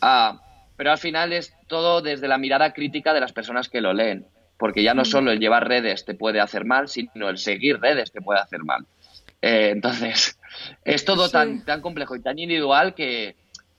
Ah, 0.00 0.40
pero 0.76 0.92
al 0.92 0.98
final 0.98 1.32
es 1.32 1.54
todo 1.66 2.00
desde 2.02 2.28
la 2.28 2.38
mirada 2.38 2.72
crítica 2.72 3.12
de 3.12 3.20
las 3.20 3.32
personas 3.32 3.68
que 3.68 3.80
lo 3.80 3.92
leen, 3.92 4.26
porque 4.56 4.84
ya 4.84 4.94
no 4.94 5.02
mm. 5.02 5.06
solo 5.06 5.32
el 5.32 5.40
llevar 5.40 5.68
redes 5.68 6.04
te 6.04 6.14
puede 6.14 6.40
hacer 6.40 6.64
mal, 6.64 6.88
sino 6.88 7.28
el 7.28 7.38
seguir 7.38 7.80
redes 7.80 8.12
te 8.12 8.20
puede 8.20 8.40
hacer 8.40 8.62
mal. 8.62 8.86
Eh, 9.42 9.70
entonces, 9.72 10.38
es 10.84 11.04
todo 11.04 11.28
tan, 11.28 11.64
tan 11.64 11.80
complejo 11.80 12.14
y 12.14 12.22
tan 12.22 12.38
individual 12.38 12.94
que 12.94 13.34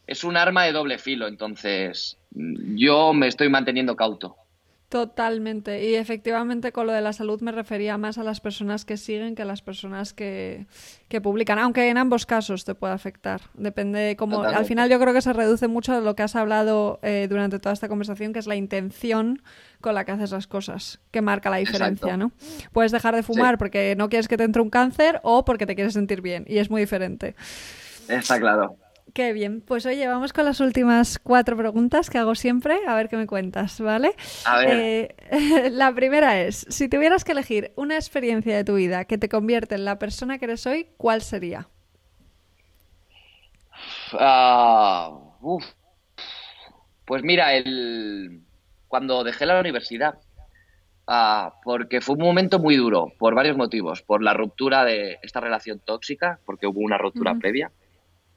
es 0.05 0.23
un 0.25 0.35
arma 0.35 0.65
de 0.65 0.73
doble 0.73 0.97
filo. 0.97 1.27
Entonces, 1.27 2.17
yo 2.31 3.13
me 3.13 3.27
estoy 3.27 3.49
manteniendo 3.49 3.95
cauto. 3.95 4.35
Totalmente. 4.89 5.83
Y 5.89 5.95
efectivamente 5.95 6.71
con 6.71 6.87
lo 6.87 6.93
de 6.93 7.01
la 7.01 7.11
salud 7.11 7.41
me 7.41 7.51
refería 7.51 7.97
más 7.97 8.17
a 8.17 8.23
las 8.23 8.39
personas 8.39 8.85
que 8.85 8.95
siguen 8.95 9.35
que 9.35 9.41
a 9.41 9.45
las 9.45 9.61
personas 9.61 10.13
que, 10.13 10.65
publican, 11.21 11.59
aunque 11.59 11.89
en 11.89 11.97
ambos 11.97 12.25
casos 12.25 12.63
te 12.63 12.73
puede 12.73 12.93
afectar. 12.93 13.41
Depende 13.53 14.15
cómo... 14.17 14.41
Al 14.43 14.63
final 14.63 14.89
yo 14.89 14.97
creo 14.97 15.13
que 15.13 15.21
se 15.21 15.33
reduce 15.33 15.67
mucho 15.67 15.93
a 15.93 15.99
lo 15.99 16.15
que 16.15 16.23
has 16.23 16.37
hablado 16.37 16.99
eh, 17.01 17.27
durante 17.29 17.59
toda 17.59 17.73
esta 17.73 17.89
conversación, 17.89 18.31
que 18.31 18.39
es 18.39 18.47
la 18.47 18.55
intención 18.55 19.41
con 19.81 19.93
la 19.93 20.05
que 20.05 20.13
haces 20.13 20.31
las 20.31 20.47
cosas, 20.47 21.01
que 21.11 21.21
marca 21.21 21.49
la 21.49 21.57
diferencia, 21.57 22.15
¿no? 22.15 22.31
Puedes 22.71 22.93
dejar 22.93 23.13
de 23.13 23.23
fumar 23.23 23.57
porque 23.57 23.95
no 23.97 24.07
quieres 24.07 24.29
que 24.29 24.37
te 24.37 24.45
entre 24.45 24.61
un 24.61 24.69
cáncer 24.69 25.19
o 25.23 25.43
porque 25.43 25.65
te 25.65 25.75
quieres 25.75 25.93
sentir 25.93 26.21
bien, 26.21 26.45
y 26.47 26.59
es 26.59 26.69
muy 26.69 26.79
diferente. 26.79 27.35
Está 28.07 28.39
claro. 28.39 28.77
Qué 29.13 29.33
bien. 29.33 29.61
Pues 29.61 29.85
oye, 29.85 30.07
vamos 30.07 30.33
con 30.33 30.45
las 30.45 30.59
últimas 30.59 31.19
cuatro 31.19 31.57
preguntas 31.57 32.09
que 32.09 32.17
hago 32.17 32.35
siempre, 32.35 32.79
a 32.87 32.95
ver 32.95 33.09
qué 33.09 33.17
me 33.17 33.25
cuentas, 33.25 33.79
¿vale? 33.81 34.13
A 34.45 34.59
ver. 34.59 34.69
Eh, 34.69 35.69
la 35.71 35.93
primera 35.93 36.39
es, 36.41 36.65
si 36.69 36.87
tuvieras 36.87 37.23
que 37.23 37.31
elegir 37.31 37.71
una 37.75 37.95
experiencia 37.95 38.55
de 38.55 38.63
tu 38.63 38.75
vida 38.75 39.05
que 39.05 39.17
te 39.17 39.29
convierte 39.29 39.75
en 39.75 39.85
la 39.85 39.97
persona 39.97 40.37
que 40.37 40.45
eres 40.45 40.67
hoy, 40.67 40.89
¿cuál 40.97 41.21
sería? 41.21 41.67
Ah, 44.13 45.11
uf. 45.41 45.65
Pues 47.05 47.23
mira, 47.23 47.55
el... 47.55 48.41
cuando 48.87 49.23
dejé 49.23 49.45
la 49.45 49.59
universidad, 49.59 50.19
ah, 51.07 51.53
porque 51.63 52.01
fue 52.01 52.15
un 52.15 52.21
momento 52.21 52.59
muy 52.59 52.75
duro, 52.75 53.13
por 53.17 53.33
varios 53.33 53.55
motivos. 53.55 54.01
Por 54.01 54.21
la 54.21 54.33
ruptura 54.33 54.83
de 54.83 55.17
esta 55.21 55.39
relación 55.39 55.79
tóxica, 55.79 56.39
porque 56.45 56.67
hubo 56.67 56.81
una 56.81 56.97
ruptura 56.97 57.35
previa. 57.35 57.71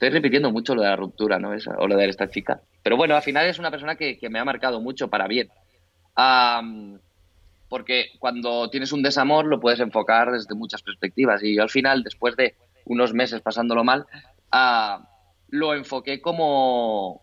Estoy 0.00 0.14
repitiendo 0.16 0.50
mucho 0.50 0.74
lo 0.74 0.80
de 0.80 0.88
la 0.88 0.96
ruptura, 0.96 1.38
¿no? 1.38 1.52
Esa- 1.52 1.76
o 1.76 1.86
lo 1.86 1.94
de 1.94 2.08
esta 2.08 2.30
chica. 2.30 2.62
Pero 2.82 2.96
bueno, 2.96 3.14
al 3.16 3.20
final 3.22 3.46
es 3.46 3.58
una 3.58 3.70
persona 3.70 3.96
que, 3.96 4.16
que 4.16 4.30
me 4.30 4.38
ha 4.38 4.44
marcado 4.46 4.80
mucho 4.80 5.08
para 5.08 5.28
bien. 5.28 5.50
Am, 6.14 6.98
porque 7.68 8.06
cuando 8.18 8.70
tienes 8.70 8.92
un 8.92 9.02
desamor 9.02 9.44
lo 9.44 9.60
puedes 9.60 9.78
enfocar 9.78 10.32
desde 10.32 10.54
muchas 10.54 10.80
perspectivas. 10.80 11.42
Y 11.42 11.54
yo 11.54 11.62
al 11.62 11.68
final, 11.68 12.02
después 12.02 12.34
de 12.34 12.54
unos 12.86 13.12
meses 13.12 13.42
pasándolo 13.42 13.84
mal, 13.84 14.06
ah, 14.50 15.06
lo 15.50 15.74
enfoqué 15.74 16.22
como, 16.22 17.20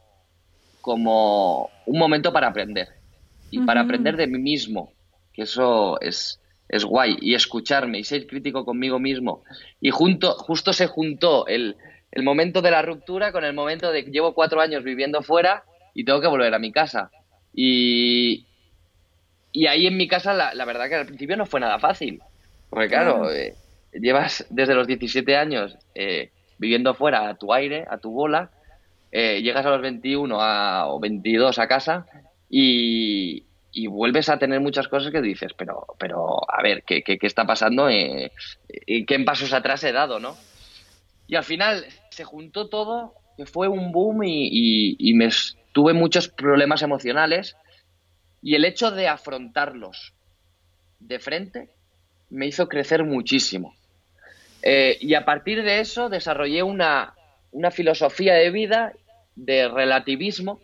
como 0.82 1.72
un 1.88 1.98
momento 1.98 2.32
para 2.32 2.50
aprender. 2.50 2.90
Y 3.50 3.62
para 3.62 3.82
aprender 3.82 4.18
de 4.18 4.28
mí 4.28 4.38
mismo, 4.38 4.94
que 5.34 5.42
eso 5.42 6.00
es, 6.00 6.40
es 6.70 6.86
guay. 6.86 7.18
Y 7.22 7.34
escucharme 7.34 7.98
y 7.98 8.04
ser 8.04 8.28
crítico 8.28 8.66
conmigo 8.66 9.00
mismo. 9.00 9.44
Y 9.82 9.90
junto, 9.90 10.36
justo 10.36 10.74
se 10.74 10.86
juntó 10.86 11.48
el, 11.48 11.76
el 12.12 12.24
momento 12.24 12.62
de 12.62 12.72
la 12.72 12.82
ruptura 12.82 13.32
con 13.32 13.44
el 13.44 13.54
momento 13.54 13.92
de 13.92 14.04
que 14.06 14.12
llevo 14.12 14.34
cuatro 14.34 14.62
años 14.62 14.84
viviendo 14.84 15.22
fuera 15.22 15.64
y 15.94 16.06
tengo 16.06 16.22
que 16.22 16.28
volver 16.28 16.54
a 16.54 16.60
mi 16.60 16.72
casa. 16.72 17.12
Y, 17.54 18.46
y 19.52 19.68
ahí 19.68 19.88
en 19.88 19.98
mi 19.98 20.08
casa, 20.08 20.34
la, 20.34 20.54
la 20.54 20.66
verdad 20.66 20.88
que 20.90 20.96
al 20.96 21.06
principio 21.06 21.38
no 21.38 21.46
fue 21.46 21.60
nada 21.60 21.80
fácil. 21.80 22.22
Porque 22.70 22.88
claro, 22.90 23.32
eh, 23.32 23.56
llevas 23.94 24.46
desde 24.50 24.76
los 24.76 24.88
17 24.88 25.36
años 25.36 25.76
eh, 25.96 26.32
viviendo 26.58 26.94
fuera 26.94 27.30
a 27.30 27.36
tu 27.36 27.54
aire, 27.54 27.86
a 27.90 27.98
tu 27.98 28.12
bola, 28.12 28.52
eh, 29.12 29.42
llegas 29.42 29.66
a 29.66 29.70
los 29.70 29.82
21 29.82 30.42
a- 30.42 30.88
o 30.88 31.00
22 31.00 31.58
a 31.60 31.68
casa 31.68 32.06
y, 32.50 33.46
y 33.72 33.88
vuelves 33.88 34.30
a 34.30 34.38
tener 34.38 34.60
muchas 34.60 34.88
cosas 34.90 35.12
que 35.12 35.22
dices, 35.22 35.54
pero, 35.58 35.86
pero 35.98 36.38
a 36.52 36.62
ver, 36.62 36.84
¿qué, 36.86 37.02
qué, 37.04 37.18
qué 37.18 37.28
está 37.28 37.46
pasando? 37.46 37.90
Eh, 37.90 38.32
¿Qué 39.08 39.20
pasos 39.26 39.54
atrás 39.54 39.84
he 39.86 39.92
dado, 39.94 40.20
no? 40.20 40.36
Y 41.28 41.36
al 41.36 41.44
final 41.44 41.86
se 42.10 42.24
juntó 42.24 42.70
todo, 42.70 43.14
que 43.36 43.46
fue 43.46 43.68
un 43.68 43.92
boom 43.92 44.24
y, 44.24 44.48
y- 44.52 44.96
y 45.00 45.14
me 45.14 45.30
tuve 45.74 45.94
muchos 45.94 46.28
problemas 46.30 46.82
emocionales 46.82 47.56
y 48.42 48.56
el 48.56 48.66
hecho 48.66 48.92
de 48.92 49.08
afrontarlos 49.08 50.14
de 51.00 51.20
frente 51.20 51.70
me 52.30 52.48
hizo 52.48 52.68
crecer 52.68 53.04
muchísimo. 53.04 53.76
Eh, 54.64 54.98
y 55.02 55.14
a 55.14 55.24
partir 55.26 55.64
de 55.64 55.80
eso 55.82 56.10
desarrollé 56.10 56.64
una, 56.64 57.14
una 57.52 57.72
filosofía 57.72 58.34
de 58.34 58.50
vida 58.50 58.94
de 59.36 59.68
relativismo 59.68 60.60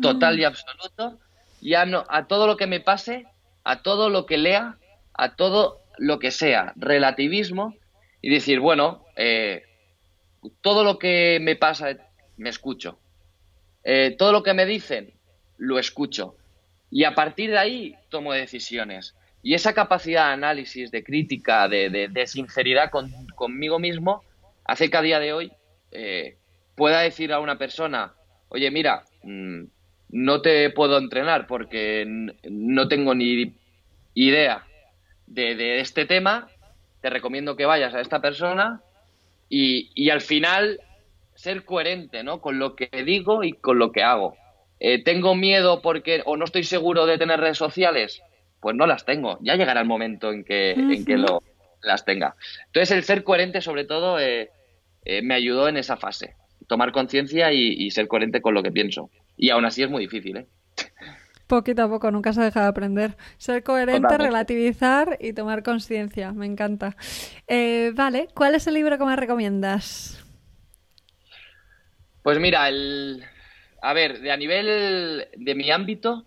total 0.00 0.38
y 0.40 0.44
absoluto. 0.44 1.18
Ya 1.60 1.86
no, 1.86 2.04
a 2.08 2.26
todo 2.26 2.46
lo 2.46 2.56
que 2.56 2.66
me 2.66 2.80
pase, 2.80 3.26
a 3.64 3.82
todo 3.82 4.10
lo 4.10 4.26
que 4.26 4.36
lea, 4.36 4.76
a 5.14 5.36
todo 5.36 5.80
lo 5.96 6.18
que 6.18 6.30
sea, 6.30 6.72
relativismo 6.76 7.74
y 8.20 8.28
decir, 8.30 8.60
bueno, 8.60 9.04
eh, 9.16 9.62
todo 10.60 10.84
lo 10.84 10.98
que 10.98 11.38
me 11.40 11.56
pasa, 11.56 11.96
me 12.36 12.50
escucho. 12.50 12.98
Eh, 13.82 14.14
todo 14.18 14.32
lo 14.32 14.42
que 14.42 14.54
me 14.54 14.66
dicen, 14.66 15.12
lo 15.58 15.78
escucho. 15.78 16.36
Y 16.90 17.04
a 17.04 17.14
partir 17.14 17.50
de 17.50 17.58
ahí 17.58 17.94
tomo 18.08 18.32
decisiones. 18.32 19.14
Y 19.42 19.54
esa 19.54 19.74
capacidad 19.74 20.28
de 20.28 20.32
análisis, 20.34 20.90
de 20.90 21.04
crítica, 21.04 21.68
de, 21.68 22.24
sinceridad 22.26 22.90
con- 22.90 23.12
conmigo 23.34 23.78
mismo, 23.78 24.24
hace 24.64 24.88
que 24.88 24.96
a 24.96 25.02
día 25.02 25.18
de 25.20 25.32
hoy 25.32 25.52
eh, 25.92 26.36
pueda 26.74 27.00
decir 27.00 27.32
a 27.32 27.40
una 27.40 27.58
persona, 27.58 28.14
oye, 28.48 28.70
mira, 28.70 29.04
mm, 29.22 29.64
no 30.10 30.40
te 30.40 30.70
puedo 30.70 30.96
entrenar 30.96 31.46
porque 31.46 32.04
no 32.48 32.88
tengo 32.88 33.14
ni 33.14 33.54
idea 34.14 34.64
de, 35.26 35.56
de 35.56 35.80
este 35.80 36.06
tema, 36.06 36.48
te 37.00 37.10
recomiendo 37.10 37.56
que 37.56 37.66
vayas 37.66 37.94
a 37.94 38.00
esta 38.00 38.20
persona 38.20 38.80
y, 39.48 39.90
y 39.94 40.10
al 40.10 40.20
final 40.20 40.80
ser 41.34 41.64
coherente 41.64 42.22
¿no? 42.22 42.40
con 42.40 42.58
lo 42.58 42.74
que 42.74 42.88
digo 43.04 43.44
y 43.44 43.52
con 43.52 43.78
lo 43.78 43.92
que 43.92 44.02
hago. 44.02 44.36
Eh, 44.80 45.02
¿Tengo 45.02 45.34
miedo 45.34 45.82
porque 45.82 46.22
o 46.24 46.36
no 46.36 46.44
estoy 46.44 46.64
seguro 46.64 47.06
de 47.06 47.18
tener 47.18 47.40
redes 47.40 47.58
sociales? 47.58 48.22
Pues 48.60 48.76
no 48.76 48.86
las 48.86 49.04
tengo. 49.04 49.38
Ya 49.42 49.56
llegará 49.56 49.80
el 49.80 49.86
momento 49.86 50.32
en 50.32 50.44
que, 50.44 50.72
en 50.72 51.04
que 51.04 51.16
lo, 51.16 51.42
las 51.82 52.04
tenga. 52.04 52.36
Entonces 52.66 52.90
el 52.96 53.04
ser 53.04 53.24
coherente 53.24 53.60
sobre 53.60 53.84
todo 53.84 54.18
eh, 54.18 54.50
eh, 55.04 55.22
me 55.22 55.34
ayudó 55.34 55.68
en 55.68 55.76
esa 55.76 55.96
fase. 55.96 56.34
Tomar 56.66 56.92
conciencia 56.92 57.52
y, 57.52 57.74
y 57.78 57.90
ser 57.90 58.08
coherente 58.08 58.40
con 58.40 58.54
lo 58.54 58.62
que 58.62 58.72
pienso. 58.72 59.10
Y 59.36 59.50
aún 59.50 59.64
así 59.64 59.82
es 59.82 59.90
muy 59.90 60.02
difícil, 60.02 60.38
¿eh? 60.38 60.46
Poquito 61.46 61.82
a 61.82 61.88
poco, 61.88 62.10
nunca 62.10 62.32
se 62.32 62.40
deja 62.42 62.62
de 62.62 62.68
aprender. 62.68 63.16
Ser 63.36 63.62
coherente, 63.62 64.00
Totalmente. 64.00 64.26
relativizar 64.26 65.18
y 65.20 65.32
tomar 65.34 65.62
conciencia, 65.62 66.32
me 66.32 66.46
encanta. 66.46 66.96
Eh, 67.46 67.92
vale, 67.94 68.28
¿cuál 68.34 68.54
es 68.54 68.66
el 68.66 68.74
libro 68.74 68.96
que 68.98 69.04
me 69.04 69.14
recomiendas? 69.16 70.24
Pues 72.22 72.38
mira, 72.38 72.68
el... 72.68 73.22
a 73.82 73.92
ver, 73.92 74.20
de 74.20 74.32
a 74.32 74.36
nivel 74.36 75.28
de 75.36 75.54
mi 75.54 75.70
ámbito, 75.70 76.24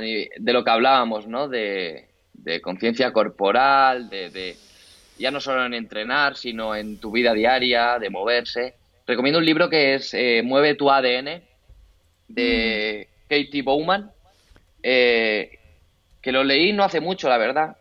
de 0.00 0.52
lo 0.52 0.64
que 0.64 0.70
hablábamos, 0.70 1.28
¿no? 1.28 1.48
De, 1.48 2.08
de 2.32 2.60
conciencia 2.60 3.12
corporal, 3.12 4.08
de, 4.10 4.30
de- 4.30 4.56
ya 5.18 5.30
no 5.30 5.40
solo 5.40 5.64
en 5.64 5.74
entrenar, 5.74 6.36
sino 6.36 6.74
en 6.74 6.98
tu 6.98 7.12
vida 7.12 7.32
diaria, 7.34 7.98
de 8.00 8.10
moverse. 8.10 8.74
Recomiendo 9.06 9.38
un 9.38 9.44
libro 9.44 9.68
que 9.70 9.94
es 9.94 10.12
eh, 10.14 10.42
Mueve 10.42 10.74
tu 10.74 10.90
ADN, 10.90 11.42
de 12.28 13.08
Katie 13.28 13.62
Bowman, 13.62 14.10
eh, 14.82 15.58
que 16.20 16.32
lo 16.32 16.44
leí 16.44 16.72
no 16.72 16.84
hace 16.84 17.00
mucho, 17.00 17.28
la 17.28 17.38
verdad, 17.38 17.76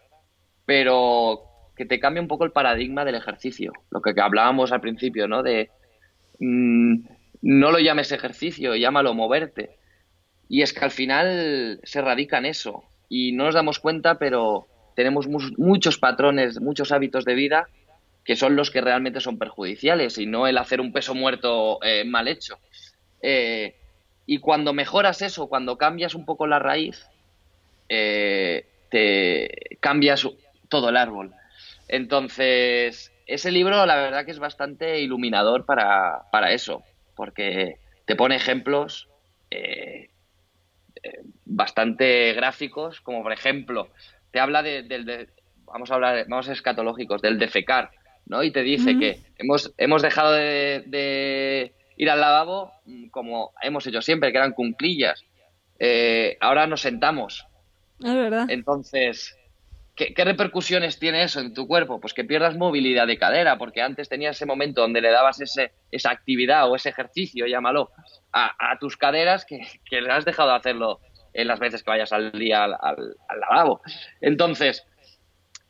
pero 0.66 1.44
que 1.76 1.86
te 1.86 2.00
cambia 2.00 2.22
un 2.22 2.28
poco 2.28 2.46
el 2.46 2.52
paradigma 2.52 3.06
del 3.06 3.16
ejercicio, 3.16 3.74
lo 3.90 4.02
que 4.02 4.14
hablábamos 4.20 4.72
al 4.72 4.82
principio, 4.82 5.28
¿no? 5.28 5.44
De 5.44 5.70
mm, 6.40 6.96
no 7.42 7.72
lo 7.72 7.80
llames 7.80 8.12
ejercicio, 8.12 8.76
llámalo 8.76 9.14
moverte. 9.14 9.78
Y 10.48 10.62
es 10.62 10.74
que 10.74 10.86
al 10.86 10.92
final 10.92 11.80
se 11.84 12.02
radica 12.02 12.38
en 12.38 12.46
eso. 12.46 12.84
Y 13.10 13.32
no 13.32 13.46
nos 13.46 13.56
damos 13.56 13.80
cuenta, 13.80 14.20
pero 14.20 14.68
tenemos 14.96 15.28
muchos 15.28 15.98
patrones, 15.98 16.60
muchos 16.60 16.92
hábitos 16.92 17.26
de 17.26 17.36
vida 17.36 17.68
que 18.24 18.36
son 18.36 18.56
los 18.56 18.70
que 18.70 18.82
realmente 18.82 19.20
son 19.20 19.40
perjudiciales 19.40 20.18
y 20.18 20.28
no 20.28 20.48
el 20.48 20.58
hacer 20.58 20.80
un 20.80 20.94
peso 20.94 21.16
muerto 21.16 21.80
eh, 21.84 22.04
mal 22.06 22.28
hecho. 22.28 22.60
Eh, 23.22 23.76
y 24.34 24.38
cuando 24.38 24.72
mejoras 24.72 25.22
eso, 25.22 25.50
cuando 25.50 25.78
cambias 25.78 26.16
un 26.16 26.24
poco 26.24 26.48
la 26.48 26.58
raíz, 26.58 27.06
eh, 27.90 28.66
te 28.90 29.50
cambias 29.82 30.26
todo 30.70 30.88
el 30.88 30.96
árbol. 30.96 31.34
Entonces, 31.90 33.12
ese 33.26 33.52
libro 33.52 33.86
la 33.86 33.98
verdad 33.98 34.24
que 34.24 34.32
es 34.32 34.40
bastante 34.40 35.02
iluminador 35.02 35.66
para, 35.66 36.22
para 36.32 36.54
eso, 36.54 36.82
porque 37.14 37.76
te 38.06 38.16
pone 38.16 38.38
ejemplos 38.38 39.10
eh, 39.50 40.12
eh, 41.04 41.20
bastante 41.44 42.32
gráficos, 42.32 43.02
como 43.02 43.24
por 43.24 43.34
ejemplo, 43.34 43.90
te 44.32 44.40
habla 44.40 44.64
de- 44.64 44.84
del, 44.84 45.04
de- 45.04 45.28
vamos 45.66 45.92
a 45.92 45.96
hablar, 45.96 46.26
vamos 46.30 46.46
a 46.46 46.48
ser 46.48 46.54
escatológicos, 46.56 47.22
del 47.22 47.38
defecar, 47.38 47.92
¿no? 48.28 48.44
Y 48.44 48.52
te 48.52 48.62
dice 48.64 48.94
que 48.98 49.20
hemos, 49.40 49.74
hemos 49.78 50.02
dejado 50.02 50.32
de, 50.32 50.84
de 50.88 51.74
ir 52.02 52.10
al 52.10 52.20
lavabo 52.20 52.72
mm, 52.86 53.10
como 53.10 53.52
hemos 53.62 53.86
hecho 53.86 54.02
siempre, 54.02 54.32
que 54.32 54.38
eran 54.40 54.54
cunclillas. 54.54 55.24
Eh, 55.80 56.36
ahora 56.42 56.66
nos 56.68 56.82
sentamos. 56.82 57.46
Es 58.04 58.14
verdad. 58.14 58.46
Entonces, 58.50 59.38
¿qué, 59.96 60.14
qué 60.16 60.24
repercusiones 60.26 60.98
tiene 60.98 61.22
eso 61.24 61.40
en 61.40 61.54
tu 61.54 61.68
cuerpo? 61.68 62.00
Pues 62.00 62.14
que 62.16 62.24
pierdas 62.24 62.58
movilidad 62.58 63.06
de 63.06 63.18
cadera, 63.20 63.58
porque 63.60 63.82
antes 63.84 64.10
tenías 64.10 64.36
ese 64.36 64.48
momento 64.48 64.82
donde 64.82 65.02
le 65.02 65.12
dabas 65.12 65.40
ese, 65.42 65.74
esa 65.92 66.10
actividad 66.10 66.70
o 66.70 66.76
ese 66.76 66.90
ejercicio, 66.90 67.46
llámalo, 67.46 67.92
a, 68.34 68.72
a 68.72 68.80
tus 68.80 68.98
caderas 68.98 69.46
que, 69.46 69.60
que 69.90 70.02
le 70.02 70.12
has 70.12 70.26
dejado 70.26 70.50
de 70.50 70.56
hacerlo 70.56 71.00
en 71.34 71.48
las 71.48 71.60
veces 71.60 71.84
que 71.84 71.92
vayas 71.92 72.12
al 72.14 72.32
día 72.32 72.64
al, 72.64 72.74
al- 72.82 73.16
al 73.28 73.40
lavabo. 73.40 73.82
Entonces, 74.22 74.86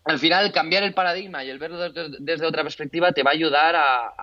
al 0.04 0.20
final, 0.20 0.52
cambiar 0.52 0.84
el 0.84 0.93
paradigma 0.93 1.43
y 1.43 1.49
el 1.49 1.60
verlo 1.60 1.78
desde, 1.78 2.18
desde 2.20 2.45
otra 2.45 2.64
perspectiva 2.64 3.12
te 3.12 3.24
va 3.24 3.32
a 3.32 3.34
ayudar 3.34 3.76
a, 3.76 4.14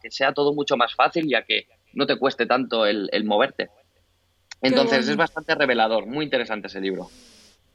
que 0.00 0.10
sea 0.10 0.32
todo 0.32 0.54
mucho 0.54 0.76
más 0.76 0.94
fácil 0.94 1.26
y 1.26 1.34
a 1.34 1.42
que 1.42 1.66
no 1.92 2.06
te 2.06 2.16
cueste 2.16 2.46
tanto 2.46 2.86
el, 2.86 3.08
el 3.12 3.24
moverte. 3.24 3.68
Entonces, 4.62 4.98
bueno. 4.98 5.10
es 5.12 5.16
bastante 5.16 5.54
revelador, 5.54 6.06
muy 6.06 6.24
interesante 6.24 6.68
ese 6.68 6.80
libro. 6.80 7.08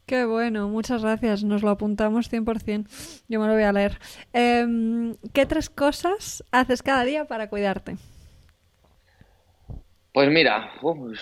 Qué 0.06 0.26
bueno, 0.26 0.68
muchas 0.68 1.02
gracias. 1.02 1.44
Nos 1.44 1.62
lo 1.62 1.70
apuntamos 1.70 2.30
100%. 2.30 3.24
Yo 3.28 3.40
me 3.40 3.46
lo 3.46 3.54
voy 3.54 3.62
a 3.62 3.72
leer. 3.72 3.98
Em, 4.34 5.16
¿Qué 5.32 5.46
tres 5.46 5.70
cosas 5.70 6.44
haces 6.50 6.82
cada 6.82 7.04
día 7.04 7.24
para 7.24 7.48
cuidarte? 7.48 7.96
Pues 10.12 10.28
mira, 10.30 10.72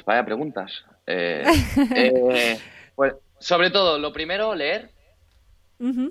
vaya 0.05 0.25
preguntas. 0.25 0.85
Eh, 1.07 1.45
eh, 1.95 2.59
pues 2.97 3.15
sobre 3.39 3.71
todo, 3.71 3.99
lo 3.99 4.13
primero, 4.13 4.55
leer. 4.55 4.91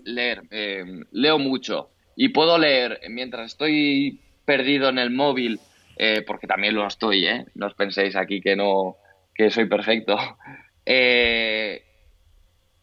Leer. 0.05 0.43
Eh, 0.51 0.83
leo 1.11 1.39
mucho. 1.39 1.89
Y 2.15 2.29
puedo 2.29 2.57
leer 2.57 2.99
mientras 3.09 3.47
estoy 3.47 4.19
perdido 4.45 4.89
en 4.89 4.99
el 4.99 5.11
móvil, 5.11 5.59
porque 6.25 6.47
también 6.47 6.73
lo 6.73 6.87
estoy, 6.87 7.27
¿eh? 7.27 7.45
No 7.53 7.67
os 7.67 7.75
penséis 7.75 8.15
aquí 8.15 8.41
que 8.41 8.55
no, 8.55 8.97
que 9.35 9.51
soy 9.51 9.69
perfecto. 9.69 10.17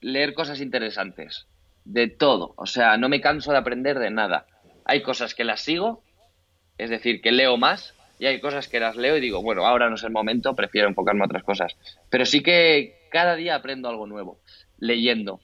leer 0.01 0.35
cosas 0.35 0.61
interesantes. 0.61 1.47
De 1.85 2.09
todo. 2.09 2.55
O 2.57 2.67
sea, 2.67 2.97
no 2.97 3.09
me 3.09 3.21
canso 3.21 3.53
de 3.53 3.59
aprender 3.59 3.99
de 3.99 4.11
nada. 4.11 4.47
Hay 4.85 5.03
cosas 5.03 5.35
que 5.35 5.45
las 5.45 5.61
sigo, 5.61 6.03
es 6.77 6.91
decir, 6.91 7.21
que 7.21 7.33
leo 7.33 7.57
más, 7.57 7.95
y 8.19 8.27
hay 8.27 8.41
cosas 8.41 8.69
que 8.69 8.81
las 8.81 8.97
leo 8.97 9.17
y 9.17 9.21
digo, 9.21 9.43
bueno, 9.43 9.67
ahora 9.67 9.89
no 9.89 9.95
es 9.95 10.03
el 10.03 10.11
momento, 10.11 10.55
prefiero 10.55 10.89
enfocarme 10.89 11.23
a 11.23 11.27
otras 11.27 11.45
cosas. 11.45 11.77
Pero 12.11 12.27
sí 12.27 12.43
que 12.43 12.97
cada 13.11 13.37
día 13.37 13.55
aprendo 13.55 13.89
algo 13.89 14.07
nuevo, 14.07 14.41
leyendo. 14.79 15.41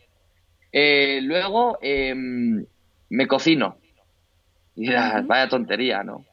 Eh, 0.77 1.21
luego 1.23 1.79
em, 1.83 2.67
me 3.09 3.29
cocino. 3.29 3.79
Y 4.75 4.91
vaya 4.91 5.49
tontería, 5.49 6.03
¿no? 6.03 6.25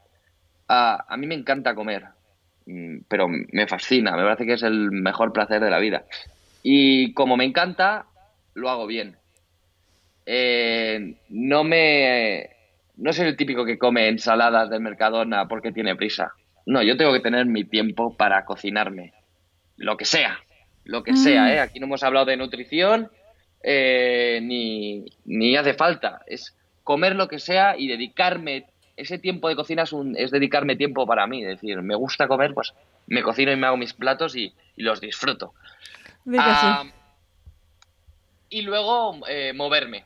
a 0.74 1.18
mí 1.18 1.28
me 1.28 1.36
encanta 1.36 1.76
comer, 1.76 2.06
mm, 2.66 3.00
pero 3.10 3.28
me 3.28 3.68
fascina, 3.68 4.16
me 4.16 4.24
parece 4.24 4.46
que 4.46 4.54
es 4.54 4.64
el 4.64 4.89
mejor 4.89 5.34
placer 5.34 5.62
de 5.62 5.70
la 5.70 5.80
vida. 5.80 6.06
Y 6.64 7.14
como 7.14 7.36
me 7.36 7.44
encanta, 7.44 8.06
lo 8.54 8.70
hago 8.70 8.88
bien. 8.88 9.18
Eh, 10.26 11.18
no 11.28 11.66
me 11.66 12.50
no 12.96 13.12
soy 13.12 13.28
el 13.28 13.36
típico 13.36 13.66
que 13.66 13.78
come 13.78 14.08
ensaladas 14.08 14.70
del 14.70 14.80
Mercadona 14.80 15.50
porque 15.50 15.74
tiene 15.74 15.98
prisa. 15.98 16.32
No, 16.66 16.82
yo 16.82 16.96
tengo 16.96 17.12
que 17.12 17.20
tener 17.20 17.46
mi 17.46 17.66
tiempo 17.66 18.16
para 18.16 18.46
cocinarme. 18.46 19.14
Lo 19.76 19.98
que 19.98 20.06
sea, 20.06 20.39
lo 20.86 21.04
que 21.04 21.18
sea, 21.18 21.44
mm. 21.44 21.48
¿eh? 21.50 21.60
Aquí 21.60 21.80
no 21.82 21.88
hemos 21.88 22.04
hablado 22.04 22.28
de 22.28 22.38
nutrición, 22.38 23.12
eh, 23.64 24.39
ni, 24.41 25.05
ni 25.26 25.55
hace 25.55 25.74
falta. 25.74 26.22
Es 26.28 26.55
comer 26.84 27.16
lo 27.16 27.28
que 27.28 27.39
sea 27.39 27.78
y 27.78 27.88
dedicarme. 27.88 28.68
Ese 28.97 29.18
tiempo 29.18 29.49
de 29.49 29.55
cocina 29.55 29.84
es, 29.84 29.93
un, 29.93 30.16
es 30.18 30.32
dedicarme 30.32 30.76
tiempo 30.76 31.05
para 31.07 31.28
mí. 31.28 31.41
Es 31.43 31.49
decir, 31.49 31.82
me 31.82 31.95
gusta 31.95 32.28
comer, 32.28 32.53
pues 32.53 32.74
me 33.07 33.24
cocino 33.24 33.51
y 33.51 33.55
me 33.55 33.68
hago 33.68 33.78
mis 33.78 33.93
platos 33.93 34.36
y, 34.36 34.53
los 34.78 34.99
disfruto. 34.99 35.53
Ah, 36.38 36.86
y 38.49 38.62
luego 38.64 39.20
eh, 39.28 39.53
moverme. 39.53 40.05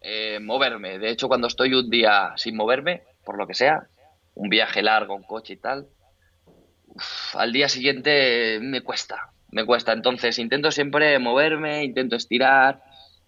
Eh, 0.00 0.38
moverme. 0.40 0.98
De 0.98 1.10
hecho, 1.10 1.28
cuando 1.28 1.46
estoy 1.46 1.74
un 1.74 1.90
día 1.90 2.32
sin 2.36 2.56
moverme, 2.56 3.02
por 3.24 3.36
lo 3.36 3.46
que 3.46 3.54
sea, 3.54 3.86
un 4.34 4.48
viaje 4.48 4.82
largo, 4.82 5.14
un 5.14 5.22
coche 5.22 5.54
y 5.54 5.56
tal, 5.56 5.86
al 7.34 7.52
día 7.52 7.68
siguiente 7.68 8.58
me 8.60 8.80
cuesta, 8.80 9.30
me 9.52 9.64
cuesta. 9.64 9.92
Entonces 9.92 10.38
intento 10.38 10.70
siempre 10.70 11.18
moverme, 11.18 11.84
intento 11.84 12.16
estirar 12.16 12.82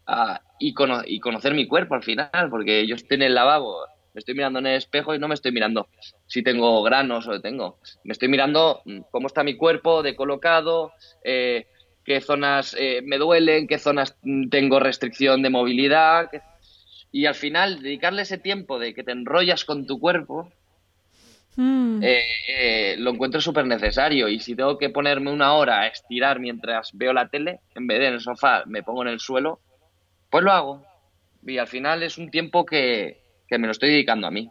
ah, 0.06 0.40
y, 0.58 0.74
y, 1.06 1.20
conocer 1.20 1.54
mi 1.54 1.66
cuerpo 1.66 1.94
al 1.94 2.02
final, 2.02 2.48
porque 2.50 2.86
yo 2.86 2.94
estoy 2.94 3.16
en 3.16 3.22
el 3.22 3.34
lavabo, 3.34 3.78
me 4.14 4.18
estoy 4.18 4.34
mirando 4.34 4.58
en 4.58 4.66
el 4.66 4.76
espejo 4.76 5.14
y 5.14 5.18
no 5.18 5.28
me 5.28 5.34
estoy 5.34 5.52
mirando 5.52 5.88
si 6.26 6.42
tengo 6.42 6.82
granos 6.82 7.26
o 7.28 7.40
tengo. 7.40 7.78
Me 8.04 8.12
estoy 8.12 8.28
mirando 8.28 8.82
mm, 8.84 9.00
cómo 9.10 9.26
está 9.26 9.42
mi 9.42 9.56
cuerpo 9.56 10.02
de 10.02 10.14
colocado, 10.14 10.92
eh, 11.24 11.66
qué 12.04 12.20
zonas 12.20 12.76
eh, 12.78 13.00
me 13.04 13.18
duelen, 13.18 13.66
qué 13.66 13.78
zonas 13.78 14.16
mm, 14.22 14.48
tengo 14.48 14.80
restricción 14.80 15.42
de 15.42 15.50
movilidad, 15.50 16.30
y 17.10 17.26
al 17.26 17.34
final 17.34 17.82
dedicarle 17.82 18.22
ese 18.22 18.38
tiempo 18.38 18.78
de 18.78 18.94
que 18.94 19.04
te 19.04 19.12
enrollas 19.12 19.64
con 19.64 19.86
tu 19.86 20.00
cuerpo, 20.00 20.50
hmm. 21.56 22.02
eh, 22.02 22.24
eh, 22.48 22.96
lo 22.98 23.10
encuentro 23.10 23.40
súper 23.40 23.66
necesario. 23.66 24.28
Y 24.28 24.40
si 24.40 24.54
tengo 24.54 24.78
que 24.78 24.90
ponerme 24.90 25.32
una 25.32 25.54
hora 25.54 25.80
a 25.80 25.86
estirar 25.86 26.40
mientras 26.40 26.90
veo 26.92 27.12
la 27.12 27.28
tele, 27.28 27.60
en 27.74 27.86
vez 27.86 28.00
de 28.00 28.06
en 28.08 28.14
el 28.14 28.20
sofá 28.20 28.64
me 28.66 28.82
pongo 28.82 29.02
en 29.02 29.08
el 29.08 29.20
suelo, 29.20 29.60
pues 30.30 30.44
lo 30.44 30.52
hago. 30.52 30.84
Y 31.46 31.58
al 31.58 31.66
final 31.66 32.02
es 32.02 32.18
un 32.18 32.30
tiempo 32.30 32.64
que, 32.64 33.20
que 33.48 33.58
me 33.58 33.66
lo 33.66 33.72
estoy 33.72 33.90
dedicando 33.90 34.26
a 34.26 34.30
mí. 34.30 34.50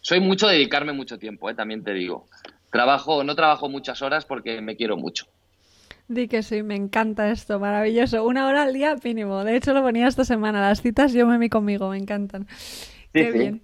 Soy 0.00 0.20
mucho 0.20 0.46
de 0.46 0.54
dedicarme 0.54 0.92
mucho 0.92 1.18
tiempo, 1.18 1.50
eh, 1.50 1.54
también 1.54 1.82
te 1.82 1.92
digo. 1.92 2.26
Trabajo, 2.70 3.24
no 3.24 3.34
trabajo 3.34 3.68
muchas 3.68 4.02
horas 4.02 4.24
porque 4.24 4.60
me 4.60 4.76
quiero 4.76 4.96
mucho. 4.96 5.26
Di 6.08 6.28
que 6.28 6.42
sí, 6.44 6.62
me 6.62 6.76
encanta 6.76 7.30
esto, 7.30 7.58
maravilloso. 7.58 8.24
Una 8.24 8.46
hora 8.46 8.62
al 8.62 8.72
día 8.72 8.94
mínimo. 9.02 9.42
De 9.42 9.56
hecho, 9.56 9.74
lo 9.74 9.82
ponía 9.82 10.06
esta 10.06 10.24
semana. 10.24 10.60
Las 10.60 10.82
citas 10.82 11.12
yo 11.12 11.26
me 11.26 11.38
mi 11.38 11.48
conmigo, 11.48 11.90
me 11.90 11.98
encantan. 11.98 12.46
Qué 13.12 13.32
bien. 13.32 13.62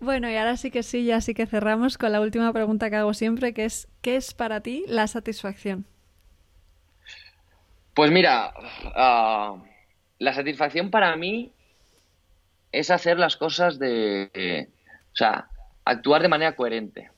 Bueno, 0.00 0.30
y 0.30 0.36
ahora 0.36 0.56
sí 0.56 0.70
que 0.70 0.82
sí, 0.82 1.04
ya 1.04 1.20
sí 1.20 1.34
que 1.34 1.46
cerramos 1.46 1.98
con 1.98 2.12
la 2.12 2.20
última 2.20 2.52
pregunta 2.52 2.88
que 2.88 2.96
hago 2.96 3.14
siempre, 3.14 3.52
que 3.52 3.64
es, 3.64 3.88
¿qué 4.00 4.16
es 4.16 4.32
para 4.32 4.60
ti 4.60 4.84
la 4.86 5.08
satisfacción? 5.08 5.86
Pues 7.94 8.12
mira, 8.12 8.54
ah, 8.94 9.56
la 10.20 10.32
satisfacción 10.32 10.90
para 10.90 11.16
mí 11.16 11.52
es 12.70 12.90
hacer 12.92 13.18
las 13.18 13.36
cosas 13.36 13.80
de, 13.80 14.68
o 15.12 15.16
sea, 15.16 15.48
actuar 15.84 16.22
de 16.22 16.28
manera 16.28 16.54
coherente. 16.54 17.10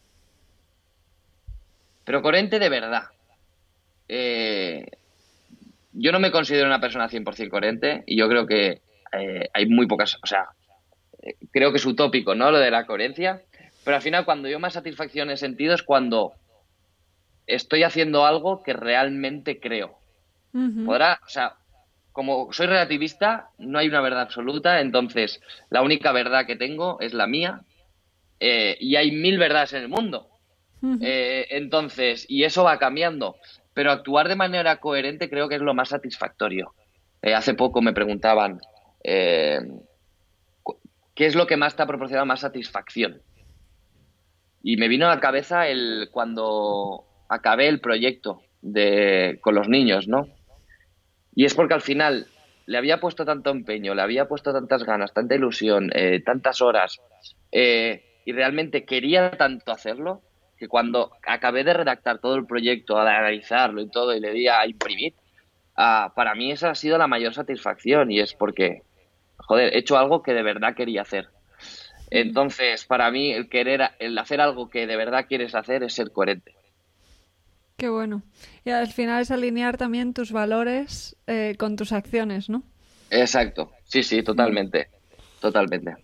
Pero 2.05 2.23
coherente 2.23 2.59
de 2.59 2.69
verdad. 2.71 3.05
Eh, 4.09 4.87
yo 5.93 6.13
no 6.13 6.19
me 6.19 6.31
considero 6.31 6.67
una 6.67 6.81
persona 6.81 7.09
100% 7.11 7.51
coherente 7.51 8.03
y 8.07 8.17
yo 8.17 8.29
creo 8.29 8.47
que 8.47 8.81
eh, 9.13 9.49
hay 9.53 9.67
muy 9.67 9.87
pocas, 9.87 10.19
o 10.23 10.27
sea, 10.27 10.49
creo 11.53 11.71
que 11.71 11.79
es 11.79 11.87
utópico, 11.87 12.35
¿no? 12.35 12.51
Lo 12.51 12.59
de 12.59 12.71
la 12.71 12.87
coherencia, 12.87 13.43
pero 13.85 13.97
al 13.97 14.03
final 14.03 14.25
cuando 14.25 14.49
yo 14.49 14.59
más 14.59 14.75
satisfacción 14.75 15.31
he 15.31 15.37
sentido 15.37 15.75
es 15.75 15.83
cuando 15.83 16.33
estoy 17.47 17.83
haciendo 17.83 18.25
algo 18.25 18.63
que 18.63 18.73
realmente 18.73 19.61
creo. 19.61 19.99
Podrá, 20.85 21.21
o 21.25 21.29
sea, 21.29 21.55
como 22.13 22.53
soy 22.53 22.67
relativista, 22.67 23.51
no 23.59 23.79
hay 23.79 23.89
una 23.89 24.01
verdad 24.01 24.23
absoluta, 24.23 24.81
entonces 24.81 25.41
la 25.71 25.83
única 25.83 26.13
verdad 26.13 26.47
que 26.47 26.57
tengo 26.57 26.99
es 27.01 27.15
la 27.15 27.27
mía 27.27 27.63
y 28.41 28.97
hay 28.97 29.13
mil 29.13 29.39
verdades 29.39 29.73
en 29.75 29.83
el 29.83 29.89
mundo. 29.89 30.29
entonces, 30.83 32.27
y 32.29 32.45
eso 32.45 32.65
va 32.65 32.79
cambiando 32.79 33.37
pero 33.75 33.93
actuar 33.93 34.29
de 34.29 34.37
manera 34.37 34.77
coherente 34.77 35.31
creo 35.31 35.49
que 35.49 35.55
es 35.55 35.61
lo 35.61 35.75
más 35.75 35.91
satisfactorio. 35.91 36.75
Eh, 37.23 37.35
hace 37.35 37.55
poco 37.55 37.83
me 37.83 37.93
preguntaban, 37.93 38.61
eh, 39.03 39.61
¿qué 41.21 41.27
es 41.27 41.35
lo 41.35 41.47
que 41.47 41.59
más 41.59 41.77
te 41.77 41.83
ha 41.83 41.87
proporcionado 41.87 42.25
más 42.25 42.41
satisfacción? 42.41 43.21
Y 44.63 44.79
me 44.79 44.89
vino 44.89 45.05
a 45.05 45.15
la 45.15 45.21
cabeza 45.21 45.69
el 45.69 46.09
cuando 46.11 47.05
acabé 47.29 47.69
el 47.69 47.79
proyecto 47.83 48.41
de, 48.63 49.39
con 49.43 49.55
los 49.55 49.69
niños, 49.69 50.09
¿no? 50.09 50.29
Y 51.35 51.45
es 51.45 51.53
porque 51.55 51.75
al 51.75 51.83
final 51.83 52.27
le 52.65 52.79
había 52.79 53.01
puesto 53.01 53.27
tanto 53.27 53.51
empeño, 53.51 53.95
le 53.95 54.01
había 54.01 54.29
puesto 54.29 54.55
tantas 54.55 54.85
ganas, 54.85 55.13
tanta 55.13 55.35
ilusión, 55.35 55.91
eh, 55.95 56.23
tantas 56.25 56.63
horas, 56.63 56.99
y 57.53 58.33
realmente 58.33 58.87
quería 58.87 59.33
tanto 59.33 59.73
hacerlo, 59.73 60.23
que 60.57 60.69
cuando 60.69 61.11
acabé 61.27 61.65
de 61.65 61.75
redactar 61.75 62.19
todo 62.21 62.37
el 62.37 62.47
proyecto, 62.47 62.95
de 62.95 63.11
analizarlo 63.11 63.83
y 63.83 63.91
todo, 63.91 64.17
y 64.17 64.21
le 64.21 64.33
di 64.33 64.49
a 64.49 64.67
imprimir, 64.67 65.13
ah, 65.77 66.15
para 66.17 66.35
mí 66.35 66.51
esa 66.51 66.71
ha 66.71 66.75
sido 66.75 66.97
la 66.97 67.09
mayor 67.09 67.35
satisfacción 67.35 68.11
y 68.11 68.21
es 68.21 68.33
porque, 68.33 68.85
joder, 69.47 69.75
he 69.75 69.79
hecho 69.79 69.99
algo 69.99 70.23
que 70.23 70.33
de 70.33 70.43
verdad 70.43 70.75
quería 70.75 71.03
hacer. 71.03 71.29
Entonces, 72.11 72.85
para 72.85 73.11
mí, 73.11 73.33
el 73.33 73.49
querer, 73.49 73.91
el 73.99 74.19
hacer 74.19 74.41
algo 74.41 74.69
que 74.69 74.87
de 74.87 74.97
verdad 74.97 75.27
quieres 75.29 75.55
hacer 75.55 75.83
es 75.85 75.95
ser 75.95 76.11
coherente. 76.11 76.55
Qué 77.77 77.89
bueno. 77.89 78.23
Y 78.65 78.71
al 78.71 78.89
final 78.89 79.23
es 79.23 79.31
alinear 79.31 79.77
también 79.79 80.13
tus 80.13 80.33
valores 80.33 81.17
eh, 81.27 81.55
con 81.59 81.77
tus 81.77 81.93
acciones, 81.93 82.51
¿no? 82.51 82.63
Exacto. 83.11 83.73
Sí, 83.85 84.03
sí, 84.03 84.23
totalmente. 84.23 84.89
Totalmente. 85.41 85.95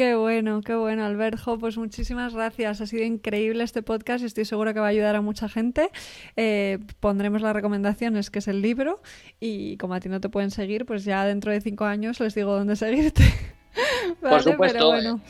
Qué 0.00 0.14
bueno, 0.14 0.62
qué 0.62 0.74
bueno, 0.74 1.04
Alberto. 1.04 1.58
Pues 1.58 1.76
muchísimas 1.76 2.32
gracias. 2.32 2.80
Ha 2.80 2.86
sido 2.86 3.04
increíble 3.04 3.62
este 3.62 3.82
podcast 3.82 4.22
y 4.22 4.26
estoy 4.28 4.46
segura 4.46 4.72
que 4.72 4.80
va 4.80 4.86
a 4.86 4.88
ayudar 4.88 5.14
a 5.14 5.20
mucha 5.20 5.46
gente. 5.46 5.90
Eh, 6.36 6.78
pondremos 7.00 7.42
las 7.42 7.52
recomendaciones, 7.52 8.30
que 8.30 8.38
es 8.38 8.48
el 8.48 8.62
libro. 8.62 9.02
Y 9.40 9.76
como 9.76 9.92
a 9.92 10.00
ti 10.00 10.08
no 10.08 10.18
te 10.18 10.30
pueden 10.30 10.50
seguir, 10.50 10.86
pues 10.86 11.04
ya 11.04 11.26
dentro 11.26 11.52
de 11.52 11.60
cinco 11.60 11.84
años 11.84 12.18
les 12.18 12.34
digo 12.34 12.56
dónde 12.56 12.76
seguirte. 12.76 13.24
Por 14.22 14.42
supuesto. 14.42 15.20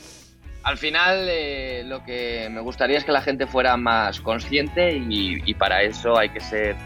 Al 0.63 0.77
final, 0.77 1.27
eh, 1.29 1.83
lo 1.85 2.05
que 2.05 2.47
me 2.49 2.61
gustaría 2.61 2.97
es 2.97 3.03
que 3.03 3.11
la 3.11 3.21
gente 3.21 3.47
fuera 3.47 3.75
más 3.75 4.21
consciente 4.21 4.95
y, 4.95 5.53
para 5.55 5.83
eso 5.83 6.17
hay 6.17 6.29
que 6.29 6.39
ser 6.39 6.77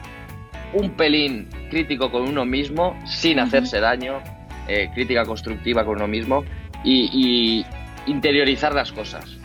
un 0.73 0.89
pelín 0.89 1.49
crítico 1.69 2.09
con 2.09 2.23
uno 2.23 2.45
mismo, 2.45 2.99
sin 3.05 3.37
hacerse 3.37 3.79
daño, 3.79 4.23
eh, 4.67 4.89
crítica 4.95 5.23
constructiva 5.23 5.85
con 5.85 5.97
uno 5.97 6.07
mismo 6.07 6.43
y, 6.85 7.65
interiorizar 8.05 8.73
las 8.73 8.91
cosas, 8.91 9.37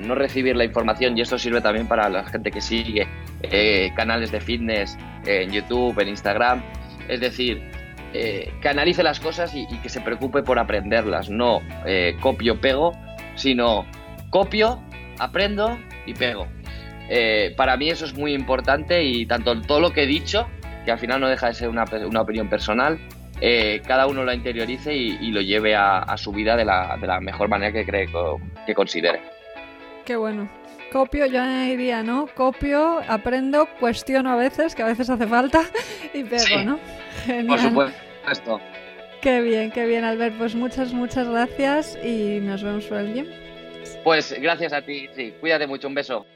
no 0.00 0.14
recibir 0.14 0.56
la 0.56 0.64
información 0.64 1.16
y 1.18 1.20
esto 1.20 1.38
sirve 1.38 1.60
también 1.60 1.88
para 1.88 2.08
la 2.08 2.24
gente 2.24 2.50
que 2.50 2.60
sigue 2.60 3.08
eh, 3.42 3.92
canales 3.96 4.30
de 4.30 4.40
fitness 4.40 4.96
en 5.26 5.50
YouTube, 5.50 5.98
en 6.00 6.08
Instagram, 6.08 6.62
es 7.08 7.20
decir, 7.20 7.62
eh, 8.16 8.52
que 8.62 8.68
analice 8.68 9.02
las 9.02 9.18
cosas 9.18 9.52
y, 9.56 9.66
que 9.66 9.88
se 9.88 10.00
preocupe 10.00 10.44
por 10.44 10.60
aprenderlas, 10.60 11.30
no 11.30 11.60
eh, 11.84 12.16
copio, 12.20 12.60
pego, 12.60 12.92
sino 13.34 13.86
copio, 14.30 14.80
aprendo 15.18 15.76
y 16.06 16.14
pego. 16.14 16.46
eh, 17.08 17.52
para 17.56 17.76
mí 17.76 17.90
eso 17.90 18.04
es 18.04 18.14
muy 18.14 18.32
importante 18.32 19.02
y 19.02 19.26
tanto 19.26 19.60
todo 19.62 19.80
lo 19.80 19.92
que 19.92 20.04
he 20.04 20.06
dicho, 20.06 20.46
que 20.84 20.92
al 20.92 21.00
final 21.00 21.20
no 21.20 21.28
deja 21.28 21.48
de 21.48 21.54
ser 21.54 21.68
una, 21.68 21.82
opinión 21.82 22.48
personal, 22.48 23.00
eh, 23.40 23.82
cada 23.86 24.06
uno 24.06 24.24
lo 24.24 24.32
interiorice 24.32 24.94
y, 24.94 25.30
lo 25.30 25.40
lleve 25.40 25.74
a, 25.74 26.16
su 26.16 26.32
vida 26.32 26.56
de 26.56 26.64
la, 26.64 26.96
de 27.00 27.06
la, 27.06 27.20
mejor 27.20 27.48
manera 27.48 27.72
que 27.72 27.84
cree 27.84 28.08
que 28.66 28.74
considere. 28.74 29.20
Qué 30.04 30.16
bueno. 30.16 30.48
Copio, 30.92 31.26
yo 31.26 31.44
diría, 31.44 32.02
¿no? 32.02 32.28
Copio, 32.34 33.00
aprendo, 33.08 33.66
cuestiono 33.80 34.30
a 34.30 34.36
veces, 34.36 34.74
que 34.74 34.82
a 34.82 34.86
veces 34.86 35.10
hace 35.10 35.26
falta, 35.26 35.62
y 36.14 36.22
pego, 36.22 36.62
¿no? 36.64 36.78
Genial. 37.24 37.46
Por 37.48 37.58
supuesto. 37.58 38.60
Qué 39.20 39.40
bien, 39.40 39.72
qué 39.72 39.86
bien, 39.86 40.04
Albert. 40.04 40.36
Pues 40.36 40.54
muchas, 40.54 40.92
muchas 40.92 41.28
gracias 41.28 41.98
y 42.04 42.40
nos 42.40 42.62
vemos 42.62 42.84
por 42.84 42.98
el 42.98 43.14
gym. 43.14 43.26
Pues 44.04 44.38
gracias 44.40 44.72
a 44.72 44.82
ti, 44.82 45.08
sí. 45.16 45.34
Cuídate 45.40 45.66
mucho, 45.66 45.88
un 45.88 45.94
beso. 45.94 46.26